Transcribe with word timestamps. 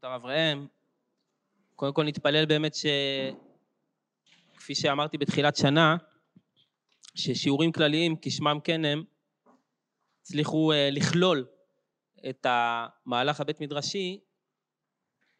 את 0.00 0.04
הרב 0.04 0.24
ראם. 0.24 0.66
קודם 1.76 1.92
כל 1.92 2.04
נתפלל 2.04 2.46
באמת 2.46 2.74
ש... 2.74 2.86
כפי 4.56 4.74
שאמרתי 4.74 5.18
בתחילת 5.18 5.56
שנה, 5.56 5.96
ששיעורים 7.14 7.72
כלליים 7.72 8.16
כשמם 8.22 8.58
כן 8.64 8.84
הם, 8.84 9.04
הצליחו 10.20 10.72
אה, 10.72 10.88
לכלול 10.92 11.46
את 12.30 12.46
המהלך 12.48 13.40
הבית 13.40 13.60
מדרשי, 13.60 14.20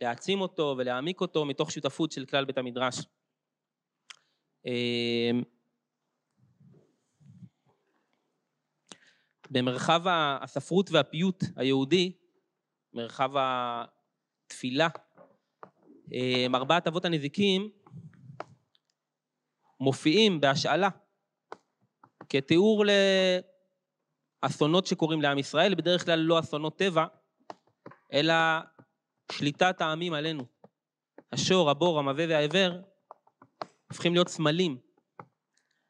להעצים 0.01 0.41
אותו 0.41 0.75
ולהעמיק 0.79 1.21
אותו 1.21 1.45
מתוך 1.45 1.71
שותפות 1.71 2.13
של 2.13 2.25
כלל 2.25 2.45
בית 2.45 2.59
המדרש. 2.59 2.97
אה, 4.67 5.31
במרחב 9.51 10.03
הספרות 10.43 10.91
והפיוט 10.91 11.45
היהודי, 11.57 12.13
מרחב 12.93 13.31
התפילה, 14.51 14.89
אה, 16.13 16.47
ארבעת 16.55 16.87
אבות 16.87 17.05
הנזיקים 17.05 17.71
מופיעים 19.81 20.41
בהשאלה 20.41 20.89
כתיאור 22.29 22.85
לאסונות 24.45 24.87
שקורים 24.87 25.23
לעם 25.23 25.39
ישראל, 25.39 25.75
בדרך 25.75 26.05
כלל 26.05 26.19
לא 26.19 26.39
אסונות 26.39 26.79
טבע, 26.79 27.07
אלא 28.13 28.35
שליטת 29.33 29.81
העמים 29.81 30.13
עלינו. 30.13 30.45
השור, 31.33 31.71
הבור, 31.71 31.99
המווה 31.99 32.25
והעיוור 32.29 32.73
הופכים 33.89 34.15
להיות 34.15 34.29
סמלים 34.29 34.79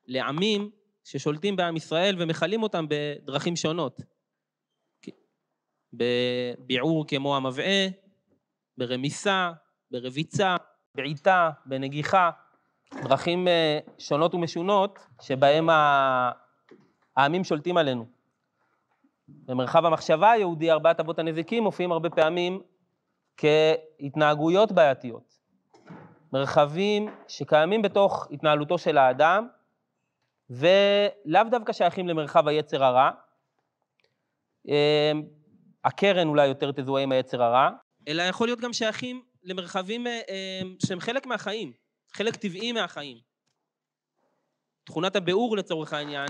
לעמים 0.06 0.70
ששולטים 1.04 1.56
בעם 1.56 1.76
ישראל 1.76 2.16
ומכלים 2.18 2.62
אותם 2.62 2.86
בדרכים 2.88 3.56
שונות. 3.56 4.00
בביעור 5.92 7.06
כמו 7.06 7.36
המבעה, 7.36 7.86
ברמיסה, 8.80 9.52
ברביצה, 9.90 10.56
בעיטה, 10.94 11.50
בנגיחה, 11.66 12.30
דרכים 12.94 13.48
אה, 13.48 13.78
שונות 13.98 14.34
ומשונות 14.34 14.98
שבהם 15.20 15.68
העמים 17.16 17.44
שולטים 17.44 17.76
עלינו. 17.76 18.06
במרחב 19.28 19.84
המחשבה 19.84 20.30
היהודי, 20.30 20.70
ארבעת 20.70 21.00
אבות 21.00 21.18
הנזיקים 21.18 21.62
מופיעים 21.62 21.92
הרבה 21.92 22.10
פעמים 22.10 22.62
כהתנהגויות 23.36 24.72
בעייתיות. 24.72 25.38
מרחבים 26.32 27.14
שקיימים 27.28 27.82
בתוך 27.82 28.28
התנהלותו 28.30 28.78
של 28.78 28.98
האדם, 28.98 29.48
ולאו 30.50 31.42
דווקא 31.50 31.72
שייכים 31.72 32.08
למרחב 32.08 32.48
היצר 32.48 32.84
הרע. 32.84 33.10
אה, 34.68 35.12
הקרן 35.84 36.28
אולי 36.28 36.46
יותר 36.46 36.72
תזוהה 36.72 37.02
עם 37.02 37.12
היצר 37.12 37.42
הרע, 37.42 37.70
אלא 38.08 38.22
יכול 38.22 38.48
להיות 38.48 38.60
גם 38.60 38.72
שייכים 38.72 39.24
למרחבים 39.42 40.06
אה, 40.06 40.60
שהם 40.86 41.00
חלק 41.00 41.26
מהחיים. 41.26 41.72
חלק 42.12 42.36
טבעי 42.36 42.72
מהחיים. 42.72 43.18
תכונת 44.84 45.16
הביאור 45.16 45.56
לצורך 45.56 45.92
העניין 45.92 46.28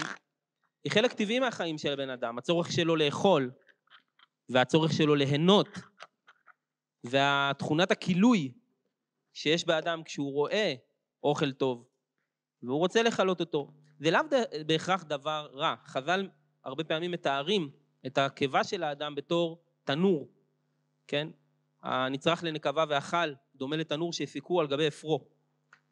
היא 0.84 0.92
חלק 0.92 1.12
טבעי 1.12 1.38
מהחיים 1.38 1.78
של 1.78 1.92
הבן 1.92 2.10
אדם, 2.10 2.38
הצורך 2.38 2.72
שלו 2.72 2.96
לאכול 2.96 3.50
והצורך 4.48 4.92
שלו 4.92 5.14
ליהנות 5.14 5.68
והתכונת 7.04 7.90
הכילוי 7.90 8.52
שיש 9.32 9.66
באדם 9.66 10.02
כשהוא 10.02 10.32
רואה 10.32 10.74
אוכל 11.22 11.52
טוב 11.52 11.88
והוא 12.62 12.78
רוצה 12.78 13.02
לכלות 13.02 13.40
אותו. 13.40 13.72
זה 13.98 14.10
לאו 14.10 14.20
בהכרח 14.66 15.02
דבר 15.02 15.48
רע. 15.52 15.74
חז"ל 15.86 16.28
הרבה 16.64 16.84
פעמים 16.84 17.10
מתארים 17.10 17.70
את 18.06 18.18
הקיבה 18.18 18.64
של 18.64 18.82
האדם 18.82 19.14
בתור 19.14 19.62
תנור, 19.84 20.28
כן? 21.06 21.28
הנצרך 21.82 22.44
לנקבה 22.44 22.84
ואכל 22.88 23.32
דומה 23.54 23.76
לתנור 23.76 24.12
שהפיקו 24.12 24.60
על 24.60 24.66
גבי 24.66 24.88
אפרו. 24.88 25.20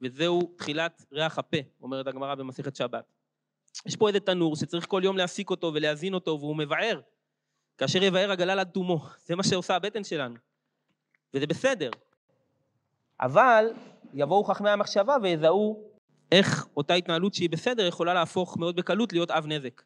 וזהו 0.03 0.55
תחילת 0.57 1.05
ריח 1.13 1.39
הפה, 1.39 1.57
אומרת 1.81 2.07
הגמרא 2.07 2.35
במסכת 2.35 2.77
שבת. 2.77 3.05
יש 3.87 3.97
פה 3.97 4.09
איזה 4.09 4.21
תנור 4.21 4.57
שצריך 4.57 4.87
כל 4.87 5.01
יום 5.05 5.17
להסיק 5.17 5.51
אותו 5.51 5.71
ולהזין 5.75 6.15
אותו 6.15 6.39
והוא 6.41 6.57
מבער. 6.57 7.01
כאשר 7.79 8.03
יבער 8.03 8.31
הגלל 8.31 8.59
עד 8.59 8.69
תומו, 8.69 9.01
זה 9.27 9.37
מה 9.37 9.43
שעושה 9.45 9.77
הבטן 9.77 10.05
שלנו. 10.05 10.35
וזה 11.35 11.47
בסדר. 11.47 11.91
אבל 13.21 13.67
יבואו 14.15 14.45
חכמי 14.45 14.71
המחשבה 14.71 15.17
ויזהו 15.23 15.89
איך 16.33 16.67
אותה 16.77 16.95
התנהלות 16.95 17.35
שהיא 17.35 17.51
בסדר 17.51 17.87
יכולה 17.87 18.15
להפוך 18.15 18.57
מאוד 18.57 18.77
בקלות 18.77 19.13
להיות 19.13 19.31
אב 19.31 19.47
נזק. 19.47 19.83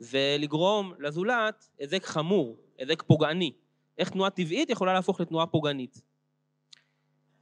ולגרום 0.00 0.92
לזולת 0.98 1.68
היזק 1.78 2.04
חמור, 2.04 2.56
היזק 2.78 3.02
פוגעני. 3.02 3.52
איך 3.98 4.10
תנועה 4.10 4.30
טבעית 4.30 4.70
יכולה 4.70 4.92
להפוך 4.92 5.20
לתנועה 5.20 5.46
פוגענית. 5.46 6.02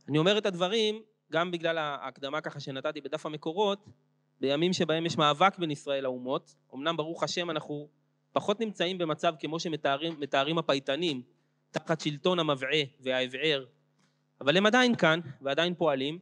אני 0.08 0.18
אומר 0.18 0.38
את 0.38 0.46
הדברים 0.46 1.02
גם 1.32 1.50
בגלל 1.50 1.78
ההקדמה 1.78 2.40
ככה 2.40 2.60
שנתתי 2.60 3.00
בדף 3.00 3.26
המקורות, 3.26 3.84
בימים 4.40 4.72
שבהם 4.72 5.06
יש 5.06 5.16
מאבק 5.18 5.58
בין 5.58 5.70
ישראל 5.70 6.04
לאומות, 6.04 6.54
אמנם 6.74 6.96
ברוך 6.96 7.22
השם 7.22 7.50
אנחנו 7.50 7.88
פחות 8.32 8.60
נמצאים 8.60 8.98
במצב 8.98 9.34
כמו 9.40 9.60
שמתארים 9.60 10.58
הפייטנים, 10.58 11.22
תחת 11.70 12.00
שלטון 12.00 12.38
המבעה 12.38 12.82
והאבער, 13.00 13.64
אבל 14.40 14.56
הם 14.56 14.66
עדיין 14.66 14.96
כאן 14.96 15.20
ועדיין 15.40 15.74
פועלים, 15.74 16.18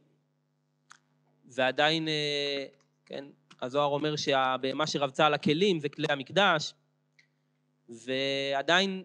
ועדיין, 1.45 2.07
אה, 2.07 2.65
כן, 3.05 3.25
הזוהר 3.61 3.89
אומר 3.93 4.15
שהבהמה 4.15 4.87
שרבצה 4.87 5.25
על 5.25 5.33
הכלים 5.33 5.79
זה 5.79 5.89
כלי 5.89 6.07
המקדש, 6.09 6.73
ועדיין 7.89 9.03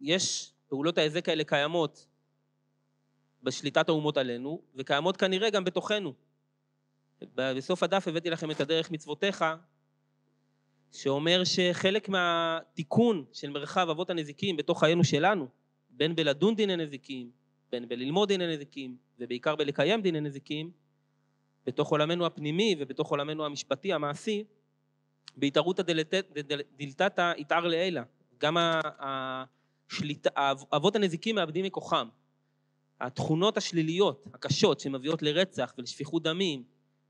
יש 0.00 0.52
פעולות 0.70 0.98
ההיזק 0.98 1.28
האלה 1.28 1.44
קיימות 1.44 2.06
בשליטת 3.42 3.88
האומות 3.88 4.16
עלינו, 4.16 4.62
וקיימות 4.74 5.16
כנראה 5.16 5.50
גם 5.50 5.64
בתוכנו. 5.64 6.14
בסוף 7.34 7.82
הדף 7.82 8.08
הבאתי 8.08 8.30
לכם 8.30 8.50
את 8.50 8.60
הדרך 8.60 8.90
מצוותיך, 8.90 9.44
שאומר 10.92 11.42
שחלק 11.44 12.08
מהתיקון 12.08 13.24
של 13.32 13.50
מרחב 13.50 13.88
אבות 13.90 14.10
הנזיקים 14.10 14.56
בתוך 14.56 14.80
חיינו 14.80 15.04
שלנו, 15.04 15.48
בין 15.90 16.16
בלדון 16.16 16.56
דיני 16.56 16.76
נזיקים, 16.76 17.30
בין 17.72 17.88
בללמוד 17.88 18.28
דיני 18.28 18.54
נזיקים, 18.54 18.96
ובעיקר 19.18 19.56
בלקיים 19.56 20.02
דיני 20.02 20.20
נזיקים, 20.20 20.70
בתוך 21.66 21.90
עולמנו 21.90 22.26
הפנימי 22.26 22.76
ובתוך 22.78 23.10
עולמנו 23.10 23.44
המשפטי, 23.44 23.92
המעשי, 23.92 24.44
בהתערותא 25.36 25.82
דלתתא 26.78 27.32
יתער 27.36 27.66
לעילה. 27.66 28.02
גם 28.38 28.56
השליטה, 29.90 30.30
אבות 30.76 30.96
הנזיקים 30.96 31.34
מאבדים 31.34 31.64
מכוחם. 31.64 32.08
התכונות 33.00 33.56
השליליות, 33.56 34.24
הקשות, 34.34 34.80
שמביאות 34.80 35.22
לרצח 35.22 35.74
ולשפיכות 35.78 36.22
דמים, 36.22 36.64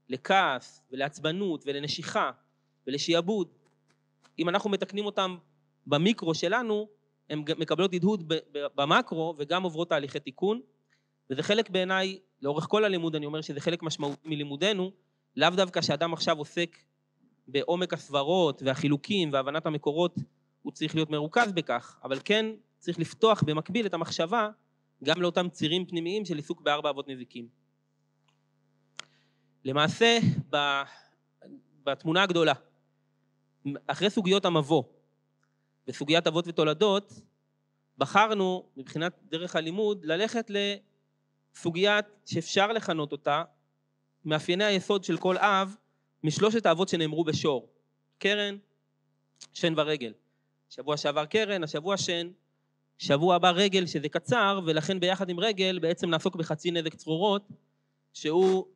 לכעס 0.09 0.83
ולעצבנות 0.91 1.65
ולנשיכה 1.67 2.31
ולשיעבוד, 2.87 3.49
אם 4.39 4.49
אנחנו 4.49 4.71
מתקנים 4.71 5.07
אותם 5.07 5.37
במיקרו 5.87 6.35
שלנו, 6.35 6.89
הן 7.31 7.45
מקבלות 7.59 7.95
הדהוד 7.95 8.33
במקרו 8.53 9.35
וגם 9.39 9.63
עוברות 9.63 9.89
תהליכי 9.89 10.21
תיקון, 10.21 10.61
וזה 11.31 11.43
חלק 11.43 11.71
בעיניי, 11.71 12.19
לאורך 12.43 12.67
כל 12.69 12.85
הלימוד 12.85 13.17
אני 13.17 13.27
אומר 13.27 13.41
שזה 13.41 13.61
חלק 13.61 13.83
משמעותי 13.83 14.29
מלימודנו, 14.29 14.91
לאו 15.37 15.51
דווקא 15.51 15.81
שאדם 15.83 16.13
עכשיו 16.13 16.39
עוסק 16.39 16.77
בעומק 17.49 17.93
הסברות 17.93 18.63
והחילוקים 18.63 19.33
והבנת 19.33 19.67
המקורות, 19.67 20.15
הוא 20.63 20.73
צריך 20.73 20.95
להיות 20.95 21.11
מרוכז 21.11 21.53
בכך, 21.53 21.99
אבל 22.05 22.19
כן 22.25 22.47
צריך 22.81 22.99
לפתוח 22.99 23.43
במקביל 23.43 23.87
את 23.87 23.95
המחשבה 23.95 24.51
גם 25.05 25.23
לאותם 25.23 25.49
צירים 25.49 25.87
פנימיים 25.87 26.25
של 26.25 26.37
עיסוק 26.37 26.61
בארבע 26.61 26.91
אבות 26.91 27.09
נזיקים. 27.09 27.49
למעשה, 29.65 30.19
בתמונה 31.85 32.23
הגדולה, 32.23 32.53
אחרי 33.87 34.11
סוגיות 34.11 34.45
המבוא 34.45 34.83
וסוגיית 35.89 36.27
אבות 36.27 36.49
ותולדות, 36.49 37.13
בחרנו 37.99 38.67
מבחינת 38.77 39.19
דרך 39.25 39.57
הלימוד 39.57 40.05
ללכת 40.05 40.51
לסוגיית 41.55 42.07
שאפשר 42.27 42.73
לכנות 42.73 43.13
אותה 43.13 43.43
מאפייני 44.25 44.65
היסוד 44.65 45.05
של 45.05 45.17
כל 45.17 45.39
אב 45.39 45.77
משלושת 46.25 46.67
האבות 46.67 46.89
שנאמרו 46.89 47.25
בשור, 47.25 47.69
קרן, 48.19 48.57
שן 49.55 49.75
ורגל. 49.77 50.13
שבוע 50.71 50.97
שעבר 50.97 51.27
קרן, 51.27 51.65
השבוע 51.65 51.97
שן, 51.97 52.31
שבוע 53.01 53.35
הבא 53.35 53.51
רגל 53.51 53.87
שזה 53.87 54.09
קצר 54.09 54.61
ולכן 54.67 55.01
ביחד 55.01 55.29
עם 55.29 55.41
רגל 55.41 55.79
בעצם 55.79 56.11
נעסוק 56.11 56.37
בחצי 56.37 56.71
נזק 56.71 56.95
צרורות 56.95 57.49
שהוא 58.13 58.67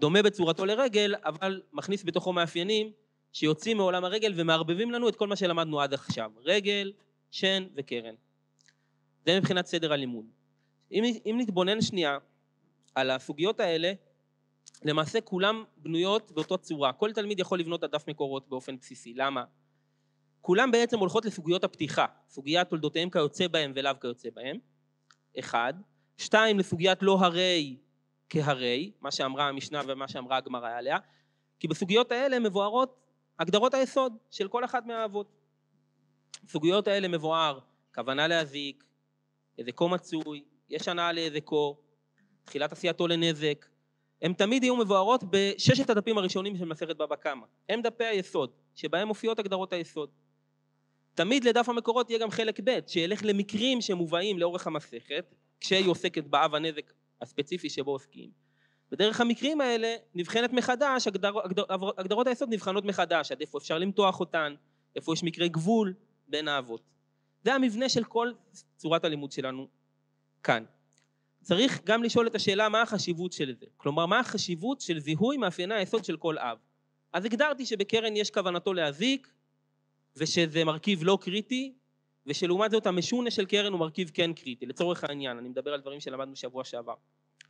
דומה 0.00 0.22
בצורתו 0.22 0.66
לרגל 0.66 1.14
אבל 1.24 1.62
מכניס 1.72 2.04
בתוכו 2.04 2.32
מאפיינים 2.32 2.92
שיוצאים 3.32 3.76
מעולם 3.76 4.04
הרגל 4.04 4.32
ומערבבים 4.36 4.90
לנו 4.90 5.08
את 5.08 5.16
כל 5.16 5.26
מה 5.26 5.36
שלמדנו 5.36 5.80
עד 5.80 5.94
עכשיו 5.94 6.30
רגל, 6.44 6.92
שן 7.30 7.66
וקרן. 7.76 8.14
זה 9.26 9.38
מבחינת 9.40 9.66
סדר 9.66 9.92
הלימוד. 9.92 10.26
אם, 10.92 11.04
אם 11.26 11.36
נתבונן 11.40 11.80
שנייה 11.80 12.18
על 12.94 13.10
הסוגיות 13.10 13.60
האלה 13.60 13.92
למעשה 14.82 15.20
כולם 15.20 15.64
בנויות 15.76 16.32
באותה 16.32 16.56
צורה 16.56 16.92
כל 16.92 17.12
תלמיד 17.12 17.40
יכול 17.40 17.58
לבנות 17.58 17.84
את 17.84 17.84
הדף 17.84 18.08
מקורות 18.08 18.48
באופן 18.48 18.76
בסיסי 18.76 19.14
למה? 19.14 19.44
כולם 20.46 20.70
בעצם 20.70 20.98
הולכות 20.98 21.24
לסוגיות 21.24 21.64
הפתיחה, 21.64 22.06
סוגיית 22.28 22.68
תולדותיהם 22.68 23.10
כיוצא 23.10 23.48
בהם 23.48 23.72
ולאו 23.74 23.92
כיוצא 24.00 24.28
בהם, 24.34 24.56
אחד. 25.38 25.74
שתיים, 26.18 26.58
לסוגיית 26.58 27.02
לא 27.02 27.18
הרי 27.20 27.76
כהרי, 28.30 28.92
מה 29.00 29.10
שאמרה 29.10 29.48
המשנה 29.48 29.80
ומה 29.86 30.08
שאמרה 30.08 30.36
הגמרא 30.36 30.70
עליה, 30.70 30.98
כי 31.60 31.68
בסוגיות 31.68 32.12
האלה 32.12 32.38
מבוארות 32.38 33.00
הגדרות 33.38 33.74
היסוד 33.74 34.16
של 34.30 34.48
כל 34.48 34.64
אחת 34.64 34.86
מהאבות. 34.86 35.26
בסוגיות 36.44 36.88
האלה 36.88 37.08
מבואר 37.08 37.58
כוונה 37.94 38.28
להזיק, 38.28 38.84
איזה 39.58 39.72
כה 39.72 39.88
מצוי, 39.88 40.44
יש 40.68 40.88
הנאה 40.88 41.12
לאיזה 41.12 41.40
כה, 41.40 41.56
תחילת 42.44 42.72
עשייתו 42.72 43.06
לנזק, 43.06 43.66
הן 44.22 44.32
תמיד 44.32 44.62
יהיו 44.62 44.76
מבוארות 44.76 45.24
בששת 45.30 45.90
הדפים 45.90 46.18
הראשונים 46.18 46.56
של 46.56 46.64
מסכת 46.64 46.96
בבא 46.96 47.16
קמא. 47.16 47.46
הם 47.68 47.82
דפי 47.82 48.04
היסוד, 48.04 48.50
שבהם 48.74 49.08
מופיעות 49.08 49.38
הגדרות 49.38 49.72
היסוד. 49.72 50.10
תמיד 51.14 51.44
לדף 51.44 51.68
המקורות 51.68 52.10
יהיה 52.10 52.20
גם 52.20 52.30
חלק 52.30 52.60
ב', 52.64 52.78
שילך 52.86 53.20
למקרים 53.24 53.80
שמובאים 53.80 54.38
לאורך 54.38 54.66
המסכת, 54.66 55.34
כשהיא 55.60 55.88
עוסקת 55.88 56.24
באב 56.24 56.54
הנזק 56.54 56.92
הספציפי 57.20 57.70
שבו 57.70 57.90
עוסקים. 57.90 58.30
בדרך 58.90 59.20
המקרים 59.20 59.60
האלה 59.60 59.96
נבחנת 60.14 60.52
מחדש, 60.52 61.06
הגדר, 61.06 61.32
הגדר, 61.44 61.64
הגדרות 61.98 62.26
היסוד 62.26 62.48
נבחנות 62.52 62.84
מחדש, 62.84 63.32
עד 63.32 63.40
איפה 63.40 63.58
אפשר 63.58 63.78
למתוח 63.78 64.20
אותן, 64.20 64.54
איפה 64.96 65.12
יש 65.12 65.22
מקרי 65.22 65.48
גבול 65.48 65.94
בין 66.28 66.48
האבות. 66.48 66.82
זה 67.42 67.54
המבנה 67.54 67.88
של 67.88 68.04
כל 68.04 68.32
צורת 68.76 69.04
הלימוד 69.04 69.32
שלנו 69.32 69.68
כאן. 70.42 70.64
צריך 71.42 71.80
גם 71.84 72.02
לשאול 72.02 72.26
את 72.26 72.34
השאלה 72.34 72.68
מה 72.68 72.82
החשיבות 72.82 73.32
של 73.32 73.54
זה, 73.54 73.66
כלומר 73.76 74.06
מה 74.06 74.20
החשיבות 74.20 74.80
של 74.80 74.98
זיהוי 74.98 75.36
מאפייני 75.36 75.74
היסוד 75.74 76.04
של 76.04 76.16
כל 76.16 76.38
אב. 76.38 76.58
אז 77.12 77.24
הגדרתי 77.24 77.66
שבקרן 77.66 78.16
יש 78.16 78.30
כוונתו 78.30 78.72
להזיק 78.72 79.33
ושזה 80.16 80.64
מרכיב 80.64 81.04
לא 81.04 81.18
קריטי 81.20 81.74
ושלעומת 82.26 82.70
זאת 82.70 82.86
המשונה 82.86 83.30
של 83.30 83.46
קרן 83.46 83.72
הוא 83.72 83.80
מרכיב 83.80 84.10
כן 84.14 84.32
קריטי, 84.32 84.66
לצורך 84.66 85.04
העניין, 85.04 85.38
אני 85.38 85.48
מדבר 85.48 85.72
על 85.72 85.80
דברים 85.80 86.00
שלמדנו 86.00 86.36
שבוע 86.36 86.64
שעבר. 86.64 86.94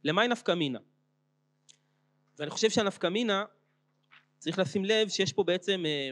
למאי 0.05 0.29
נפקא 0.29 0.53
מינה? 0.53 0.79
ואני 2.39 2.51
חושב 2.51 2.71
שהנפקא 2.71 3.07
מינה, 3.07 3.45
צריך 4.39 4.59
לשים 4.59 4.85
לב 4.85 5.09
שיש 5.09 5.33
פה 5.33 5.45
בעצם 5.45 5.83
אה, 5.87 6.11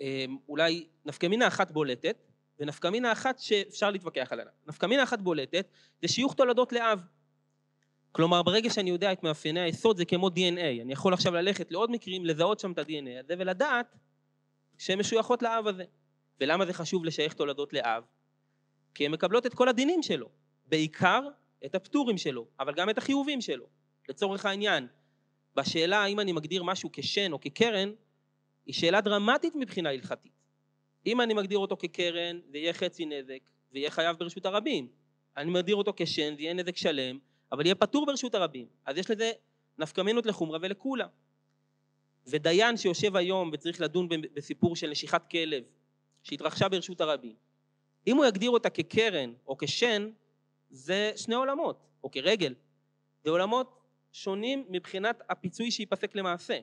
אה, 0.00 0.24
אולי 0.48 0.86
נפקא 1.04 1.26
מינה 1.26 1.46
אחת 1.46 1.70
בולטת, 1.70 2.16
ונפקא 2.58 2.88
מינה 2.88 3.12
אחת 3.12 3.38
שאפשר 3.38 3.90
להתווכח 3.90 4.32
עליה. 4.32 4.44
נפקא 4.66 4.86
מינה 4.86 5.02
אחת 5.02 5.22
בולטת 5.22 5.68
זה 6.02 6.08
שיוך 6.08 6.34
תולדות 6.34 6.72
לאב. 6.72 7.00
כלומר 8.12 8.42
ברגע 8.42 8.70
שאני 8.70 8.90
יודע 8.90 9.12
את 9.12 9.22
מאפייני 9.22 9.60
היסוד 9.60 9.96
זה 9.96 10.04
כמו 10.04 10.28
DNA, 10.28 10.82
אני 10.82 10.92
יכול 10.92 11.14
עכשיו 11.14 11.34
ללכת 11.34 11.70
לעוד 11.70 11.90
מקרים, 11.90 12.24
לזהות 12.24 12.60
שם 12.60 12.72
את 12.72 12.78
ה-DNA 12.78 13.24
הזה 13.24 13.34
ולדעת 13.38 13.96
שהן 14.80 14.98
משויכות 14.98 15.42
לאב 15.42 15.66
הזה. 15.66 15.84
ולמה 16.40 16.66
זה 16.66 16.72
חשוב 16.72 17.04
לשייך 17.04 17.32
תולדות 17.32 17.72
לאב? 17.72 18.04
כי 18.94 19.06
הן 19.06 19.12
מקבלות 19.12 19.46
את 19.46 19.54
כל 19.54 19.68
הדינים 19.68 20.02
שלו, 20.02 20.28
בעיקר 20.66 21.28
את 21.64 21.74
הפטורים 21.74 22.18
שלו, 22.18 22.46
אבל 22.60 22.74
גם 22.74 22.90
את 22.90 22.98
החיובים 22.98 23.40
שלו. 23.40 23.66
לצורך 24.08 24.46
העניין, 24.46 24.86
בשאלה 25.56 26.02
האם 26.02 26.20
אני 26.20 26.32
מגדיר 26.32 26.62
משהו 26.62 26.90
כשן 26.92 27.32
או 27.32 27.40
כקרן, 27.40 27.92
היא 28.66 28.74
שאלה 28.74 29.00
דרמטית 29.00 29.54
מבחינה 29.56 29.90
הלכתית. 29.90 30.32
אם 31.06 31.20
אני 31.20 31.34
מגדיר 31.34 31.58
אותו 31.58 31.76
כקרן, 31.76 32.40
זה 32.50 32.58
יהיה 32.58 32.72
חצי 32.72 33.04
נזק, 33.04 33.50
ויהיה 33.72 33.90
חייב 33.90 34.16
ברשות 34.16 34.46
הרבים. 34.46 34.88
אני 35.36 35.50
מגדיר 35.50 35.76
אותו 35.76 35.92
כשן, 35.96 36.36
זה 36.36 36.42
יהיה 36.42 36.54
נזק 36.54 36.76
שלם, 36.76 37.18
אבל 37.52 37.66
יהיה 37.66 37.74
פטור 37.74 38.06
ברשות 38.06 38.34
הרבים. 38.34 38.66
אז 38.86 38.96
יש 38.96 39.10
לזה 39.10 39.32
נפקמינות 39.78 40.26
לחומרה 40.26 40.58
ולקולה. 40.62 41.06
ודיין 42.30 42.76
שיושב 42.76 43.16
היום 43.16 43.50
וצריך 43.52 43.80
לדון 43.80 44.08
בסיפור 44.34 44.76
של 44.76 44.90
נשיכת 44.90 45.22
כלב 45.30 45.62
שהתרחשה 46.22 46.68
ברשות 46.68 47.00
הרבים, 47.00 47.34
אם 48.06 48.16
הוא 48.16 48.24
יגדיר 48.24 48.50
אותה 48.50 48.70
כקרן 48.70 49.32
או 49.46 49.56
כשן, 49.58 50.10
זה 50.70 51.12
שני 51.16 51.34
עולמות, 51.34 51.86
או 52.04 52.10
כרגל. 52.10 52.54
זה 53.24 53.30
עולמות 53.30 53.80
שונים 54.12 54.64
מבחינת 54.68 55.22
הפיצוי 55.30 55.70
שייפסק 55.70 56.14
למעשה. 56.14 56.58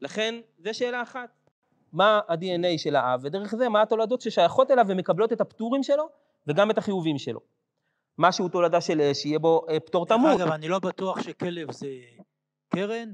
לכן, 0.00 0.40
זו 0.58 0.74
שאלה 0.74 1.02
אחת. 1.02 1.30
מה 1.92 2.20
ה-DNA 2.28 2.78
של 2.78 2.96
האב, 2.96 3.20
ודרך 3.22 3.54
זה 3.54 3.68
מה 3.68 3.82
התולדות 3.82 4.20
ששייכות 4.20 4.70
אליו 4.70 4.84
ומקבלות 4.88 5.32
את 5.32 5.40
הפטורים 5.40 5.82
שלו 5.82 6.08
וגם 6.46 6.70
את 6.70 6.78
החיובים 6.78 7.18
שלו. 7.18 7.40
מה 8.18 8.32
שהוא 8.32 8.48
תולדה 8.48 8.80
של 8.80 9.00
אש, 9.00 9.26
יהיה 9.26 9.38
בו 9.38 9.66
אה, 9.68 9.80
פטור 9.80 10.06
תמור. 10.06 10.34
אגב, 10.36 10.48
אני 10.48 10.68
לא 10.68 10.78
בטוח 10.78 11.22
שכלב 11.22 11.72
זה 11.72 11.88
קרן, 12.68 13.12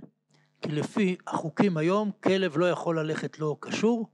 כי 0.62 0.72
לפי 0.72 1.16
החוקים 1.26 1.76
היום, 1.76 2.10
כלב 2.24 2.56
לא 2.56 2.70
יכול 2.70 3.00
ללכת 3.00 3.38
לא 3.38 3.56
קשור, 3.60 4.08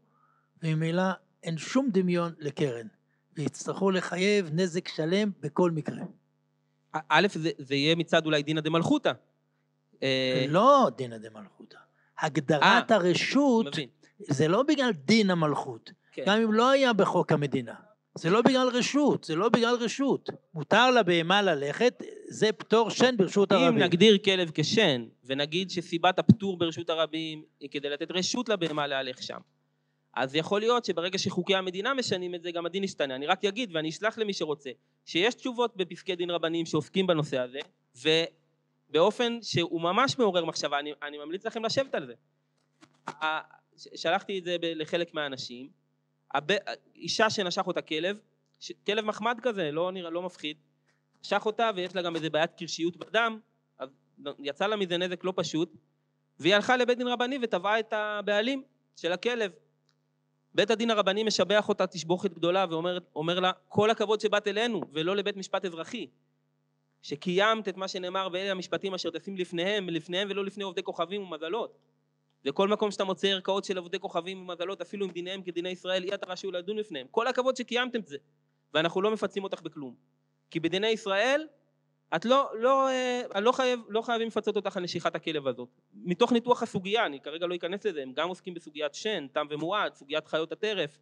וממילא 0.62 1.02
אין 1.42 1.58
שום 1.58 1.88
דמיון 1.92 2.32
לקרן, 2.38 2.86
ויצטרכו 3.36 3.90
לחייב 3.90 4.50
נזק 4.52 4.88
שלם 4.88 5.30
בכל 5.40 5.70
מקרה. 5.70 6.02
א', 7.08 7.26
זה, 7.34 7.50
זה 7.58 7.74
יהיה 7.74 7.94
מצד 7.94 8.26
אולי 8.26 8.42
דינא 8.42 8.60
דמלכותא. 8.60 9.12
אה, 10.02 10.44
לא 10.48 10.88
דינא 10.96 11.18
דמלכותא. 11.18 11.76
הגדרת 12.20 12.62
אה, 12.62 12.96
הרשות 12.96 13.66
מבין. 13.66 13.88
זה 14.18 14.48
לא 14.48 14.62
בגלל 14.62 14.90
דין 14.92 15.30
המלכות, 15.30 15.90
כן. 16.12 16.22
גם 16.26 16.40
אם 16.40 16.52
לא 16.52 16.70
היה 16.70 16.92
בחוק 16.92 17.32
המדינה. 17.32 17.74
זה 18.14 18.30
לא 18.30 18.42
בגלל 18.42 18.68
רשות, 18.68 19.24
זה 19.24 19.36
לא 19.36 19.48
בגלל 19.48 19.74
רשות. 19.80 20.30
מותר 20.54 20.90
לבהמה 20.90 21.42
ללכת, 21.42 22.02
זה 22.28 22.52
פטור 22.52 22.90
שן 22.90 23.16
ברשות 23.16 23.52
הרבים. 23.52 23.68
אם 23.68 23.78
נגדיר 23.78 24.18
כלב 24.24 24.50
כשן, 24.54 25.04
ונגיד 25.26 25.70
שסיבת 25.70 26.18
הפטור 26.18 26.56
ברשות 26.56 26.90
הרבים 26.90 27.44
היא 27.60 27.70
כדי 27.70 27.90
לתת 27.90 28.10
רשות 28.10 28.48
לבהמה 28.48 28.86
להלך 28.86 29.22
שם, 29.22 29.38
אז 30.16 30.34
יכול 30.34 30.60
להיות 30.60 30.84
שברגע 30.84 31.18
שחוקי 31.18 31.54
המדינה 31.54 31.94
משנים 31.94 32.34
את 32.34 32.42
זה, 32.42 32.50
גם 32.50 32.66
הדין 32.66 32.84
ישתנה. 32.84 33.14
אני 33.14 33.26
רק 33.26 33.44
אגיד, 33.44 33.70
ואני 33.76 33.88
אשלח 33.88 34.18
למי 34.18 34.32
שרוצה, 34.32 34.70
שיש 35.04 35.34
תשובות 35.34 35.76
בפסקי 35.76 36.16
דין 36.16 36.30
רבניים 36.30 36.66
שעוסקים 36.66 37.06
בנושא 37.06 37.38
הזה, 37.38 37.58
ובאופן 38.90 39.38
שהוא 39.42 39.80
ממש 39.80 40.18
מעורר 40.18 40.44
מחשבה, 40.44 40.78
אני, 40.78 40.92
אני 41.02 41.18
ממליץ 41.18 41.46
לכם 41.46 41.64
לשבת 41.64 41.94
על 41.94 42.06
זה. 42.06 42.14
שלחתי 43.94 44.38
את 44.38 44.44
זה 44.44 44.56
לחלק 44.60 45.14
מהאנשים. 45.14 45.68
אישה 46.96 47.30
שנשך 47.30 47.66
אותה 47.66 47.82
כלב. 47.82 48.20
כלב 48.86 49.04
מחמד 49.04 49.38
כזה, 49.42 49.70
לא, 49.70 49.92
נראה, 49.92 50.10
לא 50.10 50.22
מפחיד, 50.22 50.56
נשך 51.20 51.46
אותה 51.46 51.70
ויש 51.76 51.94
לה 51.96 52.02
גם 52.02 52.16
איזה 52.16 52.30
בעיית 52.30 52.50
קרשיות 52.58 52.96
בדם, 52.96 53.38
יצא 54.38 54.66
לה 54.66 54.76
מזה 54.76 54.98
נזק 54.98 55.24
לא 55.24 55.32
פשוט, 55.36 55.72
והיא 56.38 56.54
הלכה 56.54 56.76
לבית 56.76 56.98
דין 56.98 57.08
רבני 57.08 57.38
ותבעה 57.42 57.80
את 57.80 57.92
הבעלים 57.92 58.62
של 58.96 59.12
הכלב. 59.12 59.52
בית 60.54 60.70
הדין 60.70 60.90
הרבני 60.90 61.24
משבח 61.24 61.68
אותה 61.68 61.86
תשבוכת 61.86 62.32
גדולה 62.32 62.66
ואומר 62.70 63.40
לה 63.40 63.52
כל 63.68 63.90
הכבוד 63.90 64.20
שבאת 64.20 64.48
אלינו 64.48 64.80
ולא 64.92 65.16
לבית 65.16 65.36
משפט 65.36 65.64
אזרחי 65.64 66.06
שקיימת 67.02 67.68
את 67.68 67.76
מה 67.76 67.88
שנאמר 67.88 68.28
ואלה 68.32 68.50
המשפטים 68.50 68.94
אשר 68.94 69.10
תשים 69.10 69.36
לפניהם, 69.36 69.88
לפניהם 69.88 70.28
ולא 70.30 70.44
לפני 70.44 70.64
עובדי 70.64 70.82
כוכבים 70.82 71.22
ומזלות. 71.22 71.78
וכל 72.44 72.68
מקום 72.68 72.90
שאתה 72.90 73.04
מוצא 73.04 73.28
ערכאות 73.28 73.64
של 73.64 73.78
עבודי 73.78 73.98
כוכבים 73.98 74.40
ומזלות 74.42 74.80
אפילו 74.80 75.04
עם 75.04 75.12
דיניהם 75.12 75.42
כדיני 75.42 75.68
ישראל 75.68 76.04
אי 76.04 76.14
אתה 76.14 76.26
רשאי 76.26 76.50
לדון 76.50 76.76
בפניהם. 76.76 77.06
כל 77.10 77.26
הכבוד 77.26 77.56
שקיימתם 77.56 78.00
את 78.00 78.06
זה 78.06 78.16
ואנחנו 78.74 79.02
לא 79.02 79.10
מפצים 79.10 79.44
אותך 79.44 79.62
בכלום. 79.62 79.94
כי 80.50 80.60
בדיני 80.60 80.88
ישראל 80.88 81.46
את 82.16 82.24
לא, 82.24 82.50
לא, 82.54 82.88
אה, 82.88 83.40
לא, 83.40 83.52
חייב, 83.52 83.80
לא 83.88 84.02
חייבים 84.02 84.28
לפצות 84.28 84.56
אותך 84.56 84.76
על 84.76 84.82
נשיכת 84.82 85.14
הכלב 85.14 85.46
הזאת. 85.46 85.68
מתוך 85.94 86.32
ניתוח 86.32 86.62
הסוגיה 86.62 87.06
אני 87.06 87.20
כרגע 87.20 87.46
לא 87.46 87.54
אכנס 87.54 87.86
לזה 87.86 88.02
הם 88.02 88.12
גם 88.12 88.28
עוסקים 88.28 88.54
בסוגיית 88.54 88.94
שן, 88.94 89.26
תם 89.32 89.46
ומועד, 89.50 89.94
סוגיית 89.94 90.26
חיות 90.26 90.52
הטרף. 90.52 90.98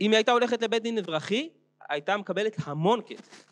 אם 0.00 0.10
היא 0.10 0.16
הייתה 0.16 0.32
הולכת 0.32 0.62
לבית 0.62 0.82
דין 0.82 0.98
אזרחי 0.98 1.48
הייתה 1.88 2.16
מקבלת 2.16 2.56
המון 2.64 3.00
כסף. 3.06 3.44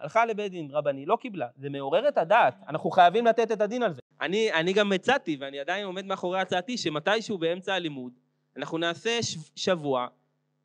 הלכה 0.00 0.26
לבית 0.26 0.52
דין 0.52 0.68
רבני, 0.70 1.06
לא 1.06 1.16
קיבלה, 1.20 1.46
זה 1.56 1.70
מעורר 1.70 2.08
את 2.08 2.18
הדעת, 2.18 2.54
אנחנו 2.68 2.90
חייבים 2.90 3.26
לתת 3.26 3.52
את 3.52 3.60
הדין 3.60 3.82
על 3.82 3.92
זה. 3.92 4.00
אני, 4.20 4.52
אני 4.52 4.72
גם 4.72 4.92
הצעתי, 4.92 5.36
ואני 5.40 5.60
עדיין 5.60 5.86
עומד 5.86 6.06
מאחורי 6.06 6.40
הצעתי, 6.40 6.78
שמתישהו 6.78 7.38
באמצע 7.38 7.74
הלימוד, 7.74 8.12
אנחנו 8.56 8.78
נעשה 8.78 9.18
שבוע, 9.56 10.06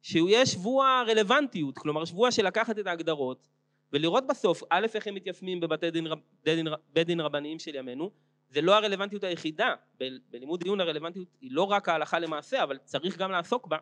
שהוא 0.01 0.29
יהיה 0.29 0.45
שבוע 0.45 1.03
רלוונטיות, 1.07 1.77
כלומר 1.77 2.05
שבוע 2.05 2.31
של 2.31 2.45
לקחת 2.45 2.79
את 2.79 2.87
ההגדרות, 2.87 3.47
ולראות 3.95 4.27
בסוף, 4.27 4.63
א', 4.69 4.87
איך 4.95 5.07
הם 5.07 5.15
מתיישמים 5.15 5.59
בבתי 5.59 5.91
דין, 5.91 6.07
דין, 6.45 6.67
בית 6.93 7.07
דין 7.07 7.19
רבניים 7.19 7.59
של 7.59 7.75
ימינו, 7.75 8.11
זה 8.49 8.61
לא 8.61 8.75
הרלוונטיות 8.75 9.23
היחידה, 9.23 9.73
ב, 9.99 10.03
בלימוד 10.29 10.63
דיון 10.63 10.81
הרלוונטיות 10.81 11.27
היא 11.41 11.49
לא 11.53 11.63
רק 11.63 11.89
ההלכה 11.89 12.19
למעשה, 12.19 12.63
אבל 12.63 12.77
צריך 12.77 13.17
גם 13.17 13.31
לעסוק 13.31 13.67
בה. 13.67 13.77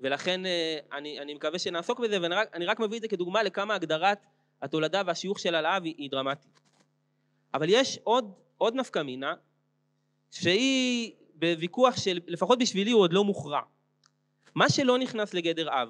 ולכן 0.00 0.46
אה, 0.46 0.78
אני, 0.92 1.20
אני 1.20 1.34
מקווה 1.34 1.58
שנעסוק 1.58 2.00
בזה 2.00 2.22
ואני 2.22 2.34
רק, 2.34 2.56
רק 2.66 2.80
מביא 2.80 2.96
את 2.96 3.02
זה 3.02 3.08
כדוגמה 3.08 3.42
לכמה 3.42 3.74
הגדרת 3.74 4.18
התולדה 4.62 5.02
והשיוך 5.06 5.38
של 5.38 5.54
הלאו 5.54 5.84
היא, 5.84 5.94
היא 5.98 6.10
דרמטית. 6.10 6.60
אבל 7.54 7.66
יש 7.68 7.98
עוד, 8.04 8.32
עוד 8.58 8.74
נפקא 8.74 9.02
מינה 9.02 9.34
שהיא 10.30 11.12
בוויכוח 11.34 11.96
שלפחות 11.96 12.58
בשבילי 12.58 12.90
הוא 12.90 13.00
עוד 13.00 13.12
לא 13.12 13.24
מוכרע. 13.24 13.60
מה 14.54 14.70
שלא 14.70 14.98
נכנס 14.98 15.34
לגדר 15.34 15.68
אב, 15.68 15.88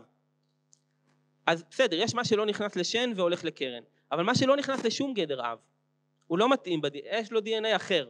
אז 1.50 1.64
בסדר, 1.70 1.96
יש 1.96 2.14
מה 2.14 2.24
שלא 2.24 2.46
נכנס 2.46 2.76
לשן 2.76 3.12
והולך 3.16 3.44
לקרן, 3.44 3.82
אבל 4.12 4.22
מה 4.22 4.34
שלא 4.34 4.56
נכנס 4.56 4.84
לשום 4.84 5.14
גדר 5.14 5.40
אב, 5.40 5.58
הוא 6.26 6.38
לא 6.38 6.48
מתאים, 6.52 6.80
בד... 6.80 6.90
יש 6.94 7.32
לו 7.32 7.40
דנ"א 7.40 7.76
אחר, 7.76 8.08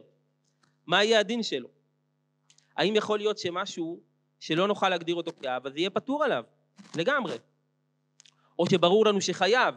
מה 0.87 1.03
יהיה 1.03 1.19
הדין 1.19 1.43
שלו? 1.43 1.69
האם 2.77 2.95
יכול 2.95 3.19
להיות 3.19 3.37
שמשהו 3.37 3.99
שלא 4.39 4.67
נוכל 4.67 4.89
להגדיר 4.89 5.15
אותו 5.15 5.31
כאב, 5.41 5.67
אז 5.67 5.77
יהיה 5.77 5.89
פטור 5.89 6.23
עליו, 6.23 6.43
לגמרי. 6.97 7.35
או 8.59 8.69
שברור 8.69 9.05
לנו 9.05 9.21
שחייב, 9.21 9.75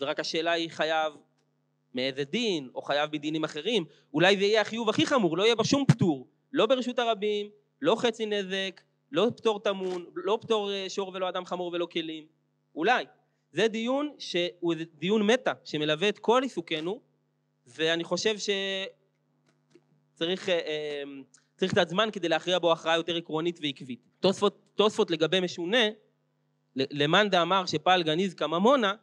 ורק 0.00 0.20
השאלה 0.20 0.52
היא 0.52 0.70
חייב 0.70 1.12
מאיזה 1.94 2.24
דין, 2.24 2.70
או 2.74 2.82
חייב 2.82 3.10
מדינים 3.12 3.44
אחרים, 3.44 3.84
אולי 4.14 4.36
זה 4.36 4.44
יהיה 4.44 4.60
החיוב 4.60 4.88
הכי 4.88 5.06
חמור, 5.06 5.36
לא 5.36 5.42
יהיה 5.42 5.54
בה 5.54 5.64
שום 5.64 5.84
פטור, 5.88 6.26
לא 6.52 6.66
ברשות 6.66 6.98
הרבים, 6.98 7.50
לא 7.82 7.96
חצי 7.98 8.26
נזק, 8.26 8.80
לא 9.12 9.26
פטור 9.36 9.60
טמון, 9.60 10.06
לא 10.14 10.38
פטור 10.40 10.72
אה, 10.72 10.86
שור 10.88 11.10
ולא 11.14 11.28
אדם 11.28 11.46
חמור 11.46 11.70
ולא 11.72 11.86
כלים, 11.92 12.35
אולי. 12.76 13.04
זה 13.52 13.68
דיון 13.68 14.14
שהוא 14.18 14.74
דיון 14.94 15.22
מטה 15.22 15.52
שמלווה 15.64 16.08
את 16.08 16.18
כל 16.18 16.42
עיסוקנו 16.42 17.00
ואני 17.66 18.04
חושב 18.04 18.34
שצריך 20.14 20.48
אה, 20.48 20.54
אה, 20.54 21.02
צריך 21.56 21.72
קצת 21.72 21.88
זמן 21.88 22.08
כדי 22.12 22.28
להכריע 22.28 22.58
בו 22.58 22.72
הכרעה 22.72 22.96
יותר 22.96 23.16
עקרונית 23.16 23.58
ועקבית. 23.62 24.00
תוספות, 24.20 24.58
תוספות 24.74 25.10
לגבי 25.10 25.40
משונה, 25.40 25.88
למאן 26.76 27.28
דאמר 27.30 27.66
שפעל 27.66 28.02
גניז 28.02 28.34
כממונה, 28.34 28.94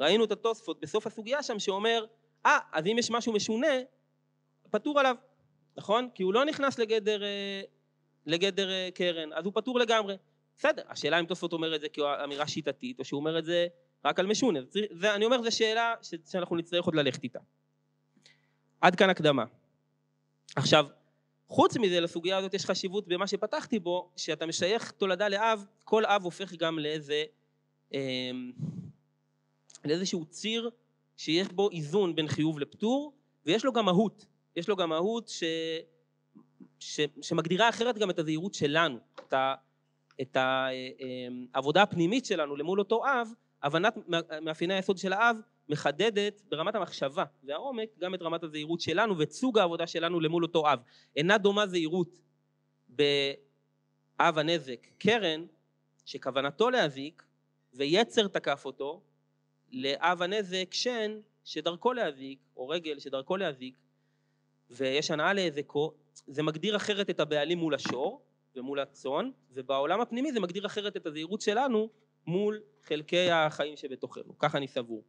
ראינו 0.00 0.24
את 0.24 0.32
התוספות 0.32 0.80
בסוף 0.80 1.06
הסוגיה 1.06 1.42
שם 1.42 1.58
שאומר, 1.58 2.04
אה, 2.46 2.58
ah, 2.58 2.60
אז 2.72 2.86
אם 2.86 2.98
יש 2.98 3.10
משהו 3.10 3.32
משונה, 3.32 3.66
פטור 4.70 5.00
עליו, 5.00 5.16
נכון? 5.76 6.08
כי 6.14 6.22
הוא 6.22 6.34
לא 6.34 6.44
נכנס 6.44 6.78
לגדר, 6.78 7.22
אה, 7.22 7.62
לגדר 8.26 8.68
קרן, 8.94 9.32
אז 9.32 9.44
הוא 9.44 9.52
פטור 9.54 9.78
לגמרי. 9.78 10.16
בסדר, 10.58 10.82
השאלה 10.88 11.20
אם 11.20 11.24
תוספות 11.26 11.52
אומר 11.52 11.74
את 11.74 11.80
זה 11.80 11.88
כאמירה 11.88 12.48
שיטתית, 12.48 12.98
או 12.98 13.04
שהוא 13.04 13.18
אומר 13.18 13.38
את 13.38 13.44
זה 13.44 13.66
רק 14.04 14.20
על 14.20 14.26
משונה. 14.26 14.60
זה, 14.90 15.14
אני 15.14 15.24
אומר, 15.24 15.42
זו 15.42 15.56
שאלה 15.56 15.94
שאנחנו 16.30 16.56
נצטרך 16.56 16.84
עוד 16.84 16.94
ללכת 16.94 17.24
איתה. 17.24 17.38
עד 18.80 18.96
כאן 18.96 19.10
הקדמה. 19.10 19.44
עכשיו, 20.56 20.86
חוץ 21.48 21.76
מזה 21.76 22.00
לסוגיה 22.00 22.36
הזאת 22.36 22.54
יש 22.54 22.66
חשיבות 22.66 23.08
במה 23.08 23.26
שפתחתי 23.26 23.78
בו, 23.78 24.10
שאתה 24.16 24.46
משייך 24.46 24.90
תולדה 24.90 25.28
לאב, 25.28 25.64
כל 25.84 26.04
אב 26.06 26.22
הופך 26.22 26.52
גם 26.52 26.78
לאיזה, 26.78 27.24
אה, 27.94 28.30
לאיזשהו 29.84 30.24
ציר 30.24 30.70
שיש 31.16 31.48
בו 31.48 31.70
איזון 31.70 32.14
בין 32.14 32.28
חיוב 32.28 32.58
לפטור, 32.58 33.12
ויש 33.46 33.64
לו 33.64 33.72
גם 33.72 33.84
מהות, 33.84 34.26
יש 34.56 34.68
לו 34.68 34.76
גם 34.76 34.88
מהות 34.88 35.28
ש, 35.28 35.42
ש, 36.78 37.00
שמגדירה 37.22 37.68
אחרת 37.68 37.98
גם 37.98 38.10
את 38.10 38.18
הזהירות 38.18 38.54
שלנו, 38.54 38.98
את, 39.14 39.32
ה, 39.32 39.54
את 40.20 40.36
העבודה 41.54 41.82
הפנימית 41.82 42.24
שלנו 42.24 42.56
למול 42.56 42.78
אותו 42.78 43.04
אב, 43.04 43.28
הבנת 43.62 43.94
מאפייני 44.42 44.74
היסוד 44.74 44.98
של 44.98 45.12
האב 45.12 45.36
מחדדת 45.68 46.42
ברמת 46.48 46.74
המחשבה 46.74 47.24
והעומק 47.44 47.88
גם 47.98 48.14
את 48.14 48.22
רמת 48.22 48.42
הזהירות 48.42 48.80
שלנו 48.80 49.18
ואת 49.18 49.32
סוג 49.32 49.58
העבודה 49.58 49.86
שלנו 49.86 50.20
למול 50.20 50.42
אותו 50.42 50.72
אב. 50.72 50.80
אינה 51.16 51.38
דומה 51.38 51.66
זהירות 51.66 52.20
באב 52.88 54.38
הנזק 54.38 54.86
קרן 54.98 55.44
שכוונתו 56.04 56.70
להזיק 56.70 57.22
ויצר 57.74 58.28
תקף 58.28 58.62
אותו 58.64 59.00
לאב 59.72 60.22
הנזק 60.22 60.74
שן 60.74 61.20
שדרכו 61.44 61.92
להזיק 61.92 62.38
או 62.56 62.68
רגל 62.68 62.98
שדרכו 62.98 63.36
להזיק 63.36 63.78
ויש 64.70 65.10
הנאה 65.10 65.32
להזקו 65.32 65.92
זה 66.26 66.42
מגדיר 66.42 66.76
אחרת 66.76 67.10
את 67.10 67.20
הבעלים 67.20 67.58
מול 67.58 67.74
השור 67.74 68.22
ומול 68.58 68.80
הצאן 68.80 69.30
ובעולם 69.52 70.00
הפנימי 70.00 70.32
זה 70.32 70.40
מגדיר 70.40 70.66
אחרת 70.66 70.96
את 70.96 71.06
הזהירות 71.06 71.40
שלנו 71.40 71.88
מול 72.26 72.60
חלקי 72.82 73.30
החיים 73.30 73.76
שבתוכנו 73.76 74.38
ככה 74.38 74.58
אני 74.58 74.68
סבור 74.68 75.02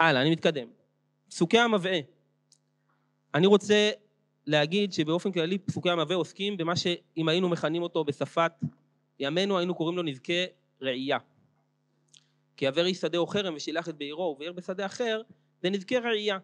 הלאה, 0.00 0.22
אני 0.22 0.30
מתקדם. 0.30 0.68
פסוקי 1.28 1.58
המבעה. 1.58 1.98
אני 3.34 3.46
רוצה 3.46 3.90
להגיד 4.46 4.92
שבאופן 4.92 5.32
כללי 5.32 5.58
פסוקי 5.58 5.90
המבעה 5.90 6.16
עוסקים 6.16 6.56
במה 6.56 6.76
שאם 6.76 7.28
היינו 7.28 7.48
מכנים 7.48 7.82
אותו 7.82 8.04
בשפת 8.04 8.52
ימינו 9.18 9.58
היינו 9.58 9.74
קוראים 9.74 9.96
לו 9.96 10.02
נזקי 10.02 10.44
ראייה. 10.80 11.18
כי 12.56 12.66
עבר 12.66 12.86
איש 12.86 12.96
שדה 12.96 13.18
או 13.18 13.26
חרם 13.26 13.54
ושילח 13.56 13.88
את 13.88 13.94
בעירו 13.94 14.22
ובעיר 14.22 14.52
בשדה 14.52 14.86
אחר 14.86 15.22
זה 15.62 15.70
נזקי 15.70 15.98
ראייה. 15.98 16.38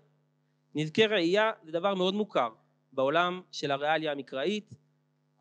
נזקי 0.75 1.07
ראייה 1.07 1.51
זה 1.65 1.73
דבר 1.73 1.95
מאוד 1.95 2.15
מוכר 2.15 2.49
בעולם 2.93 3.41
של 3.53 3.71
הריאליה 3.71 4.13
המקראית 4.13 4.71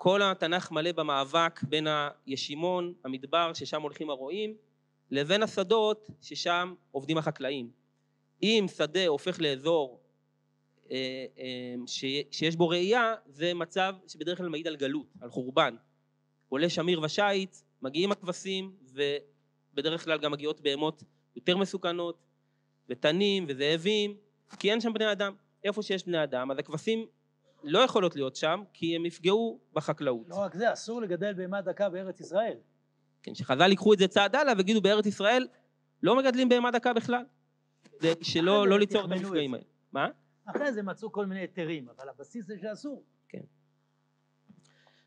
כל 0.04 0.22
התנ"ך 0.22 0.72
מלא 0.72 0.92
במאבק 0.92 1.64
בין 1.64 1.88
הישימון, 2.26 2.94
המדבר 3.06 3.54
ששם 3.54 3.82
הולכים 3.82 4.10
הרועים 4.10 4.56
לבין 5.12 5.44
השדות 5.44 6.10
ששם 6.22 6.74
עובדים 6.92 7.18
החקלאים 7.18 7.72
אם 8.44 8.66
שדה 8.78 9.08
הופך 9.08 9.42
לאזור 9.42 10.00
אה, 10.92 11.26
אה, 11.40 11.76
שיש 12.32 12.56
בו 12.56 12.70
ראייה 12.70 13.16
זה 13.28 13.54
מצב 13.54 13.96
שבדרך 14.08 14.38
כלל 14.38 14.50
מעיד 14.50 14.68
על 14.68 14.76
גלות, 14.76 15.08
על 15.22 15.30
חורבן. 15.30 15.76
עולה 16.50 16.70
שמיר 16.70 17.02
ושיט, 17.02 17.56
מגיעים 17.82 18.12
הכבשים 18.12 18.76
ובדרך 19.74 20.04
כלל 20.04 20.18
גם 20.18 20.32
מגיעות 20.32 20.62
בהמות 20.62 21.04
יותר 21.36 21.58
מסוכנות 21.58 22.26
ותנים 22.90 23.46
וזאבים 23.48 24.18
כי 24.60 24.72
אין 24.72 24.82
שם 24.82 24.94
בני 24.94 25.12
אדם. 25.12 25.34
איפה 25.64 25.82
שיש 25.82 26.06
בני 26.06 26.24
אדם 26.24 26.52
אז 26.52 26.58
הכבשים 26.60 27.06
לא 27.64 27.80
יכולות 27.80 28.16
להיות 28.16 28.36
שם 28.36 28.64
כי 28.74 28.96
הם 28.96 29.06
יפגעו 29.06 29.60
בחקלאות. 29.74 30.30
לא 30.30 30.36
רק 30.36 30.56
זה, 30.56 30.74
אסור 30.74 31.02
לגדל 31.02 31.34
בהמה 31.34 31.62
דקה 31.62 31.90
בארץ 31.90 32.20
ישראל. 32.20 32.58
כן, 33.24 33.36
שחז"ל 33.36 33.70
ייקחו 33.70 33.94
את 33.94 34.00
זה 34.00 34.08
צעד 34.08 34.36
הלאה 34.36 34.54
ויגידו 34.58 34.82
בארץ 34.82 35.06
ישראל 35.06 35.48
לא 36.04 36.18
מגדלים 36.18 36.50
בהמה 36.50 36.72
דקה 36.72 36.94
בכלל. 36.94 37.24
כדי 38.00 38.14
שלא 38.22 38.68
לא 38.68 38.80
ליצור 38.80 39.06
את 39.06 39.12
המפגעים 39.12 39.54
האלה. 39.54 39.66
מה? 39.92 40.08
אחרי 40.46 40.74
זה 40.74 40.84
מצאו 40.84 41.12
כל 41.12 41.26
מיני 41.26 41.42
היתרים, 41.42 41.88
אבל 41.90 42.10
הבסיס 42.10 42.46
זה 42.46 42.56
שאסור. 42.62 43.04
כן. 43.30 43.42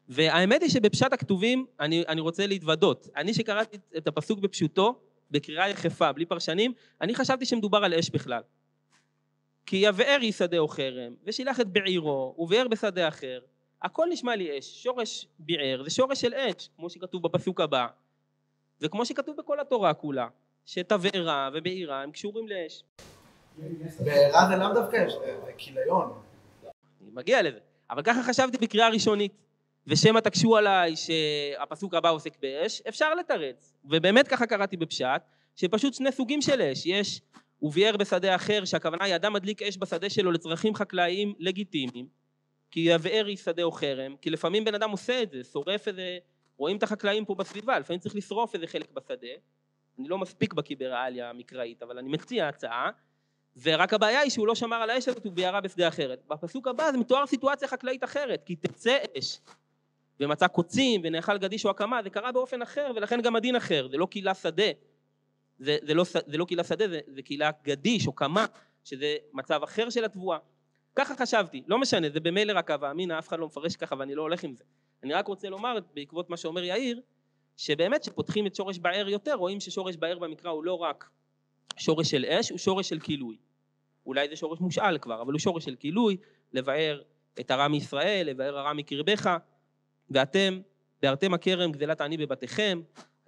והאמת 0.08 0.62
היא 0.62 0.70
שבפשט 0.70 1.12
הכתובים 1.12 1.66
אני, 1.80 2.04
אני 2.08 2.20
רוצה 2.20 2.46
להתוודות. 2.46 3.08
אני 3.16 3.34
שקראתי 3.34 3.76
את 3.96 4.06
הפסוק 4.06 4.40
בפשוטו, 4.40 5.00
בקריאה 5.30 5.68
יחפה, 5.68 6.12
בלי 6.12 6.26
פרשנים, 6.26 6.72
אני 7.00 7.14
חשבתי 7.14 7.46
שמדובר 7.46 7.84
על 7.84 7.94
אש 7.94 8.10
בכלל. 8.10 8.42
כי 9.66 9.76
יבער 9.76 10.18
היא 10.20 10.32
שדה 10.32 10.58
או 10.58 10.68
חרם, 10.68 11.14
ושילח 11.24 11.60
את 11.60 11.68
בעירו, 11.68 12.34
ובער 12.38 12.68
בשדה 12.68 13.08
אחר. 13.08 13.40
הכל 13.82 14.06
נשמע 14.10 14.36
לי 14.36 14.58
אש. 14.58 14.82
שורש 14.82 15.26
ביער 15.38 15.82
זה 15.84 15.90
שורש 15.90 16.20
של 16.20 16.34
אש, 16.34 16.70
כמו 16.76 16.90
שכתוב 16.90 17.22
בפסוק 17.22 17.60
הבא, 17.60 17.86
וכמו 18.80 19.06
שכתוב 19.06 19.36
בכל 19.36 19.60
התורה 19.60 19.94
כולה. 19.94 20.28
שתבערה 20.66 21.50
ובעירה 21.54 22.02
הם 22.02 22.10
קשורים 22.10 22.48
לאש. 22.48 22.82
בעירה 24.04 24.48
זה 24.48 24.56
לאו 24.56 24.74
דווקא 24.74 25.06
אש, 25.06 25.12
זה 25.44 25.52
כיליון. 25.58 26.12
אני 27.02 27.10
מגיע 27.12 27.42
לזה. 27.42 27.58
אבל 27.90 28.02
ככה 28.02 28.22
חשבתי 28.22 28.58
בקריאה 28.58 28.88
ראשונית. 28.88 29.32
ושמא 29.86 30.20
תקשו 30.20 30.56
עליי 30.56 30.94
שהפסוק 30.96 31.94
הבא 31.94 32.10
עוסק 32.10 32.32
באש, 32.42 32.82
אפשר 32.88 33.14
לתרץ. 33.14 33.74
ובאמת 33.84 34.28
ככה 34.28 34.46
קראתי 34.46 34.76
בפשט, 34.76 35.22
שפשוט 35.56 35.94
שני 35.94 36.12
סוגים 36.12 36.42
של 36.42 36.62
אש. 36.62 36.86
יש 36.86 37.20
וביער 37.62 37.96
בשדה 37.96 38.34
אחר, 38.34 38.64
שהכוונה 38.64 39.04
היא 39.04 39.14
אדם 39.14 39.32
מדליק 39.32 39.62
אש 39.62 39.78
בשדה 39.78 40.10
שלו 40.10 40.32
לצרכים 40.32 40.74
חקלאיים 40.74 41.34
לגיטימיים, 41.38 42.06
כי 42.70 42.80
יבער 42.80 43.26
היא 43.26 43.36
שדה 43.36 43.62
או 43.62 43.72
חרם, 43.72 44.16
כי 44.16 44.30
לפעמים 44.30 44.64
בן 44.64 44.74
אדם 44.74 44.90
עושה 44.90 45.22
את 45.22 45.30
זה, 45.30 45.44
שורף 45.44 45.88
איזה, 45.88 46.18
רואים 46.56 46.76
את 46.76 46.82
החקלאים 46.82 47.24
פה 47.24 47.34
בסביבה, 47.34 47.78
לפעמים 47.78 48.00
צריך 48.00 48.16
לשרוף 48.16 48.54
איזה 48.54 48.66
חלק 48.66 48.90
בשדה, 48.90 49.28
אני 49.98 50.08
לא 50.08 50.18
מספיק 50.18 50.54
בקיא 50.54 50.76
בריאליה 50.76 51.30
המקראית, 51.30 51.82
אבל 51.82 51.98
אני 51.98 52.08
מציע 52.08 52.48
הצעה, 52.48 52.90
ורק 53.62 53.94
הבעיה 53.94 54.20
היא 54.20 54.30
שהוא 54.30 54.46
לא 54.46 54.54
שמר 54.54 54.76
על 54.76 54.90
האש 54.90 55.08
הזאת, 55.08 55.24
הוא 55.24 55.32
ביערה 55.32 55.60
בשדה 55.60 55.88
אחרת. 55.88 56.22
בפסוק 56.28 56.68
הבא 56.68 56.92
זה 56.92 56.98
מתואר 56.98 57.26
סיטואציה 57.26 57.68
חקלאית 57.68 58.04
אחרת, 58.04 58.42
כי 58.46 58.56
תצא 58.56 58.98
אש, 59.18 59.40
ומצא 60.20 60.46
קוצים, 60.46 61.00
ונאכל 61.04 61.38
גדיש 61.38 61.64
או 61.64 61.70
הקמה, 61.70 62.02
זה 62.02 62.10
קרה 62.10 62.32
באופן 62.32 62.62
אחר, 62.62 62.90
ולכן 62.96 63.20
גם 63.22 63.36
הדין 63.36 63.56
אחר, 63.56 63.88
זה 63.90 63.96
לא 63.96 64.06
קהילה 64.06 64.34
שדה, 64.34 64.70
זה, 65.58 65.76
זה, 65.82 65.94
לא, 65.94 66.04
זה 66.26 66.38
לא 66.38 66.44
קהילה 66.44 66.64
שדה, 66.64 66.88
זה, 66.88 67.00
זה 67.06 67.22
קהילה 67.22 67.50
גדיש 67.64 68.06
או 68.06 68.12
קמה, 68.12 68.46
שזה 68.84 69.16
מצב 69.32 69.60
אחר 69.62 69.90
של 69.90 70.04
התבואה. 70.04 70.38
ככה 70.96 71.14
חשבתי, 71.16 71.62
לא 71.66 71.78
משנה, 71.78 72.10
זה 72.10 72.20
במילא 72.20 72.52
רק 72.56 72.70
הווה 72.70 72.90
אמינא, 72.90 73.18
אף 73.18 73.28
אחד 73.28 73.38
לא 73.38 73.46
מפרש 73.46 73.76
ככה 73.76 73.94
ואני 73.98 74.14
לא 74.14 74.22
הולך 74.22 74.44
עם 74.44 74.54
זה. 74.54 74.64
אני 75.02 75.14
רק 75.14 75.26
רוצה 75.26 75.48
לומר, 75.48 75.78
בעקבות 75.94 76.30
מה 76.30 76.36
שאומר 76.36 76.64
יאיר, 76.64 77.00
שבאמת 77.56 78.02
כשפותחים 78.02 78.46
את 78.46 78.54
שורש 78.54 78.78
באר 78.78 79.08
יותר 79.08 79.34
רואים 79.34 79.60
ששורש 79.60 79.96
באר 79.96 80.18
במקרא 80.18 80.50
הוא 80.50 80.64
לא 80.64 80.74
רק 80.74 81.10
שורש 81.76 82.10
של 82.10 82.24
אש, 82.24 82.50
הוא 82.50 82.58
שורש 82.58 82.88
של 82.88 83.00
כילוי. 83.00 83.36
אולי 84.06 84.28
זה 84.28 84.36
שורש 84.36 84.60
מושאל 84.60 84.98
כבר, 84.98 85.22
אבל 85.22 85.32
הוא 85.32 85.40
שורש 85.40 85.64
של 85.64 85.76
כילוי, 85.76 86.16
לבאר 86.52 87.02
את 87.40 87.50
הרע 87.50 87.68
מישראל, 87.68 88.26
לבאר 88.26 88.58
הרע 88.58 88.72
מקרבך, 88.72 89.30
ואתם, 90.10 90.60
בארתם 91.02 91.34
הכרם 91.34 91.72
גזלת 91.72 92.00
העני 92.00 92.16
בבתיכם, 92.16 92.80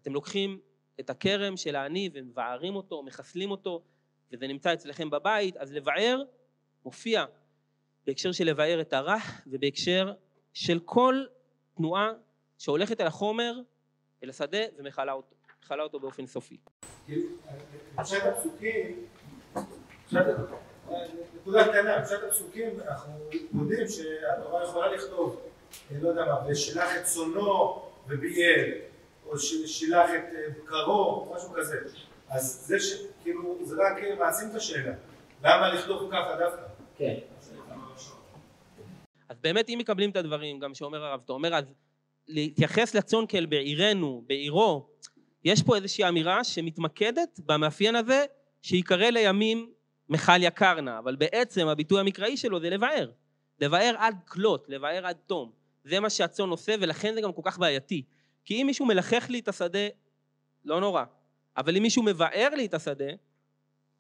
אתם 0.02 0.14
לוקחים 0.14 0.58
את 1.00 1.10
הכרם 1.10 1.56
של 1.56 1.76
העני 1.76 2.10
ומבערים 2.12 2.76
אותו, 2.76 3.02
מחסלים 3.02 3.50
אותו, 3.50 3.82
וזה 4.32 4.46
נמצא 4.46 4.72
אצלכם 4.72 5.10
בבית, 5.10 5.56
אז 5.56 5.72
לבאר 5.72 6.22
מופיע 6.84 7.24
בהקשר 8.06 8.32
של 8.32 8.44
לבאר 8.44 8.80
את 8.80 8.92
הרע 8.92 9.16
ובהקשר 9.46 10.12
של 10.52 10.78
כל 10.84 11.24
תנועה 11.76 12.12
שהולכת 12.58 13.00
אל 13.00 13.06
החומר 13.06 13.60
אל 14.24 14.30
השדה 14.30 14.58
ומכלה 14.78 15.12
אותו, 15.12 15.36
מכלה 15.64 15.82
אותו 15.82 16.00
באופן 16.00 16.26
סופי. 16.26 16.56
פשט 17.96 18.22
הפסוקים, 18.22 19.06
נקודה 21.36 21.68
קטנה, 21.68 22.04
פשט 22.04 22.22
הפסוקים 22.28 22.80
אנחנו 22.80 23.30
יודעים 23.54 23.88
שהתורה 23.88 24.64
יכולה 24.64 24.94
לכתוב, 24.94 25.40
לא 26.02 26.08
יודע 26.08 26.24
מה, 26.24 26.48
ושלח 26.48 26.96
את 26.96 27.04
צונו 27.04 27.82
וביעל, 28.08 28.70
או 29.28 29.38
ששילח 29.38 30.10
את 30.14 30.22
בקרו, 30.64 31.32
משהו 31.36 31.52
כזה. 31.56 31.76
אז 32.28 32.64
זה 32.66 32.76
שכאילו, 32.80 33.58
זה 33.64 33.76
רק 33.76 34.18
מעצים 34.18 34.50
את 34.50 34.54
השאלה. 34.54 34.92
למה 35.44 35.74
לכתוב 35.74 36.10
ככה 36.12 36.36
דווקא? 36.38 36.62
כן. 36.98 37.14
אז 39.28 39.36
באמת 39.40 39.68
אם 39.68 39.78
מקבלים 39.78 40.10
את 40.10 40.16
הדברים, 40.16 40.58
גם 40.58 40.74
שאומר 40.74 41.04
הרב, 41.04 41.20
אתה 41.24 41.32
אומר 41.32 41.54
אז 41.54 41.64
להתייחס 42.28 42.94
לצאן 42.94 43.26
כאל 43.28 43.46
בעירנו, 43.46 44.24
בעירו, 44.26 44.88
יש 45.44 45.62
פה 45.62 45.76
איזושהי 45.76 46.08
אמירה 46.08 46.44
שמתמקדת 46.44 47.40
במאפיין 47.46 47.96
הזה 47.96 48.24
שיקרא 48.62 49.06
לימים 49.06 49.70
מכל 50.08 50.42
יקרנה, 50.42 50.98
אבל 50.98 51.16
בעצם 51.16 51.68
הביטוי 51.68 52.00
המקראי 52.00 52.36
שלו 52.36 52.60
זה 52.60 52.70
לבאר. 52.70 53.10
לבאר 53.60 53.94
עד 53.98 54.14
כלות, 54.28 54.68
לבאר 54.68 55.06
עד 55.06 55.16
תום. 55.26 55.52
זה 55.84 56.00
מה 56.00 56.10
שהצאן 56.10 56.48
עושה 56.48 56.74
ולכן 56.80 57.14
זה 57.14 57.20
גם 57.20 57.32
כל 57.32 57.42
כך 57.44 57.58
בעייתי. 57.58 58.02
כי 58.48 58.62
אם 58.62 58.66
מישהו 58.66 58.86
מלחך 58.86 59.26
לי 59.30 59.38
את 59.38 59.48
השדה, 59.48 59.88
לא 60.64 60.80
נורא. 60.80 61.04
אבל 61.56 61.76
אם 61.76 61.82
מישהו 61.82 62.02
מבאר 62.02 62.48
לי 62.56 62.66
את 62.66 62.74
השדה, 62.74 63.04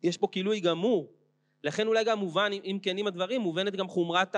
יש 0.02 0.16
פה 0.16 0.28
גילוי 0.32 0.60
גמור. 0.60 1.12
לכן 1.64 1.86
אולי 1.86 2.04
גם 2.04 2.18
מובן, 2.18 2.50
אם 2.52 2.78
כנים 2.82 3.06
הדברים, 3.06 3.40
מובנת 3.40 3.76
גם 3.76 3.88
חומרת 3.88 4.36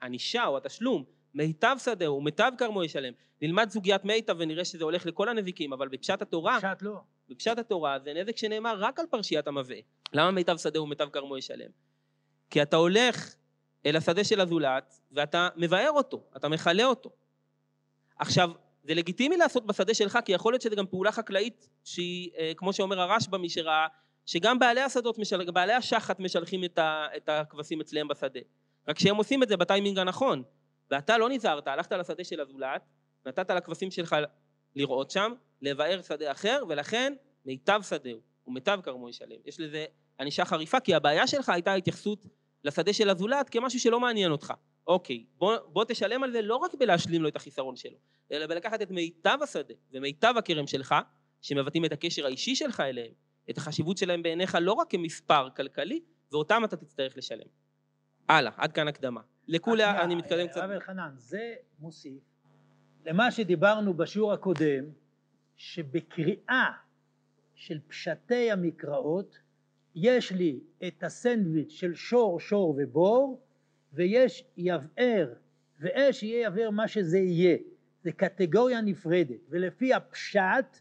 הענישה 0.00 0.46
או 0.46 0.56
התשלום. 0.56 1.04
מיטב 1.34 1.76
שדהו 1.84 2.16
ומיטב 2.16 2.52
כרמו 2.58 2.84
ישלם. 2.84 3.12
נלמד 3.42 3.70
סוגיית 3.70 4.04
מיטב 4.04 4.36
ונראה 4.38 4.64
שזה 4.64 4.84
הולך 4.84 5.06
לכל 5.06 5.28
הנזיקים, 5.28 5.72
אבל 5.72 5.88
בפשט 5.88 6.22
התורה... 6.22 6.56
בפשט 6.58 6.82
לא. 6.82 7.00
בפשט 7.28 7.58
התורה 7.58 7.98
זה 7.98 8.12
נזק 8.14 8.36
שנאמר 8.36 8.76
רק 8.78 9.00
על 9.00 9.06
פרשיית 9.10 9.46
המבעה. 9.46 9.78
למה 10.12 10.30
מיטב 10.30 10.56
שדהו 10.56 10.84
ומיטב 10.84 11.08
כרמו 11.12 11.38
ישלם? 11.38 11.70
כי 12.50 12.62
אתה 12.62 12.76
הולך 12.76 13.34
אל 13.86 13.96
השדה 13.96 14.24
של 14.24 14.40
הזולת 14.40 15.00
ואתה 15.12 15.48
מבאר 15.56 15.90
אותו, 15.90 16.22
אתה 16.36 16.48
מכלה 16.48 16.84
אותו. 16.84 17.10
עכשיו, 18.18 18.50
זה 18.82 18.94
לגיטימי 18.94 19.36
לעשות 19.36 19.66
בשדה 19.66 19.94
שלך, 19.94 20.18
כי 20.24 20.32
יכול 20.32 20.52
להיות 20.52 20.62
שזה 20.62 20.76
גם 20.76 20.86
פעולה 20.86 21.12
חקלאית 21.12 21.68
שהיא, 21.84 22.30
אה, 22.38 22.52
כמו 22.56 22.72
שאומר 22.72 23.00
הרשב"א, 23.00 23.38
מי 23.38 23.48
שראה, 23.48 23.86
שגם 24.26 24.58
בעלי 24.58 24.80
השדות. 24.80 25.16
בעלי 25.52 25.72
השחת 25.72 26.20
משלחים 26.20 26.64
את. 26.64 26.78
את 27.16 27.28
הכבשים 27.28 27.80
אצלם 27.80 28.08
בשדה. 28.08 28.40
רק 28.88 28.98
שהם 28.98 29.16
עושים 29.16 29.42
את 29.42 29.48
זה 29.48 29.56
בטיימינג 29.56 29.98
הנכון. 29.98 30.42
ואתה 30.90 31.18
לא 31.18 31.28
נזהרת, 31.28 31.68
הלכת 31.68 31.92
לשדה 31.92 32.24
של 32.24 32.40
הזולת, 32.40 32.82
נתת 33.26 33.50
לכבשים 33.50 33.90
שלך 33.90 34.16
לראות 34.76 35.10
שם, 35.10 35.32
לבאר 35.62 36.02
שדה 36.02 36.32
אחר, 36.32 36.62
ולכן 36.68 37.14
מיטב 37.46 37.80
שדהו 37.88 38.20
ומיטב 38.46 38.80
כרמו 38.82 39.08
ישלם. 39.08 39.36
יש 39.44 39.60
לזה 39.60 39.84
ענישה 40.20 40.44
חריפה, 40.44 40.80
כי 40.80 40.94
הבעיה 40.94 41.26
שלך 41.26 41.48
הייתה 41.48 41.74
התייחסות 41.74 42.26
לשדה 42.64 42.92
של 42.92 43.10
הזולת 43.10 43.50
כמשהו 43.50 43.80
שלא 43.80 44.00
מעניין 44.00 44.32
אותך. 44.32 44.52
אוקיי, 44.86 45.24
בוא, 45.38 45.56
בוא 45.66 45.84
תשלם 45.84 46.24
על 46.24 46.32
זה 46.32 46.42
לא 46.42 46.56
רק 46.56 46.74
בלהשלים 46.74 47.22
לו 47.22 47.28
את 47.28 47.36
החיסרון 47.36 47.76
שלו, 47.76 47.98
אלא 48.32 48.46
בלקחת 48.46 48.82
את 48.82 48.90
מיטב 48.90 49.38
השדה 49.42 49.74
ומיטב 49.92 50.34
הכרם 50.38 50.66
שלך, 50.66 50.94
שמבטאים 51.40 51.84
את 51.84 51.92
הקשר 51.92 52.26
האישי 52.26 52.54
שלך 52.54 52.80
אליהם, 52.80 53.12
את 53.50 53.58
החשיבות 53.58 53.98
שלהם 53.98 54.22
בעיניך 54.22 54.58
לא 54.60 54.72
רק 54.72 54.90
כמספר 54.90 55.48
כלכלי, 55.56 56.00
ואותם 56.32 56.62
אתה 56.64 56.76
תצטרך 56.76 57.16
לשלם. 57.16 57.46
הלאה, 58.28 58.52
עד 58.56 58.72
כאן 58.72 58.88
הקדמה. 58.88 59.20
לכולי, 59.48 59.84
אני 59.84 60.14
מתקדם 60.14 60.48
קצת. 60.48 60.56
הרב 60.56 60.70
אלחנן, 60.70 61.10
זה 61.16 61.54
מוסיף 61.78 62.22
למה 63.06 63.30
שדיברנו 63.30 63.94
בשיעור 63.94 64.32
הקודם, 64.32 64.84
שבקריאה 65.56 66.70
של 67.54 67.78
פשטי 67.88 68.50
המקראות 68.50 69.38
יש 69.94 70.32
לי 70.32 70.60
את 70.86 71.02
הסנדוויץ' 71.02 71.70
של 71.70 71.94
שור, 71.94 72.40
שור 72.40 72.78
ובור, 72.78 73.40
ויש 73.92 74.44
יבער 74.56 75.32
ואש 75.80 76.22
יהיה 76.22 76.46
יבער 76.46 76.70
מה 76.70 76.88
שזה 76.88 77.18
יהיה. 77.18 77.56
זה 78.04 78.12
קטגוריה 78.12 78.80
נפרדת, 78.80 79.40
ולפי 79.48 79.94
הפשט 79.94 80.78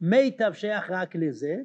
מיטב 0.00 0.52
שייך 0.52 0.90
רק 0.90 1.16
לזה, 1.16 1.56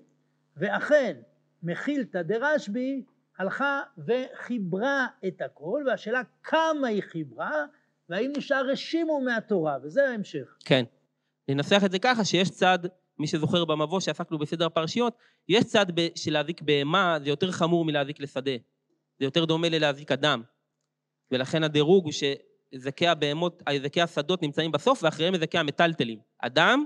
ואכן 0.57 1.17
מחילתא 1.63 2.21
דרשב"י 2.21 3.03
הלכה 3.37 3.81
וחיברה 4.07 5.07
את 5.27 5.41
הכל, 5.41 5.83
והשאלה 5.87 6.21
כמה 6.43 6.87
היא 6.87 7.03
חיברה, 7.03 7.65
והאם 8.09 8.33
נשאר 8.37 8.69
רשימו 8.69 9.21
מהתורה, 9.21 9.77
וזה 9.83 10.09
ההמשך. 10.09 10.57
כן. 10.65 10.83
ננסח 11.47 11.81
את 11.85 11.91
זה 11.91 11.99
ככה 11.99 12.25
שיש 12.25 12.49
צד, 12.49 12.79
מי 13.19 13.27
שזוכר 13.27 13.65
במבוא 13.65 13.99
שעסקנו 13.99 14.39
בסדר 14.39 14.65
הפרשיות, 14.65 15.17
יש 15.49 15.63
צד 15.63 15.85
ב- 15.95 16.07
להזיק 16.31 16.61
בהמה, 16.61 17.17
זה 17.23 17.29
יותר 17.29 17.51
חמור 17.51 17.85
מלהזיק 17.85 18.19
לשדה. 18.19 18.55
זה 19.19 19.25
יותר 19.25 19.45
דומה 19.45 19.69
ללהזיק 19.69 20.11
אדם. 20.11 20.41
ולכן 21.33 21.63
הדירוג 21.63 22.05
הוא 22.05 22.13
שזקי 22.13 23.07
הבהמות, 23.07 23.63
זקי 23.83 24.01
השדות 24.01 24.41
נמצאים 24.41 24.71
בסוף, 24.71 25.03
ואחריהם 25.03 25.37
זקי 25.37 25.57
המטלטלים. 25.57 26.19
אדם, 26.39 26.85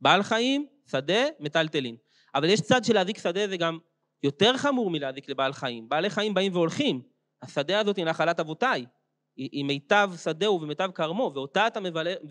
בעל 0.00 0.22
חיים, 0.22 0.66
שדה, 0.90 1.22
מטלטלין. 1.40 1.96
אבל 2.34 2.50
יש 2.50 2.60
צד 2.60 2.84
של 2.84 2.94
להזיק 2.94 3.18
שדה 3.18 3.48
זה 3.48 3.56
גם 3.56 3.78
יותר 4.22 4.56
חמור 4.56 4.90
מלהזיק 4.90 5.28
לבעל 5.28 5.52
חיים. 5.52 5.88
בעלי 5.88 6.10
חיים 6.10 6.34
באים 6.34 6.52
והולכים. 6.52 7.02
השדה 7.42 7.80
הזאת 7.80 7.96
היא 7.96 8.04
נחלת 8.04 8.40
אבותיי. 8.40 8.86
היא, 9.36 9.48
היא 9.52 9.64
מיטב 9.64 10.10
שדהו 10.22 10.60
ומיטב 10.62 10.90
כרמו, 10.94 11.32
ואותה 11.34 11.66
אתה 11.66 11.80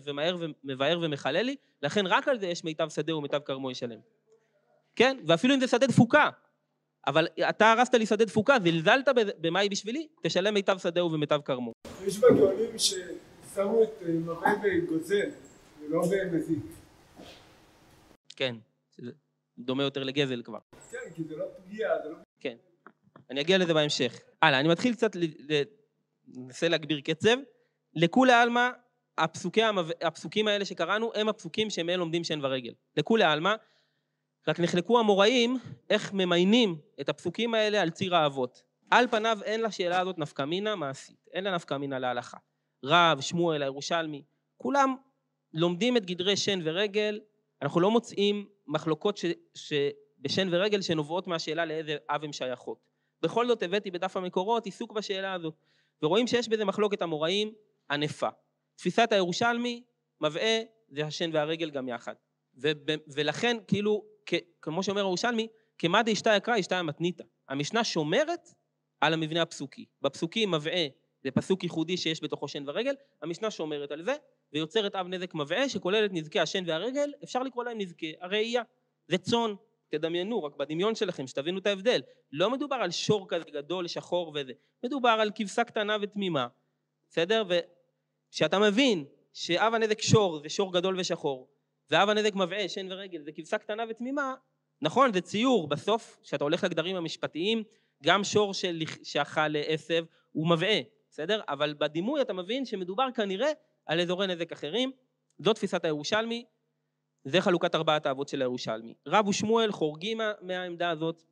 ומהר 0.04 0.36
ומבאר 0.40 0.98
ומחלל 1.02 1.42
לי, 1.42 1.56
לכן 1.82 2.06
רק 2.06 2.28
על 2.28 2.38
זה 2.38 2.46
יש 2.46 2.64
מיטב 2.64 2.88
שדהו 2.88 3.18
ומיטב 3.18 3.38
כרמו 3.38 3.70
ישלם. 3.70 3.98
כן? 4.96 5.16
ואפילו 5.26 5.54
אם 5.54 5.60
זה 5.60 5.66
שדה 5.66 5.86
דפוקה, 5.86 6.30
אבל 7.08 7.26
אתה 7.48 7.72
הרסת 7.72 7.94
לי 7.94 8.06
שדה 8.06 8.24
דפוקה, 8.24 8.56
זלזלת 8.64 9.08
במה 9.40 9.58
היא 9.58 9.70
בשבילי, 9.70 10.08
תשלם 10.22 10.54
מיטב 10.54 10.78
שדהו 10.78 11.12
ומיטב 11.12 11.40
כרמו. 11.44 11.72
יש 12.06 12.18
בגאונים 12.18 12.78
ששמו 12.78 13.82
את 13.82 13.88
אה, 14.02 14.08
מבן 14.08 14.54
בגוזל, 14.62 15.30
ולא 15.80 16.02
במזיק. 16.10 16.58
כן. 18.36 18.56
דומה 19.58 19.82
יותר 19.82 20.04
לגזל 20.04 20.42
כבר. 20.42 20.58
כן, 20.90 20.98
כי 21.14 21.24
זה 21.24 21.36
לא 21.36 21.44
פגיעה, 21.56 22.02
זה 22.02 22.08
לא... 22.08 22.16
כן. 22.40 22.56
אני 23.30 23.40
אגיע 23.40 23.58
לזה 23.58 23.74
בהמשך. 23.74 24.20
הלאה, 24.42 24.60
אני 24.60 24.68
מתחיל 24.68 24.94
קצת, 24.94 25.10
ננסה 26.28 26.68
להגביר 26.68 27.00
קצב. 27.00 27.36
לכולי 27.94 28.32
עלמא, 28.32 28.68
הפסוקי, 29.18 29.62
הפסוקים 30.02 30.48
האלה 30.48 30.64
שקראנו, 30.64 31.12
הם 31.14 31.28
הפסוקים 31.28 31.70
שמהם 31.70 32.00
לומדים 32.00 32.24
שן 32.24 32.44
ורגל. 32.44 32.72
לכולי 32.96 33.24
עלמא, 33.24 33.54
רק 34.48 34.60
נחלקו 34.60 34.98
המוראים 34.98 35.58
איך 35.90 36.12
ממיינים 36.12 36.78
את 37.00 37.08
הפסוקים 37.08 37.54
האלה 37.54 37.82
על 37.82 37.90
ציר 37.90 38.16
האבות. 38.16 38.62
על 38.90 39.06
פניו 39.10 39.38
אין 39.44 39.62
לשאלה 39.62 40.00
הזאת 40.00 40.18
נפקא 40.18 40.42
מינה 40.42 40.76
מעשית, 40.76 41.28
אין 41.32 41.44
לה 41.44 41.54
נפקא 41.54 41.74
מינה 41.74 41.98
להלכה. 41.98 42.36
רב, 42.84 43.20
שמואל, 43.20 43.62
הירושלמי, 43.62 44.22
כולם 44.56 44.96
לומדים 45.52 45.96
את 45.96 46.06
גדרי 46.06 46.36
שן 46.36 46.60
ורגל, 46.64 47.20
אנחנו 47.62 47.80
לא 47.80 47.90
מוצאים 47.90 48.48
מחלוקות 48.66 49.16
ש, 49.16 49.24
שבשן 49.54 50.48
ורגל 50.50 50.82
שנובעות 50.82 51.26
מהשאלה 51.26 51.64
לאיזה 51.64 51.96
אב 52.10 52.24
הן 52.24 52.32
שייכות. 52.32 52.78
בכל 53.22 53.46
זאת 53.46 53.62
הבאתי 53.62 53.90
בדף 53.90 54.16
המקורות 54.16 54.64
עיסוק 54.64 54.92
בשאלה 54.92 55.32
הזאת, 55.32 55.54
ורואים 56.02 56.26
שיש 56.26 56.48
בזה 56.48 56.64
מחלוקת 56.64 57.02
המוראים 57.02 57.52
ענפה. 57.90 58.28
תפיסת 58.76 59.08
הירושלמי 59.12 59.82
מבעה 60.20 60.58
זה 60.88 61.06
השן 61.06 61.30
והרגל 61.32 61.70
גם 61.70 61.88
יחד. 61.88 62.14
וב, 62.54 62.76
ולכן 63.14 63.56
כאילו, 63.66 64.04
כמו 64.62 64.82
שאומר 64.82 65.00
הירושלמי, 65.00 65.48
כמא 65.78 66.02
דאשתא 66.02 66.36
יקרא 66.36 66.60
אשתא 66.60 66.82
מתניתא. 66.82 67.24
המשנה 67.48 67.84
שומרת 67.84 68.48
על 69.00 69.12
המבנה 69.12 69.42
הפסוקי. 69.42 69.84
בפסוקים 70.02 70.50
מבעה 70.50 70.86
זה 71.22 71.30
פסוק 71.30 71.62
ייחודי 71.62 71.96
שיש 71.96 72.22
בתוכו 72.22 72.48
שן 72.48 72.64
ורגל, 72.66 72.94
המשנה 73.22 73.50
שומרת 73.50 73.90
על 73.90 74.02
זה, 74.02 74.14
ויוצרת 74.52 74.94
אב 74.94 75.06
נזק 75.06 75.34
מבעה 75.34 75.68
שכולל 75.68 76.04
את 76.04 76.10
נזקי 76.12 76.40
השן 76.40 76.64
והרגל, 76.66 77.12
אפשר 77.24 77.42
לקרוא 77.42 77.64
להם 77.64 77.78
נזקי 77.78 78.14
הראייה. 78.20 78.62
זה 79.08 79.18
צאן, 79.18 79.54
תדמיינו, 79.88 80.44
רק 80.44 80.56
בדמיון 80.56 80.94
שלכם, 80.94 81.26
שתבינו 81.26 81.58
את 81.58 81.66
ההבדל. 81.66 82.02
לא 82.32 82.50
מדובר 82.50 82.76
על 82.76 82.90
שור 82.90 83.28
כזה 83.28 83.44
גדול, 83.52 83.88
שחור 83.88 84.32
וזה, 84.34 84.52
מדובר 84.84 85.16
על 85.20 85.30
כבשה 85.34 85.64
קטנה 85.64 85.96
ותמימה, 86.00 86.46
בסדר? 87.10 87.44
וכשאתה 88.28 88.58
מבין 88.58 89.04
שאב 89.32 89.74
הנזק 89.74 90.02
שור 90.02 90.40
זה 90.42 90.48
שור 90.48 90.72
גדול 90.72 91.00
ושחור, 91.00 91.48
ואב 91.90 92.08
הנזק 92.08 92.34
מבעה, 92.34 92.68
שן 92.68 92.92
ורגל, 92.92 93.22
זה 93.22 93.32
כבשה 93.32 93.58
קטנה 93.58 93.84
ותמימה, 93.90 94.34
נכון, 94.82 95.12
זה 95.12 95.20
ציור, 95.20 95.68
בסוף, 95.68 96.18
כשאתה 96.22 96.44
הולך 96.44 96.64
לגדרים 96.64 96.96
המשפטיים, 96.96 97.62
גם 98.02 98.24
שור 98.24 98.54
של... 98.54 98.82
שאכל 99.02 99.56
עשב 99.66 100.04
הוא 100.32 100.50
מבעה, 100.50 100.80
בסדר? 101.10 101.40
אבל 101.48 101.74
בדימוי 101.78 102.20
אתה 102.20 102.32
מבין 102.32 102.64
שמדובר 102.64 103.08
כנראה 103.14 103.52
על 103.86 104.00
אזורי 104.00 104.26
נזק 104.26 104.52
אחרים. 104.52 104.92
זו 105.38 105.52
תפיסת 105.52 105.84
הירושלמי, 105.84 106.44
זה 107.24 107.40
חלוקת 107.40 107.74
ארבעת 107.74 108.06
האבות 108.06 108.28
של 108.28 108.42
הירושלמי. 108.42 108.94
רב 109.06 109.28
ושמואל 109.28 109.72
חורגים 109.72 110.20
מהעמדה 110.40 110.90
הזאת. 110.90 111.22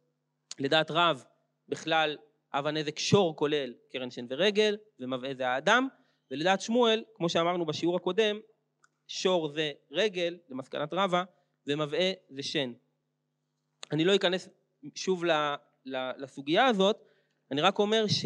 לדעת 0.59 0.91
רב, 0.91 1.25
בכלל 1.69 2.17
אב 2.55 2.67
הנזק 2.67 2.99
שור 2.99 3.37
כולל 3.37 3.75
קרן 3.93 4.11
שן 4.11 4.27
ורגל, 4.31 4.77
ומבעה 5.01 5.35
זה 5.35 5.49
האדם, 5.49 5.89
ולדעת 6.31 6.61
שמואל, 6.61 7.05
כמו 7.15 7.29
שאמרנו 7.29 7.67
בשיעור 7.67 7.97
הקודם, 7.97 8.41
שור 9.07 9.49
זה 9.49 9.73
רגל, 9.91 10.39
למסקנת 10.49 10.93
רבה, 10.93 11.25
ומבעה 11.67 12.13
זה 12.29 12.43
שן. 12.43 12.73
אני 13.93 14.05
לא 14.05 14.17
אכנס 14.17 14.49
שוב 14.95 15.25
לסוגיה 16.17 16.67
הזאת, 16.67 17.03
אני 17.51 17.61
רק 17.61 17.79
אומר 17.79 18.07
ש, 18.07 18.25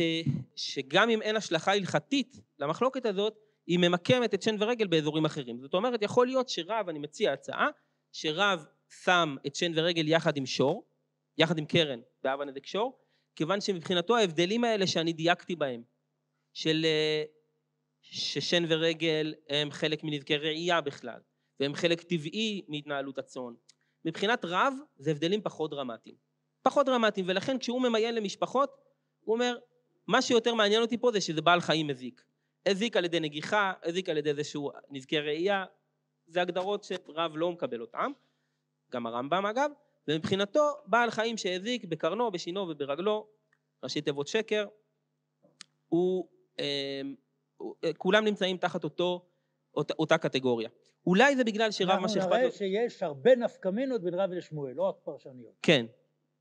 שגם 0.57 1.11
אם 1.11 1.23
אין 1.23 1.37
השלכה 1.37 1.73
הלכתית 1.73 2.41
למחלוקת 2.59 3.07
הזאת, 3.07 3.39
היא 3.67 3.79
ממקמת 3.79 4.35
את 4.35 4.43
שן 4.43 4.57
ורגל 4.59 4.87
באזורים 4.87 5.25
אחרים. 5.25 5.61
זאת 5.61 5.75
אומרת, 5.75 6.03
יכול 6.03 6.27
להיות 6.27 6.49
שרב, 6.49 6.89
אני 6.89 6.99
מציע 6.99 7.33
הצעה, 7.33 7.69
שרב 8.13 8.67
שם 9.05 9.37
את 9.47 9.55
שן 9.55 9.73
ורגל 9.75 10.09
יחד 10.09 10.37
עם 10.37 10.47
שור, 10.47 10.85
יחד 11.39 11.59
עם 11.59 11.65
קרן 11.65 12.01
באב 12.23 12.41
הנדק 12.41 12.67
שור, 12.67 12.99
כיוון 13.37 13.61
שמבחינתו 13.61 14.17
ההבדלים 14.17 14.65
האלה 14.65 14.87
שאני 14.87 15.13
דייקתי 15.13 15.57
בהם, 15.57 15.83
של 16.53 16.85
אה, 16.85 17.25
ששן 18.03 18.65
ורגל 18.69 19.35
הם 19.49 19.71
חלק 19.71 20.05
מנזקי 20.05 20.37
ראייה 20.37 20.81
בכלל, 20.81 21.21
והם 21.61 21.75
חלק 21.75 22.03
טבעי 22.03 22.63
מהתנהלות 22.69 23.19
הצאן. 23.19 23.55
מבחינת 24.05 24.45
רב 24.45 24.75
זה 24.97 25.11
הבדלים 25.11 25.43
פחות 25.43 25.71
דרמטיים. 25.71 26.17
פחות 26.63 26.87
דרמטיים, 26.87 27.27
ולכן 27.29 27.59
כשהוא 27.59 27.83
ממיין 27.83 28.15
למשפחות, 28.15 28.71
הוא 29.21 29.35
אומר, 29.35 29.59
מה 30.07 30.23
שיותר 30.23 30.55
מעניין 30.55 30.83
אותי 30.83 30.99
פה 30.99 31.13
זה 31.13 31.21
שזה 31.21 31.43
בעל 31.43 31.61
חיים 31.61 31.87
מזיק. 31.87 32.23
הזיק 32.67 32.97
על 32.97 33.05
ידי 33.05 33.21
נגיחה, 33.21 33.73
הזיק 33.83 34.09
על 34.09 34.17
ידי 34.17 34.31
איזשהו 34.31 34.71
נזקי 34.91 35.19
ראייה, 35.19 35.65
זה 36.27 36.43
הגדרות 36.43 36.85
שרב 36.85 37.33
לא 37.37 37.53
מקבל 37.53 37.81
אותן, 37.81 38.13
גם 38.93 39.07
הרמב"ם 39.07 39.47
אגב, 39.47 39.71
ומבחינתו 40.09 40.71
בעל 40.87 41.11
חיים 41.11 41.37
שהזיק 41.37 41.85
בקרנו, 41.85 42.31
בשינו 42.31 42.61
וברגלו, 42.61 43.27
ראשי 43.83 44.01
תיבות 44.01 44.29
שקר, 44.29 44.67
הוא, 45.89 46.29
אה, 46.61 47.01
כולם 47.99 48.25
נמצאים 48.25 48.57
תחת 48.57 48.85
אותו, 48.85 49.23
אותה, 49.77 49.95
אותה 49.99 50.19
קטגוריה. 50.19 50.69
אולי 51.07 51.37
זה 51.37 51.45
בגלל 51.45 51.71
שרב 51.71 51.99
מה 51.99 52.09
שאכפת 52.09 52.31
לו... 52.31 52.35
אנחנו 52.35 52.39
נראה 52.39 52.51
שיש 52.91 53.03
הרבה 53.03 53.37
נפקמינות 53.37 54.03
בין 54.03 54.15
רב 54.15 54.31
לשמואל, 54.31 54.73
לא 54.73 54.83
רק 54.83 54.95
פרשניות. 55.05 55.53
כן. 55.63 55.87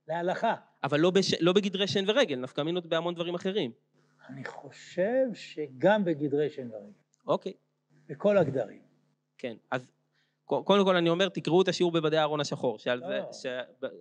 להלכה. 0.07 0.55
אבל 0.83 0.99
לא, 0.99 1.11
בש... 1.11 1.33
לא 1.39 1.53
בגדרי 1.53 1.87
שן 1.87 2.03
ורגל, 2.07 2.35
נפקמינות 2.35 2.85
בהמון 2.85 3.15
דברים 3.15 3.35
אחרים. 3.35 3.71
אני 4.29 4.45
חושב 4.45 5.25
שגם 5.33 6.05
בגדרי 6.05 6.49
שן 6.49 6.71
ורגל. 6.71 6.91
אוקיי. 7.27 7.53
בכל 8.07 8.37
הגדרים. 8.37 8.81
כן, 9.37 9.55
אז 9.71 9.87
קודם 10.45 10.85
כל 10.85 10.95
אני 10.95 11.09
אומר, 11.09 11.29
תקראו 11.29 11.61
את 11.61 11.67
השיעור 11.67 11.91
בבדי 11.91 12.17
אהרון 12.17 12.39
השחור, 12.39 12.79
שעל 12.79 12.99
זה, 12.99 13.19
לא. 13.19 13.33
ש... 13.33 13.45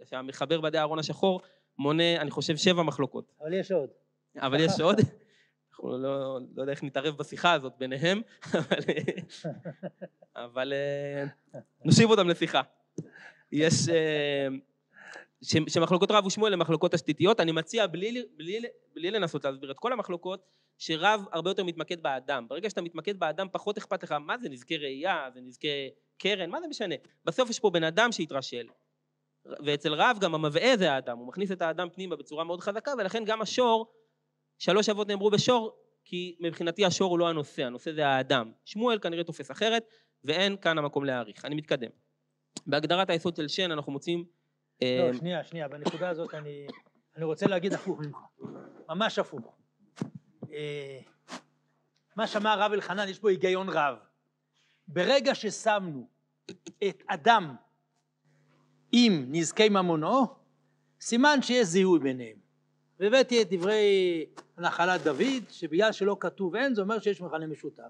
שהמחבר 0.05 0.61
בדי 0.61 0.79
אהרון 0.79 0.99
השחור 0.99 1.41
מונה, 1.79 2.21
אני 2.21 2.31
חושב, 2.31 2.57
שבע 2.57 2.83
מחלוקות. 2.83 3.33
אבל 3.41 3.53
יש 3.55 3.73
עוד. 3.73 3.91
אבל 4.37 4.61
יש 4.61 4.81
עוד. 4.81 4.97
אנחנו 5.79 5.99
לא, 5.99 6.39
לא 6.55 6.63
יודע 6.63 6.73
איך 6.73 6.85
נתערב 6.85 7.17
בשיחה 7.17 7.53
הזאת 7.53 7.73
ביניהם, 7.79 8.23
אבל, 8.55 8.79
אבל 10.37 10.73
אה, 10.73 11.25
נושיב 11.85 12.11
אותם 12.11 12.29
לשיחה. 12.29 12.63
יש... 13.53 13.89
אה, 13.89 14.49
שמחלוקות 15.43 16.11
רב 16.11 16.27
ושמואל 16.27 16.53
הן 16.53 16.59
מחלוקות 16.59 16.93
תשתיתיות, 16.93 17.41
אני 17.41 17.53
מציע 17.53 17.87
בלי, 17.87 18.23
בלי, 18.37 18.63
בלי 18.95 19.11
לנסות 19.11 19.45
להסביר 19.45 19.71
את 19.71 19.79
כל 19.79 19.93
המחלוקות, 19.93 20.41
שרב 20.79 21.25
הרבה 21.33 21.51
יותר 21.51 21.65
מתמקד 21.65 22.03
באדם. 22.03 22.47
ברגע 22.49 22.71
שאתה 22.71 22.83
מתמקד 22.83 23.19
באדם 23.19 23.47
פחות 23.53 23.79
אכפת 23.79 24.03
לך 24.03 24.13
מה 24.13 24.39
זה 24.39 24.49
נזקי 24.49 24.77
ראייה, 24.77 25.29
זה 25.35 25.41
נזקי 25.41 25.91
קרן, 26.19 26.51
מה 26.51 26.61
זה 26.61 26.67
משנה? 26.69 26.95
בסוף 27.25 27.51
יש 27.51 27.61
פה 27.61 27.71
בן 27.71 27.85
אדם 27.85 28.13
שהתרשל. 28.13 28.67
ואצל 29.65 29.95
רב 29.95 30.19
גם 30.21 30.35
המבעה 30.35 30.77
זה 30.77 30.93
האדם, 30.93 31.19
הוא 31.19 31.27
מכניס 31.29 31.53
את 31.53 31.63
האדם 31.63 31.89
פנימה 31.91 32.17
בצורה 32.17 32.45
מאוד 32.45 32.61
חזקה 32.61 32.93
ולכן 32.99 33.25
גם 33.25 33.43
השור, 33.43 33.87
שלוש 34.59 34.89
אבות 34.89 35.09
נאמרו 35.09 35.31
בשור 35.31 35.77
כי 36.05 36.37
מבחינתי 36.41 36.85
השור 36.85 37.11
הוא 37.11 37.19
לא 37.19 37.29
הנושא, 37.29 37.65
הנושא 37.65 37.93
זה 37.93 38.07
האדם. 38.07 38.53
שמואל 38.65 38.99
כנראה 38.99 39.25
תופס 39.25 39.51
אחרת 39.51 39.85
ואין 40.25 40.57
כאן 40.57 40.79
המקום 40.79 41.05
להעריך. 41.05 41.45
אני 41.45 41.55
מתקדם. 41.55 41.91
בהגדרת 42.67 43.11
היסוד 43.11 43.37
של 43.37 43.49
שן 43.49 43.71
אנחנו 43.71 43.93
מוצאים 43.93 44.25
לא, 44.83 44.87
אה, 44.87 45.11
שנייה, 45.19 45.45
שנייה, 45.45 45.69
בנקודה 45.69 46.09
הזאת 46.09 46.35
אני, 46.35 46.67
אני 47.17 47.25
רוצה 47.25 47.47
להגיד 47.47 47.73
הפוך 47.73 48.01
ממך, 48.01 48.17
ממש 48.89 49.19
הפוך. 49.19 49.57
אה, 50.53 50.99
מה 52.17 52.27
שאמר 52.27 52.59
רב 52.61 52.73
אלחנן, 52.73 53.09
יש 53.09 53.21
בו 53.21 53.29
היגיון 53.29 53.69
רב. 53.69 53.97
ברגע 54.89 55.35
ששמנו 55.35 56.09
את 56.89 57.03
אדם 57.07 57.57
עם 58.93 59.27
נזקי 59.29 59.69
ממונו, 59.69 60.27
סימן 61.01 61.43
שיש 61.43 61.67
זיהוי 61.67 61.99
ביניהם. 61.99 62.48
והבאתי 63.01 63.43
את 63.43 63.53
דברי 63.53 64.27
נחלת 64.59 65.03
דוד, 65.03 65.51
שבגלל 65.51 65.93
שלא 65.93 66.17
כתוב 66.21 66.57
אין, 66.57 66.75
זה 66.75 66.83
אומר 66.83 66.99
שיש 66.99 67.21
מכנה 67.21 67.47
משותף. 67.47 67.83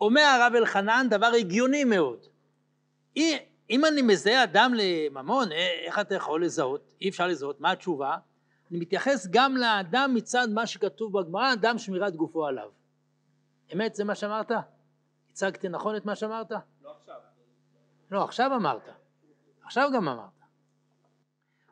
אומר 0.00 0.22
הרב 0.22 0.52
אלחנן 0.54 1.06
דבר 1.10 1.26
הגיוני 1.26 1.84
מאוד. 1.84 2.26
אם 3.70 3.84
אני 3.84 4.02
מזהה 4.02 4.44
אדם 4.44 4.72
לממון, 4.74 5.52
אה, 5.52 5.70
איך 5.84 5.98
אתה 5.98 6.14
יכול 6.14 6.44
לזהות? 6.44 6.92
אי 7.00 7.08
אפשר 7.08 7.26
לזהות, 7.26 7.60
מה 7.60 7.70
התשובה? 7.70 8.16
אני 8.70 8.78
מתייחס 8.78 9.26
גם 9.30 9.56
לאדם 9.56 10.14
מצד 10.14 10.48
מה 10.50 10.66
שכתוב 10.66 11.20
בגמרא, 11.20 11.52
אדם 11.52 11.78
שמירת 11.78 12.16
גופו 12.16 12.46
עליו. 12.46 12.70
אמת 13.74 13.94
זה 13.94 14.04
מה 14.04 14.14
שאמרת? 14.14 14.50
הצגתי 15.30 15.68
נכון 15.68 15.96
את 15.96 16.04
מה 16.04 16.16
שאמרת? 16.16 16.50
לא 16.50 16.90
עכשיו. 16.98 17.16
לא, 18.10 18.24
עכשיו 18.24 18.56
אמרת. 18.56 18.88
עכשיו 19.64 19.90
גם 19.94 20.08
אמרת. 20.08 20.30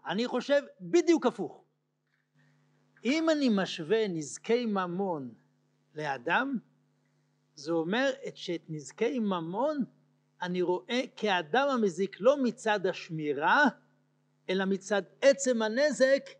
אני 0.07 0.27
חושב 0.27 0.63
בדיוק 0.81 1.27
הפוך. 1.27 1.60
אם 3.05 3.31
אני 3.31 3.49
משווה 3.49 4.09
נזקי 4.09 4.67
ממון 4.67 5.35
לאדם, 5.95 6.59
זה 7.55 7.73
אומר 7.73 8.11
שאת 8.35 8.63
נזקי 8.69 9.19
ממון 9.19 9.85
אני 10.43 10.63
רואה 10.63 11.01
כאדם 11.17 11.69
המזיק 11.69 12.17
לא 12.21 12.43
מצד 12.43 12.87
השמירה, 12.87 13.65
אלא 14.49 14.65
מצד 14.65 15.03
עצם 15.21 15.63
הנזק 15.63 16.31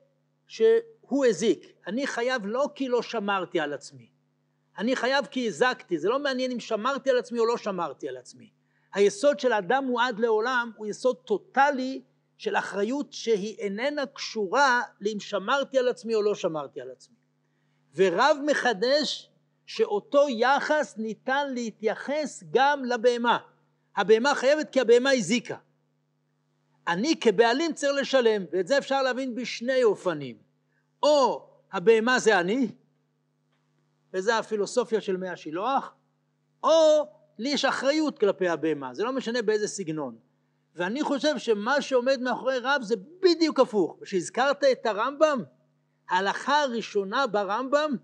שהוא 0.47 1.27
הזיק. 1.27 1.73
אני 1.87 2.07
חייב 2.07 2.47
לא 2.47 2.69
כי 2.75 2.89
לא 2.89 3.03
שמרתי 3.03 3.61
על 3.61 3.73
עצמי, 3.73 4.11
אני 4.79 4.97
חייב 4.97 5.27
כי 5.27 5.47
הזקתי, 5.47 5.99
זה 5.99 6.09
לא 6.09 6.19
מעניין 6.19 6.51
אם 6.51 6.61
שמרתי 6.61 7.11
על 7.11 7.19
עצמי 7.19 7.39
או 7.39 7.47
לא 7.47 7.57
שמרתי 7.57 8.09
על 8.09 8.17
עצמי. 8.17 8.51
היסוד 8.93 9.41
של 9.41 9.53
האדם 9.53 9.85
הוא 9.85 10.01
עד 10.01 10.19
לעולם 10.19 10.71
הוא 10.77 10.87
יסוד 10.87 11.17
טוטאלי 11.17 12.03
של 12.41 12.57
אחריות 12.57 13.13
שהיא 13.13 13.59
איננה 13.59 14.07
קשורה 14.07 14.83
לאם 15.01 15.21
שמרתי 15.21 15.79
על 15.79 15.89
עצמי 15.89 16.15
או 16.15 16.23
לא 16.23 16.35
שמרתי 16.35 16.81
על 16.81 16.91
עצמי. 16.91 17.17
ורב 17.95 18.37
מחדש 18.47 19.31
שאותו 19.67 20.29
יחס 20.29 20.95
ניתן 20.99 21.55
להתייחס 21.55 22.45
גם 22.51 22.85
לבהמה. 22.85 23.39
הבהמה 23.97 24.35
חייבת 24.35 24.71
כי 24.73 24.81
הבהמה 24.81 25.11
הזיקה. 25.11 25.57
אני 26.89 27.21
כבעלים 27.21 27.73
צריך 27.73 27.93
לשלם, 28.01 28.45
ואת 28.53 28.67
זה 28.67 28.79
אפשר 28.79 29.03
להבין 29.03 29.35
בשני 29.35 29.83
אופנים. 29.83 30.37
או 31.03 31.49
הבהמה 31.73 32.19
זה 32.19 32.41
אני, 32.41 32.69
וזה 34.13 34.39
הפילוסופיה 34.39 35.01
של 35.01 35.17
מי 35.17 35.29
השילוח, 35.29 35.95
או 36.63 37.07
לי 37.39 37.49
יש 37.49 37.65
אחריות 37.65 38.19
כלפי 38.19 38.49
הבהמה, 38.49 38.95
זה 38.95 39.05
לא 39.05 39.13
משנה 39.13 39.43
באיזה 39.43 39.69
סגנון. 39.69 40.30
ואני 40.75 41.03
חושב 41.03 41.39
שמה 41.39 41.83
שעומד 41.83 42.21
מאחורי 42.21 42.59
רב 42.59 42.83
זה 42.83 42.95
בדיוק 43.23 43.61
הפוך. 43.61 43.97
כשהזכרת 44.03 44.65
את 44.65 44.87
הרמב"ם, 44.87 45.43
ההלכה 46.09 46.61
הראשונה 46.63 47.27
ברמב"ם 47.27 47.97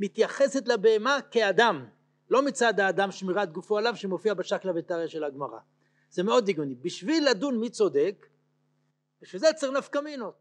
מתייחסת 0.00 0.68
לבהמה 0.68 1.18
כאדם. 1.30 1.86
לא 2.30 2.42
מצד 2.42 2.80
האדם 2.80 3.10
שמירת 3.10 3.52
גופו 3.52 3.78
עליו 3.78 3.96
שמופיע 3.96 4.34
בשקלא 4.34 4.72
וטריא 4.76 5.06
של 5.06 5.24
הגמרא. 5.24 5.58
זה 6.10 6.22
מאוד 6.22 6.48
הגיוני. 6.48 6.74
בשביל 6.74 7.30
לדון 7.30 7.60
מי 7.60 7.70
צודק, 7.70 8.26
בשביל 9.22 9.40
זה 9.40 9.48
צריך 9.56 9.72
נפקמינות. 9.72 10.34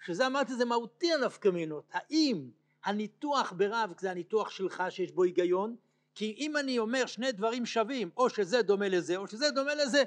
בשביל 0.00 0.16
זה 0.16 0.26
אמרתי 0.26 0.54
זה 0.54 0.64
מהותי 0.64 1.12
הנפקמינות. 1.12 1.84
האם 1.92 2.50
הניתוח 2.84 3.52
ברב 3.56 3.92
זה 4.00 4.10
הניתוח 4.10 4.50
שלך 4.50 4.82
שיש 4.88 5.12
בו 5.12 5.22
היגיון? 5.22 5.76
כי 6.14 6.34
אם 6.38 6.56
אני 6.56 6.78
אומר 6.78 7.06
שני 7.06 7.32
דברים 7.32 7.66
שווים, 7.66 8.10
או 8.16 8.30
שזה 8.30 8.62
דומה 8.62 8.88
לזה, 8.88 9.16
או 9.16 9.26
שזה 9.26 9.50
דומה 9.50 9.74
לזה, 9.74 10.02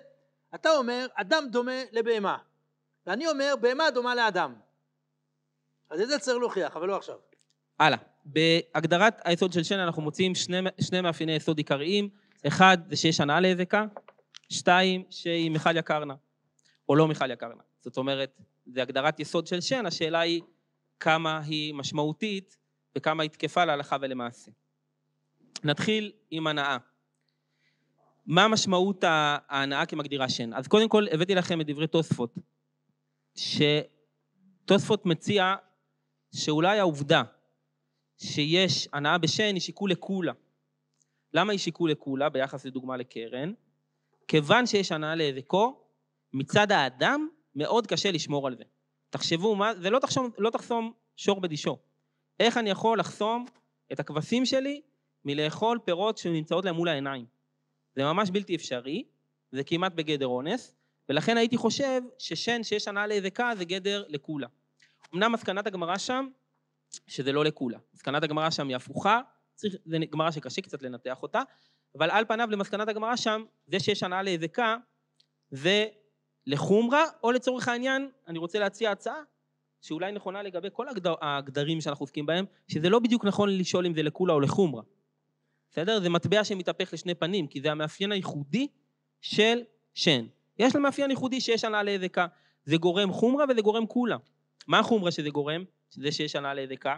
אתה 0.56 0.70
אומר 0.70 1.06
אדם 1.14 1.44
דומה 1.52 1.82
לבהמה, 1.92 2.38
ואני 3.08 3.28
אומר 3.28 3.54
בהמה 3.62 3.92
דומה 3.92 4.16
לאדם. 4.16 4.54
אז 5.90 6.02
את 6.02 6.08
זה 6.08 6.20
צריך 6.20 6.38
להוכיח, 6.38 6.76
אבל 6.76 6.88
לא 6.88 6.96
עכשיו. 6.96 7.16
הלאה. 7.80 7.98
בהגדרת 8.26 9.22
היסוד 9.24 9.54
של 9.54 9.64
שן 9.64 9.80
אנחנו 9.80 10.02
מוצאים 10.02 10.36
שני, 10.36 10.58
שני 10.82 11.02
מאפייני 11.02 11.36
יסוד 11.36 11.58
עיקריים, 11.58 12.10
אחד 12.48 12.78
זה 12.90 12.96
שיש 12.96 13.20
הנאה 13.20 13.40
להיזקה, 13.40 13.86
שתיים 14.50 15.04
שהיא 15.10 15.52
מיכל 15.52 15.78
יקרנה, 15.78 16.16
או 16.90 16.96
לא 16.96 17.08
מיכל 17.08 17.32
יקרנה. 17.32 17.64
זאת 17.82 17.98
אומרת, 17.98 18.42
זה 18.66 18.82
הגדרת 18.82 19.20
יסוד 19.20 19.48
של 19.48 19.62
שן, 19.62 19.86
השאלה 19.86 20.20
היא 20.20 20.42
כמה 21.00 21.42
היא 21.46 21.74
משמעותית 21.74 22.58
וכמה 22.98 23.24
היא 23.24 23.30
תקפה 23.30 23.66
להלכה 23.66 23.98
ולמעשה. 24.02 24.52
נתחיל 25.64 26.12
עם 26.32 26.48
הנאה. 26.48 26.78
מה 28.26 28.48
משמעות 28.48 29.04
ההנאה 29.04 29.86
כמגדירה 29.86 30.30
שן? 30.30 30.54
אז 30.54 30.68
קודם 30.68 30.90
כל 30.90 31.06
הבאתי 31.12 31.36
לכם 31.36 31.62
את 31.62 31.66
דברי 31.66 31.88
תוספות, 31.88 32.36
שתוספות 33.36 35.06
מציע 35.06 35.56
שאולי 36.36 36.80
העובדה 36.80 37.24
שיש 38.18 38.88
הנאה 38.94 39.18
בשן 39.18 39.54
היא 39.54 39.62
שיקול 39.62 39.92
לקולה. 39.92 40.34
למה 41.34 41.52
היא 41.52 41.60
שיקול 41.60 41.92
לקולה 41.92 42.30
ביחס 42.30 42.66
לדוגמה 42.66 42.98
לקרן? 42.98 43.54
כיוון 44.28 44.66
שיש 44.66 44.92
הנאה 44.92 45.16
להיזקו, 45.16 45.84
מצד 46.34 46.72
האדם 46.72 47.28
מאוד 47.56 47.88
קשה 47.88 48.12
לשמור 48.12 48.48
על 48.48 48.56
זה. 48.56 48.64
תחשבו, 49.10 49.56
מה, 49.56 49.76
זה 49.76 49.90
לא 49.90 50.00
תחסום, 50.00 50.30
לא 50.38 50.50
תחסום 50.50 50.94
שור 51.16 51.42
בדישו. 51.42 51.78
איך 52.40 52.58
אני 52.58 52.70
יכול 52.70 53.00
לחסום 53.00 53.46
את 53.92 54.00
הכבשים 54.00 54.46
שלי 54.46 54.82
מלאכול 55.26 55.80
פירות 55.86 56.18
שנמצאות 56.18 56.66
להם 56.66 56.76
מול 56.76 56.88
העיניים. 56.88 57.26
זה 57.96 58.04
ממש 58.04 58.30
בלתי 58.30 58.56
אפשרי, 58.56 59.04
זה 59.52 59.64
כמעט 59.64 59.94
בגדר 59.94 60.28
אונס, 60.28 60.76
ולכן 61.10 61.38
הייתי 61.38 61.58
חושב 61.58 62.02
ששן 62.20 62.64
שיש 62.64 62.88
הנאה 62.88 63.08
להידקה 63.08 63.52
זה 63.58 63.66
גדר 63.66 64.04
לקולה. 64.08 64.48
אמנם 65.14 65.32
מסקנת 65.32 65.68
הגמרא 65.68 65.98
שם, 65.98 66.28
שזה 67.08 67.32
לא 67.32 67.46
לקולה. 67.46 67.78
מסקנת 67.94 68.24
הגמרא 68.24 68.50
שם 68.50 68.68
היא 68.68 68.76
הפוכה, 68.76 69.22
צריך, 69.56 69.76
זה 69.86 69.98
גמרא 70.12 70.32
שקשה 70.32 70.62
קצת 70.62 70.82
לנתח 70.82 71.24
אותה, 71.24 71.42
אבל 71.98 72.12
על 72.12 72.26
פניו 72.26 72.48
למסקנת 72.52 72.88
הגמרא 72.88 73.16
שם, 73.16 73.44
זה 73.68 73.80
שיש 73.80 74.04
הנאה 74.04 74.22
להידקה 74.22 74.78
זה 75.52 75.88
לחומרה, 76.48 77.04
או 77.24 77.32
לצורך 77.32 77.68
העניין, 77.68 78.10
אני 78.28 78.40
רוצה 78.40 78.60
להציע 78.60 78.92
הצעה, 78.92 79.22
שאולי 79.82 80.12
נכונה 80.12 80.44
לגבי 80.44 80.68
כל 80.74 80.90
הגדר, 80.90 81.14
הגדרים 81.22 81.82
שאנחנו 81.82 82.04
עוסקים 82.04 82.26
בהם, 82.26 82.46
שזה 82.68 82.90
לא 82.90 83.00
בדיוק 83.00 83.26
נכון 83.26 83.58
לשאול 83.58 83.86
אם 83.86 83.94
זה 83.94 84.04
לקולה 84.04 84.34
או 84.34 84.40
לחומרה. 84.40 84.82
בסדר? 85.74 86.00
זה 86.00 86.10
מטבע 86.10 86.44
שמתהפך 86.44 86.94
לשני 86.94 87.16
פנים, 87.16 87.48
כי 87.48 87.62
זה 87.62 87.72
המאפיין 87.72 88.12
הייחודי 88.12 88.68
של 89.22 89.62
שן. 89.94 90.26
יש 90.60 90.76
לה 90.76 90.82
מאפיין 90.82 91.10
ייחודי 91.10 91.42
שיש 91.42 91.64
הנאה 91.64 91.84
להידקה. 91.84 92.28
זה 92.66 92.78
גורם 92.78 93.12
חומרה 93.12 93.46
וזה 93.50 93.62
גורם 93.62 93.86
קולה. 93.86 94.18
מה 94.68 94.80
החומרה 94.80 95.12
שזה 95.12 95.30
גורם? 95.30 95.64
שזה 95.90 96.12
שיש 96.12 96.36
הנאה 96.36 96.54
להידקה? 96.54 96.98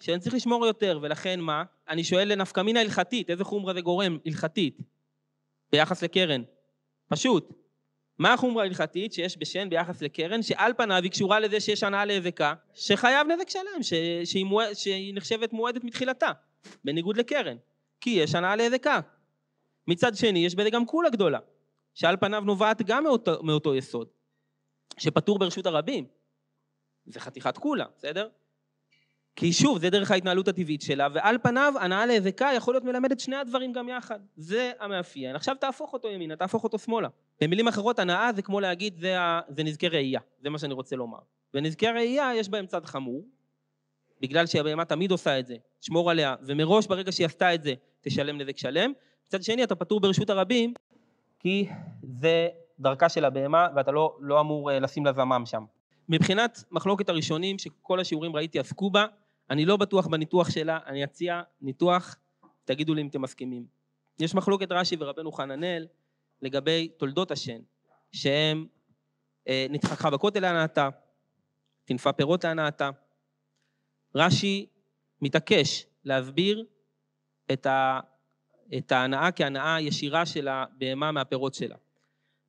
שאני 0.00 0.20
צריך 0.20 0.34
לשמור 0.34 0.66
יותר, 0.66 0.98
ולכן 1.02 1.40
מה? 1.40 1.64
אני 1.88 2.04
שואל 2.04 2.32
לנפקמינה 2.32 2.80
הלכתית, 2.80 3.30
איזה 3.30 3.44
חומרה 3.44 3.74
זה 3.74 3.80
גורם 3.80 4.18
הלכתית 4.26 4.78
ביחס 5.72 6.02
לקרן? 6.02 6.42
פשוט. 7.08 7.52
מה 8.18 8.32
החומרה 8.32 8.62
ההלכתית 8.62 9.12
שיש 9.12 9.38
בשן 9.38 9.70
ביחס 9.70 10.02
לקרן, 10.02 10.42
שעל 10.42 10.72
פניו 10.76 11.02
היא 11.02 11.10
קשורה 11.10 11.40
לזה 11.40 11.60
שיש 11.60 11.82
הנאה 11.82 12.04
להידקה, 12.04 12.54
שחייב 12.74 13.26
נזק 13.26 13.50
שלם, 13.50 13.82
ש... 13.82 13.94
שהיא, 14.24 14.44
מועד... 14.44 14.72
שהיא 14.72 15.14
נחשבת 15.14 15.52
מועדת 15.52 15.84
מתחילתה, 15.84 16.30
בניגוד 16.84 17.16
לקרן, 17.16 17.56
כי 18.00 18.10
יש 18.10 18.34
הנאה 18.34 18.56
להידקה. 18.56 19.00
מצד 19.86 20.14
שני, 20.14 20.46
יש 20.46 20.54
בזה 20.54 20.70
גם 20.70 20.86
קולה 20.86 21.10
גדולה, 21.10 21.38
שעל 21.94 22.16
פניו 22.16 22.40
נובעת 22.40 22.82
גם 22.82 23.04
מאותו, 23.04 23.42
מאותו 23.42 23.74
יסוד, 23.74 24.08
שפטור 24.98 25.38
ברשות 25.38 25.66
הרבים. 25.66 26.06
זה 27.06 27.20
חתיכת 27.20 27.58
קולה, 27.58 27.84
בסדר? 27.96 28.28
כי 29.36 29.52
שוב, 29.52 29.78
זה 29.78 29.90
דרך 29.90 30.10
ההתנהלות 30.10 30.48
הטבעית 30.48 30.82
שלה, 30.82 31.08
ועל 31.12 31.38
פניו 31.42 31.74
הנאה 31.80 32.06
להיזקה 32.06 32.50
יכול 32.56 32.74
להיות 32.74 32.84
מלמד 32.84 33.12
את 33.12 33.20
שני 33.20 33.36
הדברים 33.36 33.72
גם 33.72 33.88
יחד. 33.88 34.20
זה 34.36 34.72
המאפיין. 34.80 35.36
עכשיו 35.36 35.56
תהפוך 35.60 35.92
אותו 35.92 36.08
ימינה, 36.08 36.36
תהפוך 36.36 36.64
אותו 36.64 36.78
שמאלה. 36.78 37.08
במילים 37.40 37.68
אחרות, 37.68 37.98
הנאה 37.98 38.32
זה 38.32 38.42
כמו 38.42 38.60
להגיד, 38.60 38.98
זה. 38.98 39.16
זה 39.48 39.62
נזקי 39.62 39.88
ראייה, 39.88 40.20
זה 40.42 40.50
מה 40.50 40.58
שאני 40.58 40.74
רוצה 40.74 40.96
לומר. 40.96 41.18
ונזקי 41.54 41.86
ראייה 41.86 42.34
יש 42.34 42.48
בהם 42.48 42.66
צד 42.66 42.84
חמור, 42.84 43.24
בגלל 44.20 44.46
שהבהמה 44.46 44.84
תמיד 44.84 45.10
עושה 45.10 45.38
את 45.38 45.46
זה, 45.46 45.56
תשמור 45.80 46.10
עליה, 46.10 46.34
ומראש 46.42 46.86
ברגע 46.86 47.12
שהיא 47.12 47.26
עשתה 47.26 47.54
את 47.54 47.62
זה, 47.62 47.74
תשלם 48.00 48.38
נזק 48.38 48.58
שלם. 48.58 48.92
מצד 49.26 49.42
שני, 49.42 49.64
אתה 49.64 49.74
פטור 49.74 50.00
ברשות 50.00 50.30
הרבים, 50.30 50.74
כי 51.38 51.68
זה 52.02 52.48
דרכה 52.78 53.08
של 53.08 53.24
הבהמה, 53.24 53.68
ואתה 53.76 53.90
לא, 53.92 54.16
לא 54.20 54.40
אמור 54.40 54.70
אה, 54.70 54.80
לשים 54.80 55.06
לה 55.06 55.12
זמם 55.12 55.42
שם. 55.46 55.64
מבחינת 56.08 56.64
מחלוקת 56.70 57.08
הראשונים, 57.08 57.58
שכל 57.58 58.00
השיעורים 58.00 58.36
ראיתי 58.36 58.58
עסקו 58.58 58.90
בה, 58.90 59.06
אני 59.50 59.66
לא 59.66 59.76
בטוח 59.76 60.06
בניתוח 60.06 60.50
שלה, 60.50 60.78
אני 60.86 61.04
אציע 61.04 61.42
ניתוח, 61.60 62.16
תגידו 62.64 62.94
לי 62.94 63.02
אם 63.02 63.06
אתם 63.06 63.22
מסכימים. 63.22 63.66
יש 64.20 64.34
מחלוקת 64.34 64.72
רש"י 64.72 64.96
ורבנו 65.00 65.32
חננאל 65.32 65.86
לגבי 66.42 66.88
תולדות 66.88 67.30
השן, 67.30 67.58
שהם 68.12 68.66
אה, 69.48 69.66
נתחכה 69.70 70.10
בכותל 70.10 70.40
להנאתה, 70.40 70.88
תנפה 71.84 72.12
פירות 72.12 72.44
להנאתה. 72.44 72.90
רש"י 74.14 74.66
מתעקש 75.22 75.86
להסביר 76.04 76.64
את, 77.52 77.66
ה, 77.66 78.00
את 78.78 78.92
ההנאה 78.92 79.32
כהנאה 79.32 79.80
ישירה 79.80 80.26
של 80.26 80.48
הבהמה 80.48 81.12
מהפירות 81.12 81.54
שלה. 81.54 81.76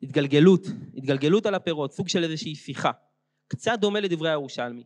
התגלגלות, 0.04 0.62
התגלגלות 0.98 1.46
על 1.46 1.56
הפירות, 1.56 1.92
סוג 1.92 2.08
של 2.08 2.24
איזושהי 2.24 2.56
שיחה. 2.56 2.92
קצת 3.48 3.80
דומה 3.80 4.00
לדברי 4.00 4.30
הירושלמי. 4.30 4.84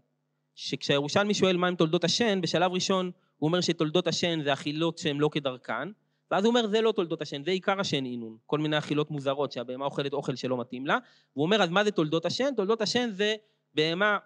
שכשהירושלמי 0.55 1.33
שואל 1.33 1.57
מה 1.57 1.67
עם 1.67 1.75
תולדות 1.75 2.03
השן, 2.03 2.41
בשלב 2.41 2.71
ראשון 2.71 3.11
הוא 3.37 3.47
אומר 3.47 3.61
שתולדות 3.61 4.07
השן 4.07 4.43
זה 4.43 4.53
אכילות 4.53 4.97
שהן 4.97 5.17
לא 5.17 5.29
כדרכן, 5.31 5.89
ואז 6.31 6.45
הוא 6.45 6.49
אומר 6.49 6.67
זה 6.67 6.81
לא 6.81 6.91
תולדות 6.91 7.21
השן, 7.21 7.43
זה 7.43 7.51
עיקר 7.51 7.79
השן 7.79 8.05
אינון, 8.05 8.37
כל 8.45 8.59
מיני 8.59 8.77
אכילות 8.77 9.11
מוזרות 9.11 9.51
שהבהמה 9.51 9.85
אוכלת 9.85 10.13
אוכל 10.13 10.35
שלא 10.35 10.59
מתאים 10.61 10.87
לה, 10.87 10.97
והוא 11.35 11.45
אומר 11.45 11.63
אז 11.63 11.69
מה 11.69 11.83
זה 11.83 11.91
תולדות 11.91 12.25
השן? 12.25 12.55
תולדות 12.55 12.81
השן 12.81 13.09
זה 13.11 13.35
בהמה 13.73 14.17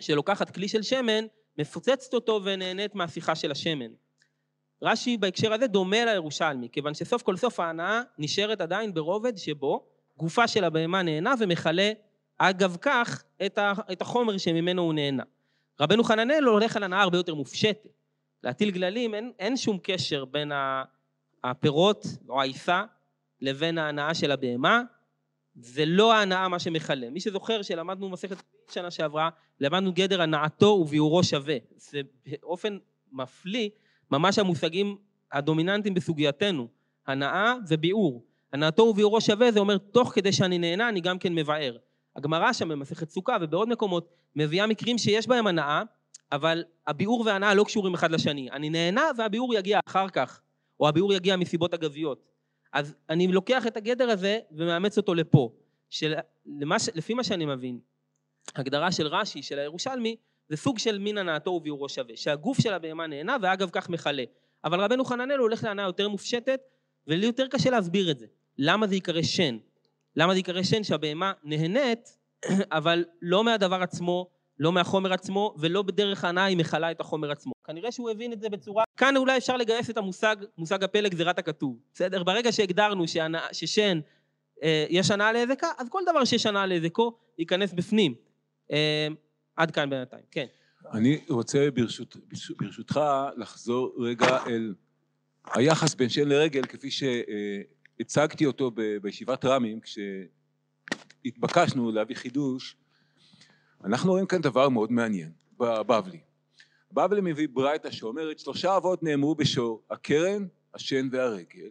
שלוקחת 0.00 0.50
כלי 0.50 0.68
של 0.68 0.82
שמן, 0.82 1.24
מפוצצת 1.58 2.14
אותו 2.14 2.40
ונהנית 2.44 2.94
מהשיחה 2.94 3.34
של 3.34 3.50
השמן. 3.50 3.90
רש"י 4.82 5.16
בהקשר 5.16 5.52
הזה 5.52 5.66
דומה 5.66 6.04
לירושלמי, 6.04 6.68
כיוון 6.72 6.94
שסוף 6.94 7.22
כל 7.22 7.36
סוף 7.36 7.60
ההנאה 7.60 8.00
נשארת 8.18 8.60
עדיין 8.60 8.94
ברובד 8.94 9.36
שבו 9.36 9.86
גופה 10.16 10.48
של 10.48 10.64
הבהמה 10.64 11.02
נהנה 11.02 11.34
ומכלה 11.40 11.92
אגב 12.38 12.76
כך 12.80 13.24
את 13.92 14.00
החומר 14.00 14.38
שממנו 14.38 14.82
הוא 14.82 14.94
נהנה. 14.94 15.22
רבנו 15.80 16.04
חננאל 16.04 16.44
הולך 16.44 16.76
על 16.76 16.82
הנאה 16.82 17.02
הרבה 17.02 17.18
יותר 17.18 17.34
מופשטת. 17.34 17.88
להטיל 18.42 18.70
גללים, 18.70 19.14
אין, 19.14 19.32
אין 19.38 19.56
שום 19.56 19.78
קשר 19.82 20.24
בין 20.24 20.52
הפירות 21.44 22.06
או 22.28 22.40
העיסה 22.40 22.84
לבין 23.40 23.78
ההנאה 23.78 24.14
של 24.14 24.30
הבהמה, 24.30 24.82
זה 25.54 25.84
לא 25.86 26.12
ההנאה 26.14 26.48
מה 26.48 26.58
שמכלה. 26.58 27.10
מי 27.10 27.20
שזוכר 27.20 27.62
שלמדנו 27.62 28.08
מסכת 28.08 28.42
שנה 28.70 28.90
שעברה, 28.90 29.30
למדנו 29.60 29.92
גדר 29.92 30.22
הנאתו 30.22 30.66
וביאורו 30.66 31.24
שווה. 31.24 31.56
זה 31.76 32.00
באופן 32.26 32.78
מפליא 33.12 33.68
ממש 34.10 34.38
המושגים 34.38 34.96
הדומיננטיים 35.32 35.94
בסוגייתנו, 35.94 36.68
הנאה 37.06 37.54
וביאור. 37.68 38.24
הנאתו 38.52 38.82
וביאורו 38.82 39.20
שווה 39.20 39.52
זה 39.52 39.60
אומר 39.60 39.78
תוך 39.78 40.12
כדי 40.14 40.32
שאני 40.32 40.58
נהנה 40.58 40.88
אני 40.88 41.00
גם 41.00 41.18
כן 41.18 41.34
מבאר. 41.34 41.76
הגמרא 42.16 42.52
שם 42.52 42.68
במסכת 42.68 43.10
סוכה 43.10 43.36
ובעוד 43.40 43.68
מקומות 43.68 44.08
מביאה 44.36 44.66
מקרים 44.66 44.98
שיש 44.98 45.26
בהם 45.26 45.46
הנאה, 45.46 45.82
אבל 46.32 46.64
הביאור 46.86 47.20
וההנאה 47.26 47.54
לא 47.54 47.64
קשורים 47.64 47.94
אחד 47.94 48.10
לשני. 48.10 48.50
אני 48.50 48.70
נהנה 48.70 49.02
והביאור 49.18 49.54
יגיע 49.54 49.80
אחר 49.86 50.08
כך, 50.08 50.40
או 50.80 50.88
הביאור 50.88 51.12
יגיע 51.12 51.36
מסיבות 51.36 51.74
אגביות. 51.74 52.33
אז 52.74 52.94
אני 53.10 53.26
לוקח 53.26 53.66
את 53.66 53.76
הגדר 53.76 54.10
הזה 54.10 54.38
ומאמץ 54.52 54.96
אותו 54.96 55.14
לפה. 55.14 55.52
שלפי 55.90 57.14
מה 57.14 57.24
שאני 57.24 57.46
מבין, 57.46 57.78
הגדרה 58.54 58.92
של 58.92 59.06
רש"י, 59.06 59.42
של 59.42 59.58
הירושלמי, 59.58 60.16
זה 60.48 60.56
סוג 60.56 60.78
של 60.78 60.98
מין 60.98 61.18
הנאתו 61.18 61.50
וביאורו 61.50 61.88
שווה, 61.88 62.16
שהגוף 62.16 62.60
של 62.60 62.72
הבהמה 62.72 63.06
נהנה 63.06 63.36
ואגב 63.42 63.70
כך 63.72 63.88
מכלה. 63.88 64.24
אבל 64.64 64.80
רבנו 64.80 65.04
חננאל 65.04 65.38
הולך 65.38 65.64
להנאה 65.64 65.84
יותר 65.84 66.08
מופשטת, 66.08 66.60
ולי 67.06 67.26
יותר 67.26 67.46
קשה 67.48 67.70
להסביר 67.70 68.10
את 68.10 68.18
זה. 68.18 68.26
למה 68.58 68.86
זה 68.86 68.94
ייקרא 68.94 69.22
שן? 69.22 69.58
למה 70.16 70.32
זה 70.32 70.38
ייקרא 70.38 70.62
שן? 70.62 70.84
שהבהמה 70.84 71.32
נהנית, 71.44 72.16
אבל 72.78 73.04
לא 73.22 73.44
מהדבר 73.44 73.82
עצמו, 73.82 74.30
לא 74.58 74.72
מהחומר 74.72 75.12
עצמו, 75.12 75.54
ולא 75.58 75.82
בדרך 75.82 76.24
ההנאה 76.24 76.44
היא 76.44 76.56
מכלה 76.56 76.90
את 76.90 77.00
החומר 77.00 77.30
עצמו. 77.30 77.52
כנראה 77.64 77.92
שהוא 77.92 78.10
הבין 78.10 78.32
את 78.32 78.40
זה 78.40 78.48
בצורה... 78.48 78.84
כאן 78.96 79.16
אולי 79.16 79.36
אפשר 79.36 79.56
לגייס 79.56 79.90
את 79.90 79.96
המושג, 79.96 80.36
מושג 80.58 80.84
הפלא 80.84 81.08
גזירת 81.08 81.38
הכתוב. 81.38 81.78
בסדר? 81.94 82.22
ברגע 82.22 82.52
שהגדרנו 82.52 83.08
שהנה, 83.08 83.46
ששן 83.52 84.00
אה, 84.62 84.86
יש 84.88 85.10
הנאה 85.10 85.32
להיזקה, 85.32 85.68
אז 85.78 85.88
כל 85.88 86.02
דבר 86.10 86.24
שיש 86.24 86.46
הנאה 86.46 86.66
להיזקו 86.66 87.18
ייכנס 87.38 87.72
בפנים. 87.72 88.14
אה, 88.72 89.08
עד 89.56 89.70
כאן 89.70 89.90
בינתיים, 89.90 90.24
כן. 90.30 90.46
אני 90.92 91.20
רוצה 91.28 91.70
ברשות, 91.74 92.16
ברשותך 92.58 93.00
לחזור 93.36 93.94
רגע 93.98 94.38
אל 94.46 94.74
היחס 95.54 95.94
בין 95.94 96.08
שן 96.08 96.28
לרגל 96.28 96.62
כפי 96.62 96.90
ש... 96.90 97.02
אה, 97.02 97.62
הצגתי 98.00 98.46
אותו 98.46 98.70
בישיבת 99.02 99.44
רמים 99.44 99.80
כשהתבקשנו 101.24 101.90
להביא 101.90 102.16
חידוש 102.16 102.76
אנחנו 103.84 104.10
רואים 104.10 104.26
כאן 104.26 104.40
דבר 104.40 104.68
מאוד 104.68 104.92
מעניין 104.92 105.32
בבבלי 105.58 106.20
בבלי. 106.92 107.20
מביא 107.20 107.48
ברייתא 107.52 107.90
שאומרת 107.90 108.38
שלושה 108.38 108.76
אבות 108.76 109.02
נאמרו 109.02 109.34
בשור 109.34 109.82
הקרן, 109.90 110.46
השן 110.74 111.08
והרגל. 111.12 111.70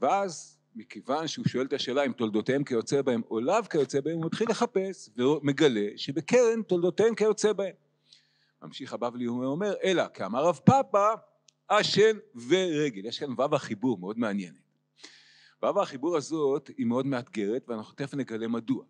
ואז 0.00 0.58
מכיוון 0.74 1.28
שהוא 1.28 1.44
שואל 1.48 1.66
את 1.66 1.72
השאלה 1.72 2.04
אם 2.06 2.12
תולדותיהם 2.12 2.64
כיוצא 2.64 3.02
בהם 3.02 3.22
או 3.30 3.40
לאו 3.40 3.62
כיוצא 3.70 4.00
בהם 4.00 4.16
הוא 4.16 4.26
מתחיל 4.26 4.50
לחפש 4.50 5.10
ומגלה 5.16 5.86
שבקרן 5.96 6.62
תולדותיהם 6.62 7.14
כיוצא 7.14 7.52
בהם. 7.52 7.74
ממשיך 8.62 8.92
הבבלי 8.92 9.28
ואומר 9.28 9.74
אלא 9.84 10.02
כאמר 10.14 10.44
רב 10.44 10.60
פאפא 10.64 11.14
השן 11.70 12.16
ורגל. 12.48 13.06
יש 13.06 13.18
כאן 13.18 13.32
וו 13.32 13.54
החיבור 13.54 13.98
מאוד 13.98 14.18
מעניינת 14.18 14.68
ו' 15.62 15.80
החיבור 15.80 16.16
הזאת 16.16 16.70
היא 16.78 16.86
מאוד 16.86 17.06
מאתגרת 17.06 17.64
ואנחנו 17.68 17.94
תכף 17.94 18.14
נגלה 18.14 18.48
מדוע. 18.48 18.84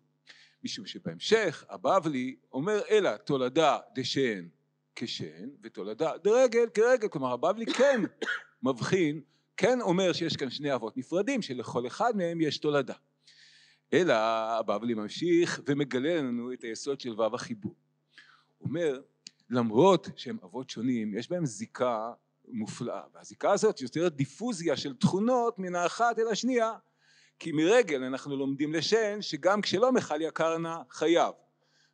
משום 0.63 0.85
שבהמשך 0.85 1.65
הבבלי 1.69 2.35
אומר 2.53 2.81
אלא 2.89 3.17
תולדה 3.17 3.77
דשן 3.95 4.47
כשן 4.95 5.49
ותולדה 5.61 6.17
דרגל 6.23 6.69
כרגל. 6.73 7.07
כלומר 7.07 7.33
הבבלי 7.33 7.65
כן 7.65 8.01
מבחין 8.63 9.21
כן 9.57 9.81
אומר 9.81 10.13
שיש 10.13 10.35
כאן 10.37 10.49
שני 10.49 10.75
אבות 10.75 10.97
נפרדים 10.97 11.41
שלכל 11.41 11.87
אחד 11.87 12.17
מהם 12.17 12.41
יש 12.41 12.57
תולדה. 12.57 12.93
אלא 13.93 14.13
הבבלי 14.59 14.93
ממשיך 14.93 15.61
ומגלה 15.65 16.21
לנו 16.21 16.53
את 16.53 16.61
היסוד 16.61 16.99
של 16.99 17.21
ו' 17.21 17.35
החיבור. 17.35 17.75
אומר 18.61 19.01
למרות 19.49 20.07
שהם 20.15 20.37
אבות 20.43 20.69
שונים 20.69 21.17
יש 21.17 21.29
בהם 21.29 21.45
זיקה 21.45 22.11
מופלאה. 22.47 23.01
והזיקה 23.13 23.51
הזאת 23.51 23.81
יוצרת 23.81 24.15
דיפוזיה 24.15 24.77
של 24.77 24.95
תכונות 24.95 25.59
מן 25.59 25.75
האחת 25.75 26.19
אל 26.19 26.27
השנייה, 26.27 26.73
כי 27.39 27.51
מרגל 27.51 28.03
אנחנו 28.03 28.37
לומדים 28.37 28.73
לשן 28.73 29.21
שגם 29.21 29.61
כשלא 29.61 29.91
מכל 29.91 30.21
יקרנה 30.21 30.81
חייב, 30.89 31.33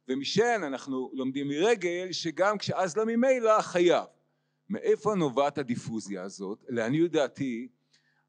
ומשן 0.07 0.61
אנחנו 0.67 1.11
לומדים 1.13 1.47
מרגל 1.47 2.11
שגם 2.11 2.57
כשאז 2.57 2.97
לא 2.97 3.05
ממילא 3.05 3.61
חייב. 3.61 4.05
מאיפה 4.69 5.15
נובעת 5.15 5.57
הדיפוזיה 5.57 6.23
הזאת? 6.23 6.63
לעניות 6.69 7.11
דעתי 7.11 7.67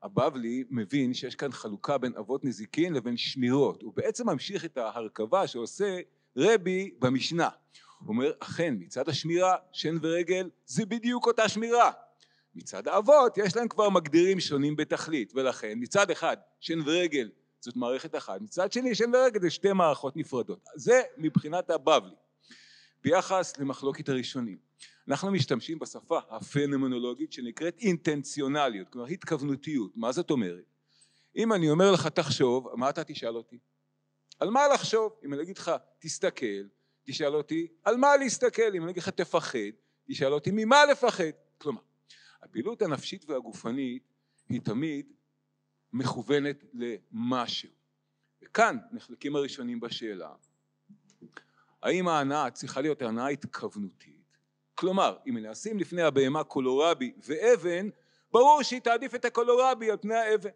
הבבלי 0.03 0.65
מבין 0.71 1.15
שיש 1.15 1.35
כאן 1.35 1.53
חלוקה 1.53 1.99
בין 1.99 2.13
אבות 2.19 2.45
נזיקין 2.45 2.95
לבין 2.95 3.17
שמירות, 3.17 3.83
הוא 3.83 3.93
בעצם 3.97 4.31
ממשיך 4.31 4.65
את 4.65 4.79
ההרכבה 4.79 5.47
שעושה 5.47 5.99
רבי 6.37 6.91
במשנה. 6.99 7.49
הוא 7.99 8.09
אומר 8.09 8.33
אכן 8.41 8.75
מצד 8.79 9.09
השמירה 9.09 9.57
שן 9.73 9.97
ורגל 10.03 10.51
זה 10.67 10.87
בדיוק 10.87 11.27
אותה 11.27 11.49
שמירה 11.49 11.93
מצד 12.57 12.89
האבות 12.89 13.39
יש 13.39 13.57
להם 13.57 13.69
כבר 13.69 13.91
מגדירים 13.91 14.41
שונים 14.41 14.77
בתכלית 14.77 15.33
ולכן 15.35 15.73
מצד 15.77 16.11
אחד 16.11 16.37
שן 16.61 16.81
ורגל 16.87 17.31
זאת 17.61 17.77
מערכת 17.77 18.17
אחת 18.17 18.41
מצד 18.41 18.73
שני 18.73 18.95
שן 18.95 19.15
ורגל 19.15 19.41
זה 19.41 19.51
שתי 19.51 19.73
מערכות 19.73 20.17
נפרדות. 20.17 20.69
זה 20.75 21.03
מבחינת 21.17 21.71
הבבלי. 21.71 22.15
ביחס 23.05 23.59
למחלוקת 23.59 24.09
הראשונים 24.09 24.59
אנחנו 25.09 25.31
משתמשים 25.31 25.79
בשפה 25.79 26.21
הפנומנולוגית 26.31 27.33
שנקראת 27.33 27.79
אינטנציונליות 27.81 28.89
כלומר 28.89 29.09
התכוונותיות. 29.09 29.97
מה 29.97 30.13
זאת 30.13 30.31
אומרת? 30.31 30.65
אם 31.37 31.53
אני 31.53 31.71
אומר 31.71 31.93
לך 31.93 32.07
תחשוב 32.07 32.69
מה 32.75 32.91
אתה 32.91 33.05
תשאל 33.05 33.37
אותי? 33.37 33.59
על 34.41 34.51
מה 34.51 34.69
לחשוב? 34.75 35.13
אם 35.25 35.35
אני 35.35 35.43
אגיד 35.43 35.59
לך 35.59 35.71
תסתכל 35.99 36.67
תשאל 37.05 37.35
אותי 37.35 37.67
על 37.85 37.97
מה 37.97 38.17
להסתכל? 38.17 38.75
אם 38.75 38.83
אני 38.83 38.91
אגיד 38.91 39.03
לך 39.03 39.09
תפחד 39.09 39.59
תשאל 40.09 40.33
אותי 40.33 40.51
ממה 40.53 40.85
לפחד? 40.85 41.25
כלומר 41.59 41.81
הפעילות 42.49 42.83
הנפשית 42.83 43.31
והגופנית 43.31 44.03
היא 44.49 44.61
תמיד 44.61 45.13
מכוונת 45.93 46.65
למשהו. 46.73 47.71
וכאן 48.43 48.79
נחלקים 48.93 49.37
הראשונים 49.37 49.81
בשאלה 49.81 50.35
האם 51.83 52.09
ההנאה 52.09 52.51
צריכה 52.51 52.81
להיות 52.81 53.03
הנאה 53.03 53.29
התכוונותית? 53.29 54.39
כלומר 54.75 55.17
אם 55.29 55.35
מנסים 55.35 55.79
לפני 55.79 56.03
הבהמה 56.03 56.45
קולורבי 56.45 57.13
ואבן 57.19 57.89
ברור 58.33 58.63
שהיא 58.63 58.81
תעדיף 58.81 59.15
את 59.15 59.25
הקולורבי 59.25 59.91
על 59.91 59.97
פני 59.97 60.15
האבן. 60.15 60.51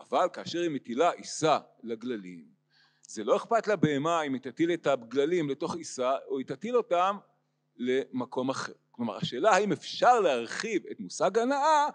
אבל 0.00 0.28
כאשר 0.32 0.60
היא 0.60 0.70
מטילה 0.70 1.10
עיסה 1.10 1.58
לגללים 1.82 2.44
זה 3.02 3.24
לא 3.24 3.36
אכפת 3.36 3.66
לבהמה 3.66 4.22
אם 4.22 4.34
היא 4.34 4.42
תטיל 4.42 4.72
את 4.72 4.86
הגללים 4.86 5.50
לתוך 5.50 5.76
עיסה 5.76 6.16
או 6.28 6.38
היא 6.38 6.46
תטיל 6.46 6.76
אותם 6.76 7.16
למקום 7.76 8.50
אחר 8.50 8.72
כלומר 8.98 9.16
השאלה 9.16 9.50
האם 9.50 9.72
אפשר 9.72 10.20
להרחיב 10.20 10.86
את 10.86 11.00
מושג 11.00 11.38
הנאה 11.38 11.86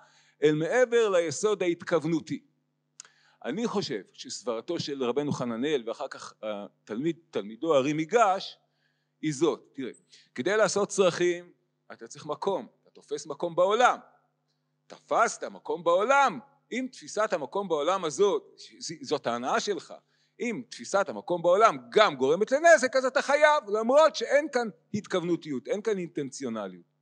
אל 0.44 0.56
מעבר 0.56 1.10
ליסוד 1.10 1.64
ההתכוונותי. 1.64 2.44
אני 3.46 3.68
חושב 3.68 4.02
שסברתו 4.14 4.80
של 4.80 5.04
רבנו 5.04 5.32
חננאל 5.32 5.84
ואחר 5.86 6.08
כך 6.08 6.34
תלמיד, 6.84 7.16
תלמידו 7.32 7.76
הרי 7.76 7.94
מיגש 7.94 8.58
היא 9.22 9.34
זאת. 9.34 9.70
תראה 9.74 9.92
כדי 10.36 10.58
לעשות 10.58 10.90
צרכים 10.90 11.52
אתה 11.92 12.08
צריך 12.08 12.26
מקום. 12.26 12.68
אתה 12.84 12.90
תופס 12.90 13.28
מקום 13.28 13.56
בעולם. 13.56 13.98
תפסת 14.88 15.44
מקום 15.44 15.84
בעולם. 15.84 16.40
אם 16.72 16.88
תפיסת 16.92 17.34
המקום 17.34 17.68
בעולם 17.68 18.06
הזאת 18.06 18.60
זאת 19.02 19.28
ההנאה 19.28 19.60
שלך. 19.60 19.94
אם 20.40 20.62
תפיסת 20.70 21.10
המקום 21.10 21.42
בעולם 21.42 21.78
גם 21.90 22.16
גורמת 22.16 22.52
לנזק 22.52 22.96
אז 22.96 23.06
אתה 23.06 23.22
חייב 23.22 23.70
למרות 23.70 24.16
שאין 24.16 24.48
כאן 24.52 24.68
התכוונותיות 24.94 25.68
אין 25.68 25.82
כאן 25.82 25.98
אינטנציונליות 25.98 26.93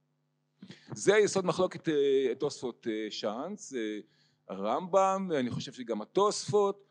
זה 0.94 1.18
יסוד 1.18 1.46
מחלוקת 1.46 1.90
אה, 1.90 2.36
תוספות 2.40 2.88
אה, 2.90 3.08
שאנץ 3.10 3.74
אה, 3.74 3.80
הרמב"ם 4.50 5.30
אני 5.40 5.50
חושב 5.50 5.74
שגם 5.74 6.02
התוספות 6.02 6.88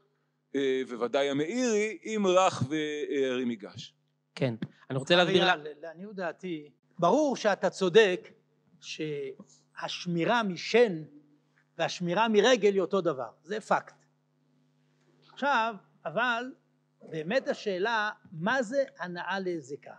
וודאי 0.88 1.30
המאירי 1.30 1.98
עם 2.02 2.26
רך 2.26 2.62
ורימיגש 2.68 3.94
כן. 4.34 4.54
אני 4.90 4.98
רוצה 4.98 5.16
להסביר 5.16 5.44
לעניות 5.82 6.14
דעתי 6.14 6.70
ברור 6.98 7.36
שאתה 7.36 7.70
צודק 7.70 8.30
שהשמירה 8.80 10.42
משן 10.42 11.02
והשמירה 11.78 12.28
מרגל 12.28 12.72
היא 12.72 12.80
אותו 12.80 13.00
דבר. 13.00 13.30
זה 13.42 13.60
פקט 13.60 13.94
עכשיו 15.32 15.74
אבל 16.04 16.52
באמת 17.02 17.48
השאלה 17.48 18.10
מה 18.32 18.62
זה 18.62 18.84
הנאה 18.98 19.38
להזיקה 19.40 19.94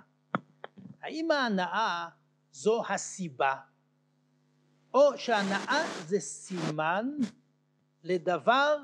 האם 1.01 1.31
ההנאה 1.31 2.09
זו 2.51 2.83
הסיבה 2.89 3.55
או 4.93 5.17
שהנאה 5.17 5.83
זה 6.05 6.19
סימן 6.19 7.09
לדבר 8.03 8.77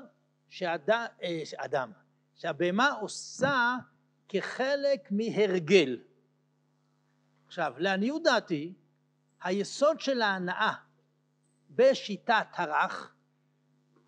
שאדם, 0.48 1.06
אה, 1.22 1.40
שאדם 1.44 1.92
שהבהמה 2.34 2.90
עושה 2.90 3.76
כחלק 4.28 5.08
מהרגל 5.10 5.98
עכשיו 7.46 7.72
לעניות 7.78 8.22
דעתי 8.22 8.74
היסוד 9.42 10.00
של 10.00 10.22
ההנאה 10.22 10.72
בשיטת 11.70 12.46
הרך 12.52 13.14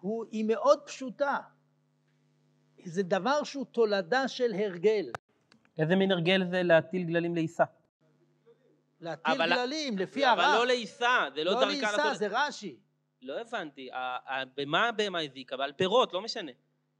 הוא 0.00 0.24
היא 0.30 0.44
מאוד 0.44 0.80
פשוטה 0.86 1.38
זה 2.84 3.02
דבר 3.02 3.44
שהוא 3.44 3.64
תולדה 3.64 4.28
של 4.28 4.52
הרגל. 4.54 5.10
איזה 5.78 5.96
מין 5.96 6.12
הרגל 6.12 6.50
זה 6.50 6.62
להטיל 6.62 7.02
גללים 7.02 7.34
לעיסה? 7.34 7.64
להטיל 9.00 9.34
אבל, 9.34 9.50
גללים, 9.50 9.98
לפי 9.98 10.24
הרע. 10.24 10.32
אבל 10.32 10.58
לא 10.58 10.66
לעיסה, 10.66 11.26
זה 11.34 11.44
לא, 11.44 11.52
לא 11.52 11.60
דרכה 11.60 11.66
לעיסה, 11.66 11.96
לעשות... 11.96 12.18
זה 12.18 12.28
רש"י. 12.30 12.76
לא 13.22 13.40
הבנתי, 13.40 13.88
במה 14.56 14.88
הבהמה 14.88 15.20
הזיקה? 15.20 15.56
ועל 15.58 15.72
פירות, 15.72 16.12
לא 16.12 16.20
משנה. 16.20 16.52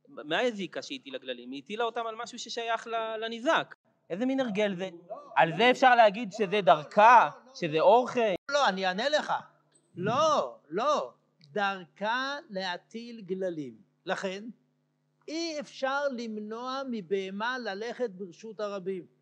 מה 0.09 0.41
הזיקה 0.41 0.83
שהיא 0.83 1.01
הטילה 1.01 1.19
גללים? 1.19 1.51
היא 1.51 1.63
הטילה 1.63 1.85
אותם 1.85 2.07
על 2.07 2.15
משהו 2.17 2.39
ששייך 2.39 2.87
לניזק. 3.21 3.75
איזה 4.11 4.27
מין 4.27 4.41
הרגל 4.41 4.75
זה? 4.75 4.89
על 5.37 5.57
זה 5.57 5.71
אפשר 5.71 5.95
להגיד 5.95 6.33
שזה 6.33 6.61
דרכה? 6.61 7.31
שזה 7.55 7.81
אוכל? 7.81 8.21
לא, 8.51 8.69
אני 8.69 8.87
אענה 8.87 9.09
לך. 9.09 9.33
לא, 9.97 10.57
לא. 10.69 11.13
דרכה 11.53 12.37
להטיל 12.51 13.21
גללים. 13.21 13.75
לכן, 14.07 14.45
אי 15.29 15.61
אפשר 15.61 16.09
למנוע 16.09 16.83
מבהמה 16.91 17.59
ללכת 17.59 18.11
ברשות 18.11 18.61
הרבים. 18.61 19.20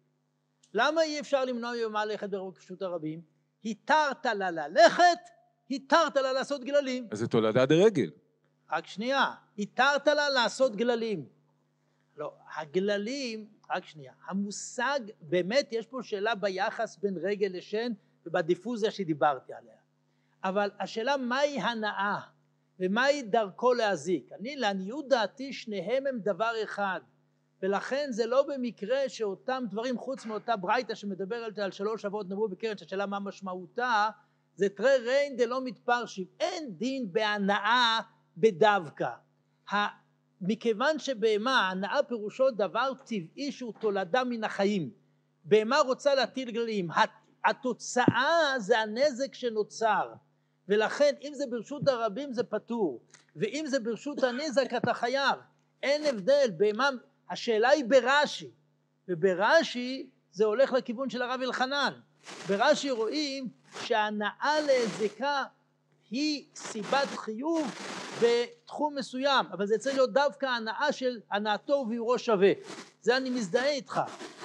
למה 0.74 1.02
אי 1.02 1.20
אפשר 1.20 1.44
למנוע 1.44 1.72
מבהמה 1.78 2.04
ללכת 2.04 2.30
ברשות 2.30 2.82
הרבים? 2.82 3.20
התרת 3.64 4.26
לה 4.26 4.50
ללכת, 4.50 5.18
התרת 5.70 6.16
לה 6.16 6.32
לעשות 6.32 6.64
גללים. 6.64 7.08
אז 7.10 7.18
זה 7.18 7.28
תולדה 7.28 7.66
דרגל. 7.66 8.10
רק 8.70 8.86
שנייה, 8.86 9.34
התרת 9.58 10.06
לה 10.06 10.30
לעשות 10.30 10.76
גללים. 10.76 11.26
לא, 12.16 12.34
הגללים, 12.56 13.48
רק 13.70 13.84
שנייה, 13.84 14.12
המושג, 14.26 15.00
באמת 15.20 15.68
יש 15.72 15.86
פה 15.86 16.02
שאלה 16.02 16.34
ביחס 16.34 16.96
בין 16.96 17.16
רגל 17.22 17.50
לשן 17.52 17.92
ובדיפוזיה 18.26 18.90
שדיברתי 18.90 19.52
עליה. 19.52 19.76
אבל 20.44 20.70
השאלה 20.80 21.16
מהי 21.16 21.60
הנאה? 21.60 22.20
ומהי 22.80 23.22
דרכו 23.22 23.74
להזיק. 23.74 24.32
אני 24.32 24.56
לעניות 24.56 25.08
דעתי 25.08 25.52
שניהם 25.52 26.06
הם 26.06 26.18
דבר 26.18 26.52
אחד 26.62 27.00
ולכן 27.62 28.06
זה 28.10 28.26
לא 28.26 28.42
במקרה 28.48 29.08
שאותם 29.08 29.64
דברים 29.70 29.98
חוץ 29.98 30.26
מאותה 30.26 30.56
ברייתא 30.56 30.94
שמדברת 30.94 31.58
על 31.58 31.70
שלוש 31.70 32.04
אבות 32.04 32.30
נבואו 32.30 32.48
בקרן 32.48 32.76
שהשאלה 32.76 33.06
מה 33.06 33.18
משמעותה 33.18 34.08
זה 34.58 34.68
תרי 34.68 34.96
ריין 34.98 35.36
דלא 35.36 35.60
מתפרשים. 35.64 36.26
אין 36.40 36.76
דין 36.76 37.12
בהנאה 37.12 38.00
בדווקא. 38.36 39.08
מכיוון 40.40 40.98
שבהמה 40.98 41.70
הנאה 41.70 42.02
פירושו 42.08 42.50
דבר 42.50 42.92
טבעי 43.06 43.52
שהוא 43.52 43.72
תולדה 43.80 44.24
מן 44.24 44.44
החיים. 44.44 44.90
בהמה 45.44 45.78
רוצה 45.78 46.14
להטיל 46.14 46.50
גללים 46.50 46.88
התוצאה 47.44 48.54
זה 48.58 48.78
הנזק 48.78 49.34
שנוצר. 49.34 50.12
ולכן 50.68 51.14
אם 51.22 51.32
זה 51.34 51.44
ברשות 51.50 51.88
הרבים 51.88 52.32
זה 52.32 52.44
פטור. 52.44 53.00
ואם 53.36 53.64
זה 53.66 53.80
ברשות 53.80 54.22
הנזק 54.22 54.74
אתה 54.76 54.94
חייב. 54.94 55.38
אין 55.82 56.04
הבדל. 56.06 56.50
בהמה 56.56 56.90
השאלה 57.30 57.68
היא 57.68 57.84
ברש"י 57.84 58.50
וברש"י 59.08 60.10
זה 60.32 60.44
הולך 60.44 60.72
לכיוון 60.72 61.10
של 61.10 61.22
הרב 61.22 61.40
אלחנן. 61.42 61.92
ברש"י 62.48 62.90
רואים 62.90 63.48
שהנאה 63.84 64.56
להזקה 64.66 65.44
היא 66.10 66.44
סיבת 66.54 67.08
חיוב 67.16 67.70
בתחום 68.22 68.94
מסוים 68.94 69.46
אבל 69.52 69.66
זה 69.66 69.78
צריך 69.78 69.96
להיות 69.96 70.12
דווקא 70.12 70.46
הנאה 70.46 70.92
של 70.92 71.20
הנאתו 71.30 71.72
וביאורו 71.72 72.18
שווה. 72.18 72.52
זה 73.00 73.16
אני 73.16 73.30
מזדהה 73.30 73.68
איתך 73.70 74.00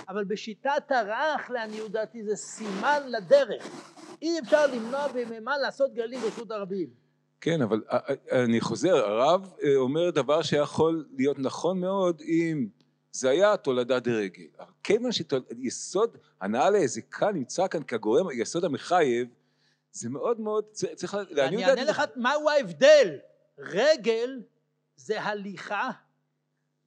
אבל 0.10 0.24
בשיטת 0.24 0.92
הרך 0.92 1.50
לעניות 1.50 1.92
דעתי 1.92 2.24
זה 2.24 2.36
סימן 2.36 3.02
לדרך. 3.08 3.64
אי 4.22 4.40
אפשר 4.40 4.68
למנוע 4.68 5.08
בממה 5.08 5.58
לעשות 5.58 5.94
גלים 5.94 6.20
ברשות 6.20 6.52
הרבים. 6.52 7.03
כן, 7.44 7.62
אבל 7.62 7.84
אה, 7.92 7.98
אה, 8.32 8.44
אני 8.44 8.62
חוזר, 8.62 8.96
הרב 8.96 9.54
אה, 9.64 9.76
אומר 9.76 10.10
דבר 10.10 10.42
שיכול 10.42 11.06
להיות 11.18 11.40
נכון 11.40 11.80
מאוד 11.80 12.22
אם 12.22 12.68
זה 13.12 13.30
היה 13.30 13.58
תולדה 13.58 14.00
דרגל. 14.00 14.44
אבל 14.60 14.72
כיוון 14.84 15.12
שיסוד 15.12 16.18
הנאה 16.42 16.70
להזיקה 16.70 17.32
נמצא 17.32 17.68
כאן 17.68 17.84
כגורם, 17.84 18.28
יסוד 18.32 18.66
המחייב, 18.66 19.28
זה 19.92 20.10
מאוד 20.10 20.40
מאוד, 20.40 20.66
צריך... 20.72 21.18
אני 21.38 21.66
אענה 21.66 21.84
לך 21.84 22.02
מהו 22.16 22.50
ההבדל. 22.50 23.18
רגל 23.58 24.42
זה 24.96 25.22
הליכה, 25.22 25.90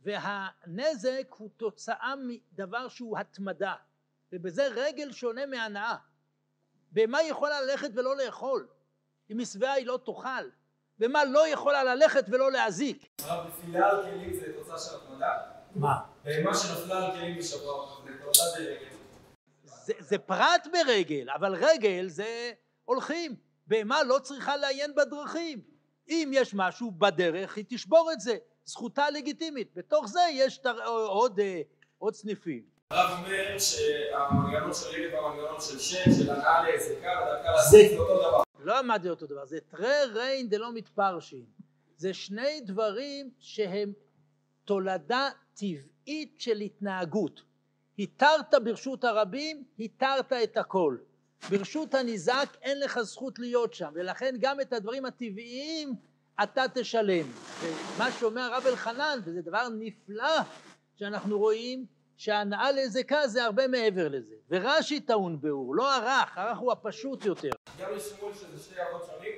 והנזק 0.05 1.27
הוא 1.37 1.51
תוצאה 1.57 2.15
מדבר 2.17 2.89
שהוא 2.89 3.19
התמדה, 3.19 3.75
ובזה 4.33 4.67
רגל 4.67 5.13
שונה 5.13 5.47
מהנאה. 5.47 5.97
בהמה 6.93 7.23
יכולה 7.23 7.61
ללכת 7.63 7.91
ולא 7.95 8.17
לאכול, 8.17 8.67
אם 9.31 9.39
היא 9.39 9.47
שבעה 9.47 9.72
היא 9.72 9.87
לא 9.87 9.99
תאכל, 10.05 10.49
ומה 11.01 11.24
לא 11.24 11.49
יכולה 11.49 11.85
ללכת 11.85 12.24
ולא 12.29 12.53
להזיק. 12.53 13.07
הרב, 13.22 13.47
נפילה 13.47 13.91
על 13.91 14.03
כלים 14.03 14.35
זה 14.35 14.53
תוצאה 14.57 14.79
של 14.79 14.97
התמדה? 14.97 15.33
מה? 15.74 15.99
בהמה 16.24 16.55
שנפלה 16.55 17.07
על 17.07 17.12
כלים 17.12 17.39
בשבוע, 17.39 17.97
זה 18.05 18.11
תוצאה 18.24 18.47
ברגל. 18.59 18.97
זה 20.01 20.18
פרט 20.18 20.66
ברגל, 20.72 21.31
אבל 21.31 21.55
רגל 21.55 22.09
זה 22.09 22.53
הולכים. 22.85 23.37
בהמה 23.66 24.03
לא 24.03 24.18
צריכה 24.18 24.57
לעיין 24.57 24.95
בדרכים. 24.95 25.61
אם 26.09 26.31
יש 26.35 26.55
משהו 26.55 26.91
בדרך, 26.91 27.57
היא 27.57 27.64
תשבור 27.68 28.12
את 28.12 28.20
זה. 28.20 28.37
זכותה 28.64 29.11
לגיטימית. 29.11 29.68
בתוך 29.74 30.07
זה 30.07 30.20
יש 30.33 30.61
עוד, 31.09 31.41
אה, 31.41 31.61
עוד 31.99 32.14
סניפים. 32.14 32.62
הרב 32.91 33.18
אומר 33.18 33.59
שהמנגנון 33.59 34.74
של 34.74 34.89
רגל 34.89 35.14
והמנגנון 35.14 35.61
של 35.61 35.79
שן, 35.79 36.12
של 36.18 36.31
הנאה 36.31 36.62
ודרכה 36.62 37.53
להזיק 37.53 37.91
זה 37.91 37.99
אותו 37.99 38.16
דבר. 38.16 38.45
לא 38.67 38.81
אמרתי 38.81 39.09
אותו 39.09 39.27
דבר, 39.27 39.47
זה 39.47 39.59
תרי 39.69 40.05
ריין 40.12 40.49
דלא 40.49 40.73
מתפרשים. 40.73 41.45
זה 41.97 42.14
שני 42.14 42.61
דברים 42.61 43.31
שהם 43.39 43.93
תולדה 44.64 45.29
טבעית 45.55 46.35
של 46.39 46.61
התנהגות. 46.61 47.43
התרת 47.99 48.55
ברשות 48.64 49.05
הרבים, 49.05 49.64
התרת 49.79 50.33
את 50.33 50.57
הכל. 50.57 50.97
ברשות 51.51 51.95
הניזק 51.95 52.49
אין 52.62 52.81
לך 52.81 53.01
זכות 53.01 53.39
להיות 53.39 53.75
שם, 53.75 53.91
ולכן 53.95 54.35
גם 54.41 54.61
את 54.61 54.73
הדברים 54.73 55.05
הטבעיים 55.05 55.95
אתה 56.43 56.62
תשלם. 56.75 57.27
ומה 57.62 58.11
שאומר 58.12 58.41
הרב 58.41 58.67
אלחנן, 58.67 59.19
וזה 59.25 59.43
דבר 59.43 59.69
נפלא 59.69 60.39
שאנחנו 60.99 61.39
רואים, 61.39 61.87
שהנאה 62.17 62.73
לזקה 62.73 63.27
זה 63.27 63.45
הרבה 63.45 63.69
מעבר 63.69 64.09
לזה. 64.09 64.35
ורש"י 64.51 65.01
טעון 65.01 65.41
באור, 65.41 65.77
לא 65.77 65.95
הרך, 65.95 66.39
הרך 66.39 66.59
הוא 66.59 66.73
הפשוט 66.73 67.25
יותר. 67.25 67.51
גם 67.81 67.89
לשמואל 67.97 68.35
שזה 68.35 68.62
שתי 68.62 68.83
אבות 68.83 69.07
שונים? 69.07 69.33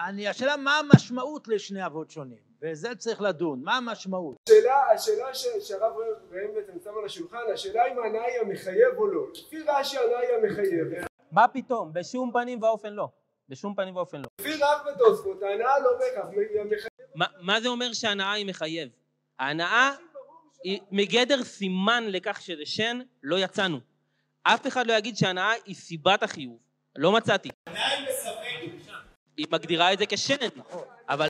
אני, 0.00 0.28
השאלה 0.28 0.56
מה 0.56 0.78
המשמעות 0.78 1.48
לשני 1.48 1.86
אבות 1.86 2.10
שונים, 2.10 2.38
וזה 2.62 2.94
צריך 2.94 3.20
לדון, 3.20 3.60
מה 3.64 3.76
המשמעות? 3.76 4.36
השאלה, 4.44 4.90
השאלה 4.94 5.34
שהרב 5.60 5.92
ראם 6.32 6.54
בעצם 6.54 6.72
שם 6.84 6.90
על 6.98 7.04
השולחן, 7.04 7.38
השאלה 7.54 7.86
אם 7.86 7.98
הנאה 7.98 8.24
היא 8.24 8.40
המחייב 8.40 8.96
או 8.96 9.06
לא. 9.06 9.22
לפי 9.32 9.62
רש"י 9.62 9.98
הנאה 9.98 10.18
היא 10.18 10.28
המחייב. 10.36 11.04
מה 11.32 11.48
פתאום? 11.48 11.92
בשום 11.92 12.32
פנים 12.32 12.62
ואופן 12.62 12.92
לא. 12.92 13.08
בשום 13.48 13.74
פנים 13.74 13.96
ואופן 13.96 14.18
לא. 14.18 14.28
לפי 14.40 14.54
רב 14.54 14.78
ותוספות, 14.86 15.42
ההנאה 15.42 15.78
לא 15.78 15.90
בהכרח. 15.98 16.88
מה 17.40 17.60
זה 17.60 17.68
אומר 17.68 17.92
שהנאה 17.92 18.32
היא 18.32 18.46
מחייב? 18.46 18.88
ההנאה 19.38 19.90
היא 20.64 20.80
מגדר 20.90 21.44
סימן 21.44 22.04
לכך 22.06 22.40
שזה 22.40 22.62
שן, 22.66 23.00
לא 23.22 23.36
יצאנו. 23.38 23.78
אף 24.42 24.66
אחד 24.66 24.86
לא 24.86 24.92
יגיד 24.92 25.16
שהנאה 25.16 25.52
היא 25.64 25.74
סיבת 25.74 26.22
החיוב. 26.22 26.58
לא 26.96 27.12
מצאתי. 27.12 27.48
הנאה 27.66 27.88
היא 27.88 28.08
מספקת. 28.08 28.92
היא 29.36 29.46
מגדירה 29.50 29.92
את 29.92 29.98
זה 29.98 30.04
כשן, 30.08 30.48
אבל... 31.08 31.26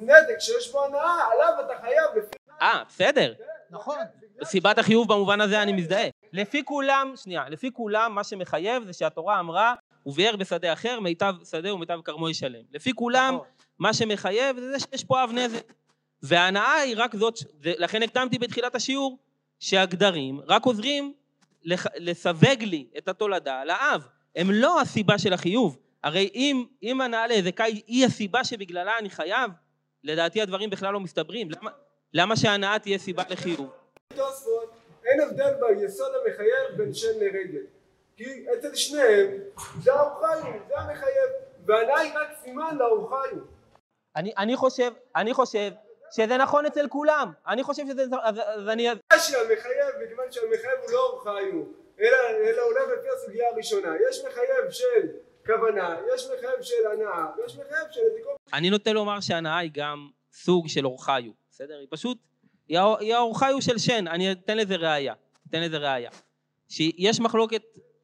נתק 0.00 0.40
שיש 0.40 0.72
בו 0.72 0.84
הנאה, 0.84 1.30
עליו 1.32 1.54
אתה 1.66 1.80
חייב 1.80 2.04
לפי... 2.16 2.36
אה, 2.62 2.82
בסדר. 2.88 3.34
נכון. 3.70 3.98
סיבת 4.44 4.78
החיוב 4.78 5.08
במובן 5.08 5.40
הזה 5.40 5.62
אני 5.62 5.72
מזדהה. 5.72 6.08
לפי 6.32 6.64
כולם, 6.64 7.12
שנייה, 7.16 7.48
לפי 7.48 7.70
כולם 7.72 8.14
מה 8.14 8.24
שמחייב 8.24 8.84
זה 8.84 8.92
שהתורה 8.92 9.40
אמרה 9.40 9.74
וביער 10.08 10.36
בשדה 10.36 10.72
אחר 10.72 11.00
מיטב 11.00 11.34
שדה 11.50 11.74
ומיטב 11.74 12.00
כרמו 12.04 12.30
ישלם. 12.30 12.62
לפי 12.72 12.92
כולם 12.94 13.34
נכון. 13.34 13.46
מה 13.78 13.94
שמחייב 13.94 14.60
זה 14.60 14.78
שיש 14.78 15.04
פה 15.04 15.24
אב 15.24 15.30
נזק. 15.32 15.72
וההנאה 16.22 16.72
היא 16.72 16.94
רק 16.98 17.16
זאת, 17.16 17.38
לכן 17.62 18.02
הקדמתי 18.02 18.38
בתחילת 18.38 18.74
השיעור 18.74 19.18
שהגדרים 19.60 20.40
רק 20.46 20.64
עוזרים 20.64 21.12
לסווג 21.96 22.62
לי 22.62 22.86
את 22.98 23.08
התולדה 23.08 23.64
לאב. 23.64 24.08
הם 24.36 24.50
לא 24.50 24.80
הסיבה 24.80 25.18
של 25.18 25.32
החיוב. 25.32 25.78
הרי 26.04 26.30
אם, 26.34 26.64
אם 26.82 27.00
הנאה 27.00 27.26
להזקאי 27.26 27.82
היא 27.86 28.06
הסיבה 28.06 28.44
שבגללה 28.44 28.98
אני 28.98 29.10
חייב, 29.10 29.50
לדעתי 30.04 30.42
הדברים 30.42 30.70
בכלל 30.70 30.92
לא 30.92 31.00
מסתברים. 31.00 31.50
למה, 31.50 31.70
למה 32.14 32.36
שההנאה 32.36 32.78
תהיה 32.78 32.98
סיבה 32.98 33.22
לחיוב? 33.30 33.70
אין 35.04 35.20
הבדל 35.20 35.52
ביסוד 35.60 36.12
המחייב 36.24 36.76
בין 36.76 36.94
שן 36.94 37.18
לרגל. 37.20 37.77
כי 38.18 38.24
אצל 38.58 38.74
שניהם 38.74 39.26
זה 39.82 39.92
האורחיום, 39.92 40.58
זה 40.68 40.78
המחייב, 40.78 41.30
היא 41.68 42.12
רק 42.14 42.28
סימן 42.42 42.76
לאורחיום. 42.76 43.46
אני, 44.16 44.32
אני 44.38 44.56
חושב, 44.56 44.92
אני 45.16 45.34
חושב 45.34 45.70
שזה 46.10 46.36
נכון 46.36 46.66
אצל 46.66 46.88
כולם, 46.88 47.32
אני 47.46 47.62
חושב 47.62 47.82
שזה, 47.86 48.02
אז, 48.22 48.36
אז 48.38 48.68
אני... 48.68 48.88
שהמחייב, 49.18 49.94
מכיוון 50.04 50.32
שהמחייב 50.32 50.78
הוא 50.82 50.90
לא 50.90 51.10
אורחיום, 51.10 51.72
אלא, 52.00 52.16
אלא 52.30 52.62
הולך 52.62 52.98
לפי 52.98 53.08
הסוגיה 53.16 53.48
הראשונה, 53.48 53.94
יש 54.10 54.24
מחייב 54.24 54.70
של 54.70 55.08
כוונה, 55.46 55.96
יש 56.14 56.26
מחייב 56.26 56.62
של 56.62 56.86
הנאה, 56.92 57.26
ויש 57.36 57.56
מחייב 57.56 57.86
של 57.90 58.00
עתיקות. 58.12 58.36
אני 58.52 58.70
נוטה 58.70 58.92
לומר 58.92 59.20
שהנאה 59.20 59.58
היא 59.58 59.70
גם 59.74 60.08
סוג 60.32 60.68
של 60.68 60.86
אורחיו, 60.86 61.32
בסדר? 61.50 61.78
היא 61.78 61.88
פשוט, 61.90 62.18
היא 62.68 63.14
האורחיו 63.14 63.62
של 63.62 63.78
שן, 63.78 64.08
אני 64.08 64.32
אתן 64.32 64.56
לזה 64.56 64.76
ראייה, 64.76 65.14
אתן 65.50 65.60
לזה 65.60 65.76
ראייה. 65.76 66.10
שיש 66.68 67.20
מחלוקת, 67.20 67.62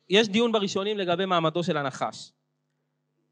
יש 0.09 0.29
דיון 0.29 0.53
בראשונים 0.53 0.99
לגבי 0.99 1.27
מעמדו 1.27 1.65
של 1.65 1.77
הנחש. 1.77 2.33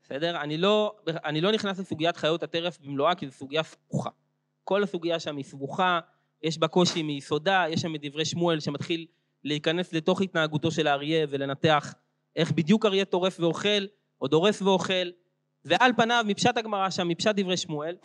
בסדר? 0.02 0.40
אני 0.40 0.56
לא, 0.58 0.94
אני 1.06 1.40
לא 1.40 1.52
נכנס 1.52 1.78
לסוגיית 1.78 2.16
חיות 2.16 2.42
הטרף 2.42 2.78
במלואה 2.80 3.14
כי 3.14 3.26
זו 3.26 3.32
סוגיה 3.32 3.62
סבוכה. 3.62 4.10
כל 4.64 4.82
הסוגיה 4.82 5.20
שם 5.20 5.36
היא 5.36 5.44
סבוכה, 5.44 6.00
יש 6.42 6.58
בה 6.58 6.68
קושי 6.68 7.02
מיסודה, 7.02 7.64
יש 7.68 7.80
שם 7.80 7.94
את 7.94 8.00
דברי 8.04 8.24
שמואל 8.24 8.60
שמתחיל 8.60 9.06
להיכנס 9.44 9.92
לתוך 9.92 10.20
התנהגותו 10.20 10.70
של 10.70 10.86
האריה 10.86 11.26
ולנתח 11.28 11.94
איך 12.36 12.52
בדיוק 12.52 12.86
אריה 12.86 13.04
טורף 13.04 13.40
ואוכל, 13.40 13.86
או 14.20 14.28
דורס 14.28 14.62
ואוכל, 14.62 15.10
ועל 15.64 15.92
פניו, 15.96 16.24
מפשט 16.28 16.56
הגמרא 16.56 16.90
שם, 16.90 17.08
מפשט 17.08 17.34
דברי 17.36 17.56
שמואל, 17.56 17.96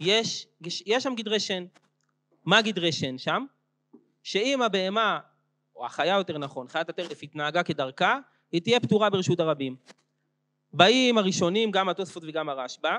יש, 0.00 0.46
יש 0.86 1.02
שם 1.02 1.14
גדרי 1.14 1.40
שן. 1.40 1.64
מה 2.44 2.62
גדרי 2.62 2.92
שן 2.92 3.18
שם? 3.18 3.44
שאם 4.22 4.62
הבהמה, 4.62 5.18
או 5.76 5.86
החיה 5.86 6.16
יותר 6.16 6.38
נכון, 6.38 6.68
חיית 6.68 6.88
הטרף 6.88 7.22
התנהגה 7.22 7.62
כדרכה, 7.62 8.18
היא 8.52 8.62
תהיה 8.62 8.80
פטורה 8.80 9.10
ברשות 9.10 9.40
הרבים. 9.40 9.76
באים 10.72 11.18
הראשונים, 11.18 11.70
גם 11.70 11.88
התוספות 11.88 12.22
וגם 12.26 12.48
הרשב"א, 12.48 12.96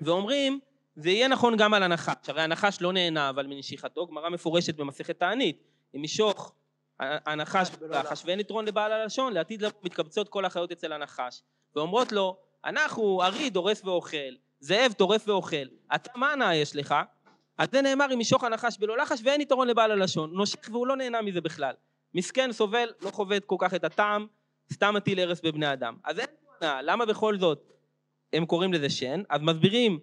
ואומרים, 0.00 0.60
זה 0.96 1.10
יהיה 1.10 1.28
נכון 1.28 1.56
גם 1.56 1.74
על 1.74 1.82
הנחש, 1.82 2.28
הרי 2.28 2.42
הנחש 2.42 2.78
לא 2.80 2.92
נהנה 2.92 3.30
אבל 3.30 3.46
מנשיכתו, 3.46 4.06
גמרא 4.06 4.28
מפורשת 4.28 4.74
במסכת 4.74 5.18
תענית, 5.18 5.62
אם 5.96 6.04
ישוך 6.04 6.54
הנחש 7.00 7.70
בלחש 7.70 8.22
ואין 8.24 8.40
יתרון 8.40 8.64
לבעל 8.64 8.92
הלשון, 8.92 9.32
לעתיד 9.32 9.62
מתקבצות 9.82 10.28
כל 10.28 10.44
החיות 10.44 10.72
אצל 10.72 10.92
הנחש, 10.92 11.42
ואומרות 11.76 12.12
לו, 12.12 12.36
אנחנו 12.64 13.22
ארי 13.22 13.50
דורס 13.50 13.84
ואוכל, 13.84 14.34
זאב 14.60 14.92
טורף 14.92 15.28
ואוכל, 15.28 15.66
אתה 15.94 16.10
מה 16.14 16.32
הנאה 16.32 16.54
יש 16.54 16.76
לך? 16.76 16.94
אז 17.58 17.68
זה 17.72 17.82
נאמר 17.82 18.14
אם 18.14 18.20
ישוך 18.20 18.44
הנחש 18.44 18.78
בלא 18.78 18.98
לחש 18.98 19.20
ואין 19.24 19.40
יתרון 19.40 19.68
לבעל 19.68 19.90
הלשון, 19.90 20.30
נושך 20.32 20.58
והוא 20.70 20.86
לא 20.86 20.96
נהנה 20.96 21.22
מזה 21.22 21.40
בכלל. 21.40 21.74
מסכן, 22.14 22.52
סובל, 22.52 22.88
לא 23.00 23.10
חווה 23.10 23.40
כל 23.40 23.56
כך 23.58 23.74
את 23.74 23.84
הטעם, 23.84 24.26
סתם 24.72 24.94
מטיל 24.94 25.20
הרס 25.20 25.40
בבני 25.40 25.72
אדם. 25.72 25.96
אז 26.04 26.18
אין 26.18 26.26
הנאה, 26.60 26.82
למה 26.82 27.06
בכל 27.06 27.38
זאת 27.38 27.72
הם 28.32 28.46
קוראים 28.46 28.72
לזה 28.72 28.90
שן? 28.90 29.22
אז 29.28 29.40
מסבירים 29.42 29.98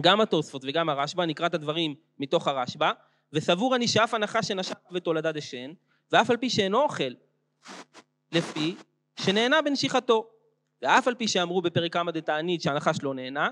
גם 0.00 0.20
התוספות 0.20 0.62
וגם 0.64 0.88
הרשב"א, 0.88 1.24
נקרא 1.24 1.46
את 1.46 1.54
הדברים 1.54 1.94
מתוך 2.18 2.48
הרשב"א, 2.48 2.92
וסבור 3.32 3.76
אני 3.76 3.88
שאף 3.88 4.14
הנחש 4.14 4.48
שנשק 4.48 4.78
ותולדה 4.92 5.32
דשן, 5.32 5.72
ואף 6.12 6.30
על 6.30 6.36
פי 6.36 6.50
שאינו 6.50 6.82
אוכל, 6.82 7.12
לפי 8.32 8.74
שנהנה 9.16 9.62
בנשיכתו. 9.62 10.30
ואף 10.82 11.08
על 11.08 11.14
פי 11.14 11.28
שאמרו 11.28 11.62
בפרק 11.62 11.92
כמה 11.92 12.12
דתענית 12.12 12.62
שהנחש 12.62 12.96
לא 13.02 13.14
נהנה, 13.14 13.48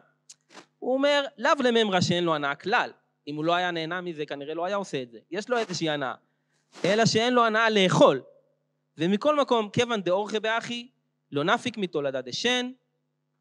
הוא 0.79 0.95
אומר, 0.95 1.25
לאו 1.39 1.53
לממרא 1.64 2.01
שאין 2.01 2.25
לו 2.25 2.35
הנאה 2.35 2.55
כלל. 2.55 2.91
אם 3.27 3.37
הוא 3.37 3.45
לא 3.45 3.55
היה 3.55 3.70
נהנה 3.70 4.01
מזה, 4.01 4.27
כנראה 4.27 4.55
לא 4.55 4.64
היה 4.64 4.77
עושה 4.77 5.03
את 5.03 5.11
זה. 5.11 5.18
יש 5.31 5.51
לו 5.51 5.59
איזושהי 5.59 5.91
הנאה. 5.91 6.14
אלא 6.85 7.07
שאין 7.07 7.35
לו 7.35 7.45
הנאה 7.45 7.70
לאכול. 7.70 8.23
ומכל 8.99 9.41
מקום, 9.41 9.68
כיוון 9.68 10.03
דאורכי 10.03 10.41
באחי, 10.41 10.89
לא 11.33 11.45
נפיק 11.45 11.79
מתולדה 11.79 12.20
דשן, 12.20 12.70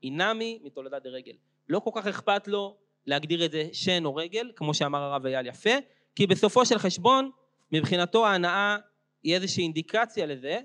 אינמי 0.03 0.59
מתולדה 0.63 0.99
דרגל. 0.99 1.33
לא 1.69 1.79
כל 1.79 1.91
כך 1.95 2.07
אכפת 2.07 2.47
לו 2.47 2.77
להגדיר 3.05 3.45
את 3.45 3.51
זה 3.51 3.67
שן 3.73 4.05
או 4.05 4.15
רגל, 4.15 4.51
כמו 4.55 4.73
שאמר 4.73 4.99
הרב 4.99 5.25
אייל 5.25 5.47
יפה, 5.47 5.69
כי 6.15 6.27
בסופו 6.27 6.65
של 6.65 6.77
חשבון, 6.77 7.31
מבחינתו 7.71 8.27
ההנאה 8.27 8.77
היא 9.23 9.35
איזושהי 9.35 9.63
אינדיקציה 9.63 10.25
לזה 10.25 10.59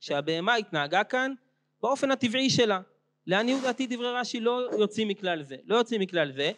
שהבהמה 0.00 0.54
התנהגה 0.54 1.04
כאן 1.04 1.32
באופן 1.82 2.10
הטבעי 2.10 2.50
שלה. 2.50 2.80
לעניות 3.26 3.62
דעתי 3.62 3.86
דברי 3.86 4.12
רש"י 4.12 4.40
לא 4.40 4.68
יוצאים 4.78 5.08
מכלל 5.08 5.42
זה, 5.42 5.56
לא 5.64 5.76
יוצאים 5.76 6.00
מכלל 6.00 6.32
זה. 6.32 6.52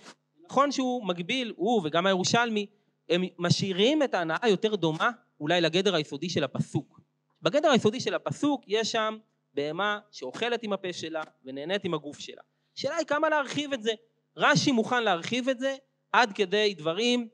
נכון 0.50 0.72
שהוא 0.72 1.06
מגביל, 1.06 1.52
הוא 1.56 1.80
וגם 1.84 2.06
הירושלמי, 2.06 2.66
הם 3.08 3.22
משאירים 3.38 4.02
את 4.02 4.14
ההנאה 4.14 4.48
יותר 4.48 4.74
דומה 4.74 5.10
אולי 5.40 5.60
לגדר 5.60 5.94
היסודי 5.94 6.28
של 6.28 6.44
הפסוק. 6.44 7.00
בגדר 7.42 7.70
היסודי 7.70 8.00
של 8.00 8.14
הפסוק 8.14 8.64
יש 8.66 8.92
שם 8.92 9.18
בהמה 9.54 9.98
שאוכלת 10.10 10.62
עם 10.62 10.72
הפה 10.72 10.92
שלה 10.92 11.22
ונהנית 11.44 11.84
עם 11.84 11.94
הגוף 11.94 12.18
שלה. 12.18 12.42
השאלה 12.76 12.96
היא 12.96 13.06
כמה 13.06 13.28
להרחיב 13.28 13.72
את 13.72 13.82
זה. 13.82 13.92
רש"י 14.36 14.72
מוכן 14.72 15.02
להרחיב 15.02 15.48
את 15.48 15.58
זה 15.58 15.76
עד 16.12 16.32
כדי 16.32 16.74
דברים 16.74 17.28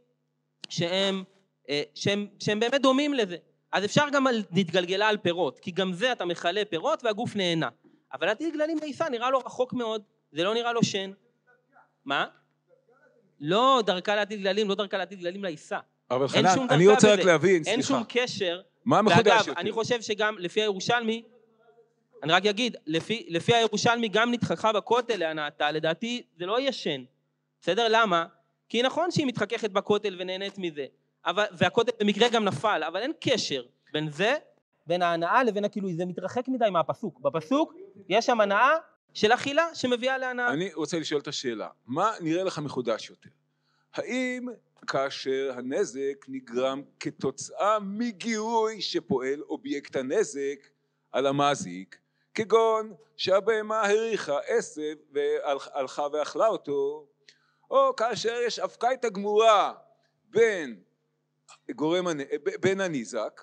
שהם, 0.68 1.24
אה, 1.68 1.82
שהם, 1.94 2.26
שהם 2.38 2.60
באמת 2.60 2.82
דומים 2.82 3.14
לזה. 3.14 3.36
אז 3.72 3.84
אפשר 3.84 4.04
גם 4.12 4.26
להתגלגלה 4.50 5.08
על 5.08 5.16
פירות, 5.16 5.58
כי 5.58 5.70
גם 5.70 5.92
זה 5.92 6.12
אתה 6.12 6.24
מכלה 6.24 6.62
פירות 6.64 7.04
והגוף 7.04 7.36
נהנה. 7.36 7.68
אבל 8.12 8.26
להטיל 8.26 8.50
גללים 8.54 8.78
לעיסה 8.78 9.08
נראה 9.08 9.30
לו 9.30 9.38
רחוק 9.38 9.72
מאוד, 9.72 10.02
זה 10.32 10.44
לא 10.44 10.54
נראה 10.54 10.72
לו 10.72 10.84
שן. 10.84 11.12
מה? 12.04 12.26
לא 13.40 13.82
דרכה 13.86 14.16
להטיל 14.16 14.42
גללים, 14.42 14.68
לא 14.68 14.74
דרכה 14.74 14.98
להטיל 14.98 15.18
גללים 15.18 15.44
לעיסה. 15.44 15.78
אבל 16.10 16.28
חנן, 16.28 16.66
אני 16.70 16.88
רוצה 16.88 17.12
רק 17.12 17.20
להבין, 17.20 17.64
סליחה. 17.64 17.70
אין 17.70 17.82
שום 17.82 18.02
קשר. 18.08 18.60
מה 18.84 19.02
מחודש 19.02 19.18
יותר? 19.18 19.50
ואגב, 19.50 19.58
אני 19.58 19.72
חושב 19.72 20.02
שגם 20.02 20.38
לפי 20.38 20.60
הירושלמי, 20.60 21.22
אני 22.22 22.32
רק 22.32 22.46
אגיד, 22.46 22.76
לפי, 22.86 23.26
לפי 23.28 23.54
הירושלמי 23.54 24.08
גם 24.08 24.32
נתחכה 24.32 24.72
בכותל 24.72 25.16
להנאתה, 25.16 25.70
לדעתי 25.70 26.22
זה 26.38 26.46
לא 26.46 26.60
ישן. 26.60 27.04
בסדר? 27.60 27.86
למה? 27.90 28.26
כי 28.68 28.82
נכון 28.82 29.10
שהיא 29.10 29.26
מתחככת 29.26 29.70
בכותל 29.70 30.16
ונהנית 30.18 30.58
מזה, 30.58 30.86
אבל, 31.26 31.44
והכותל 31.52 31.92
במקרה 32.00 32.28
גם 32.28 32.44
נפל, 32.44 32.82
אבל 32.86 33.00
אין 33.00 33.12
קשר 33.20 33.62
בין 33.92 34.10
זה, 34.10 34.34
בין 34.86 35.02
ההנאה 35.02 35.44
לבין 35.44 35.64
הכאילו, 35.64 35.88
זה 35.92 36.06
מתרחק 36.06 36.48
מדי 36.48 36.70
מהפסוק. 36.70 37.20
בפסוק 37.20 37.74
יש 38.08 38.26
שם 38.26 38.40
הנאה 38.40 38.70
של 39.14 39.32
אכילה 39.32 39.74
שמביאה 39.74 40.18
להנאה. 40.18 40.48
אני 40.48 40.74
רוצה 40.74 40.98
לשאול 40.98 41.20
את 41.20 41.28
השאלה, 41.28 41.68
מה 41.86 42.12
נראה 42.20 42.44
לך 42.44 42.58
מחודש 42.58 43.10
יותר? 43.10 43.28
האם 43.94 44.48
כאשר 44.86 45.52
הנזק 45.56 46.26
נגרם 46.28 46.82
כתוצאה 47.00 47.78
מגירוי 47.80 48.82
שפועל 48.82 49.42
אובייקט 49.42 49.96
הנזק 49.96 50.68
על 51.12 51.26
המזיק, 51.26 51.98
כגון 52.34 52.94
שהבהמה 53.16 53.82
הריחה 53.82 54.38
עשב 54.46 54.94
והלכה 55.12 56.06
ואכלה 56.12 56.46
אותו, 56.46 57.06
או 57.70 57.96
כאשר 57.96 58.34
יש 58.46 58.58
אבקייתא 58.58 59.08
גמורה 59.08 59.72
בין 60.24 60.80
גורם, 61.70 62.06
בין 62.60 62.80
הניזק, 62.80 63.42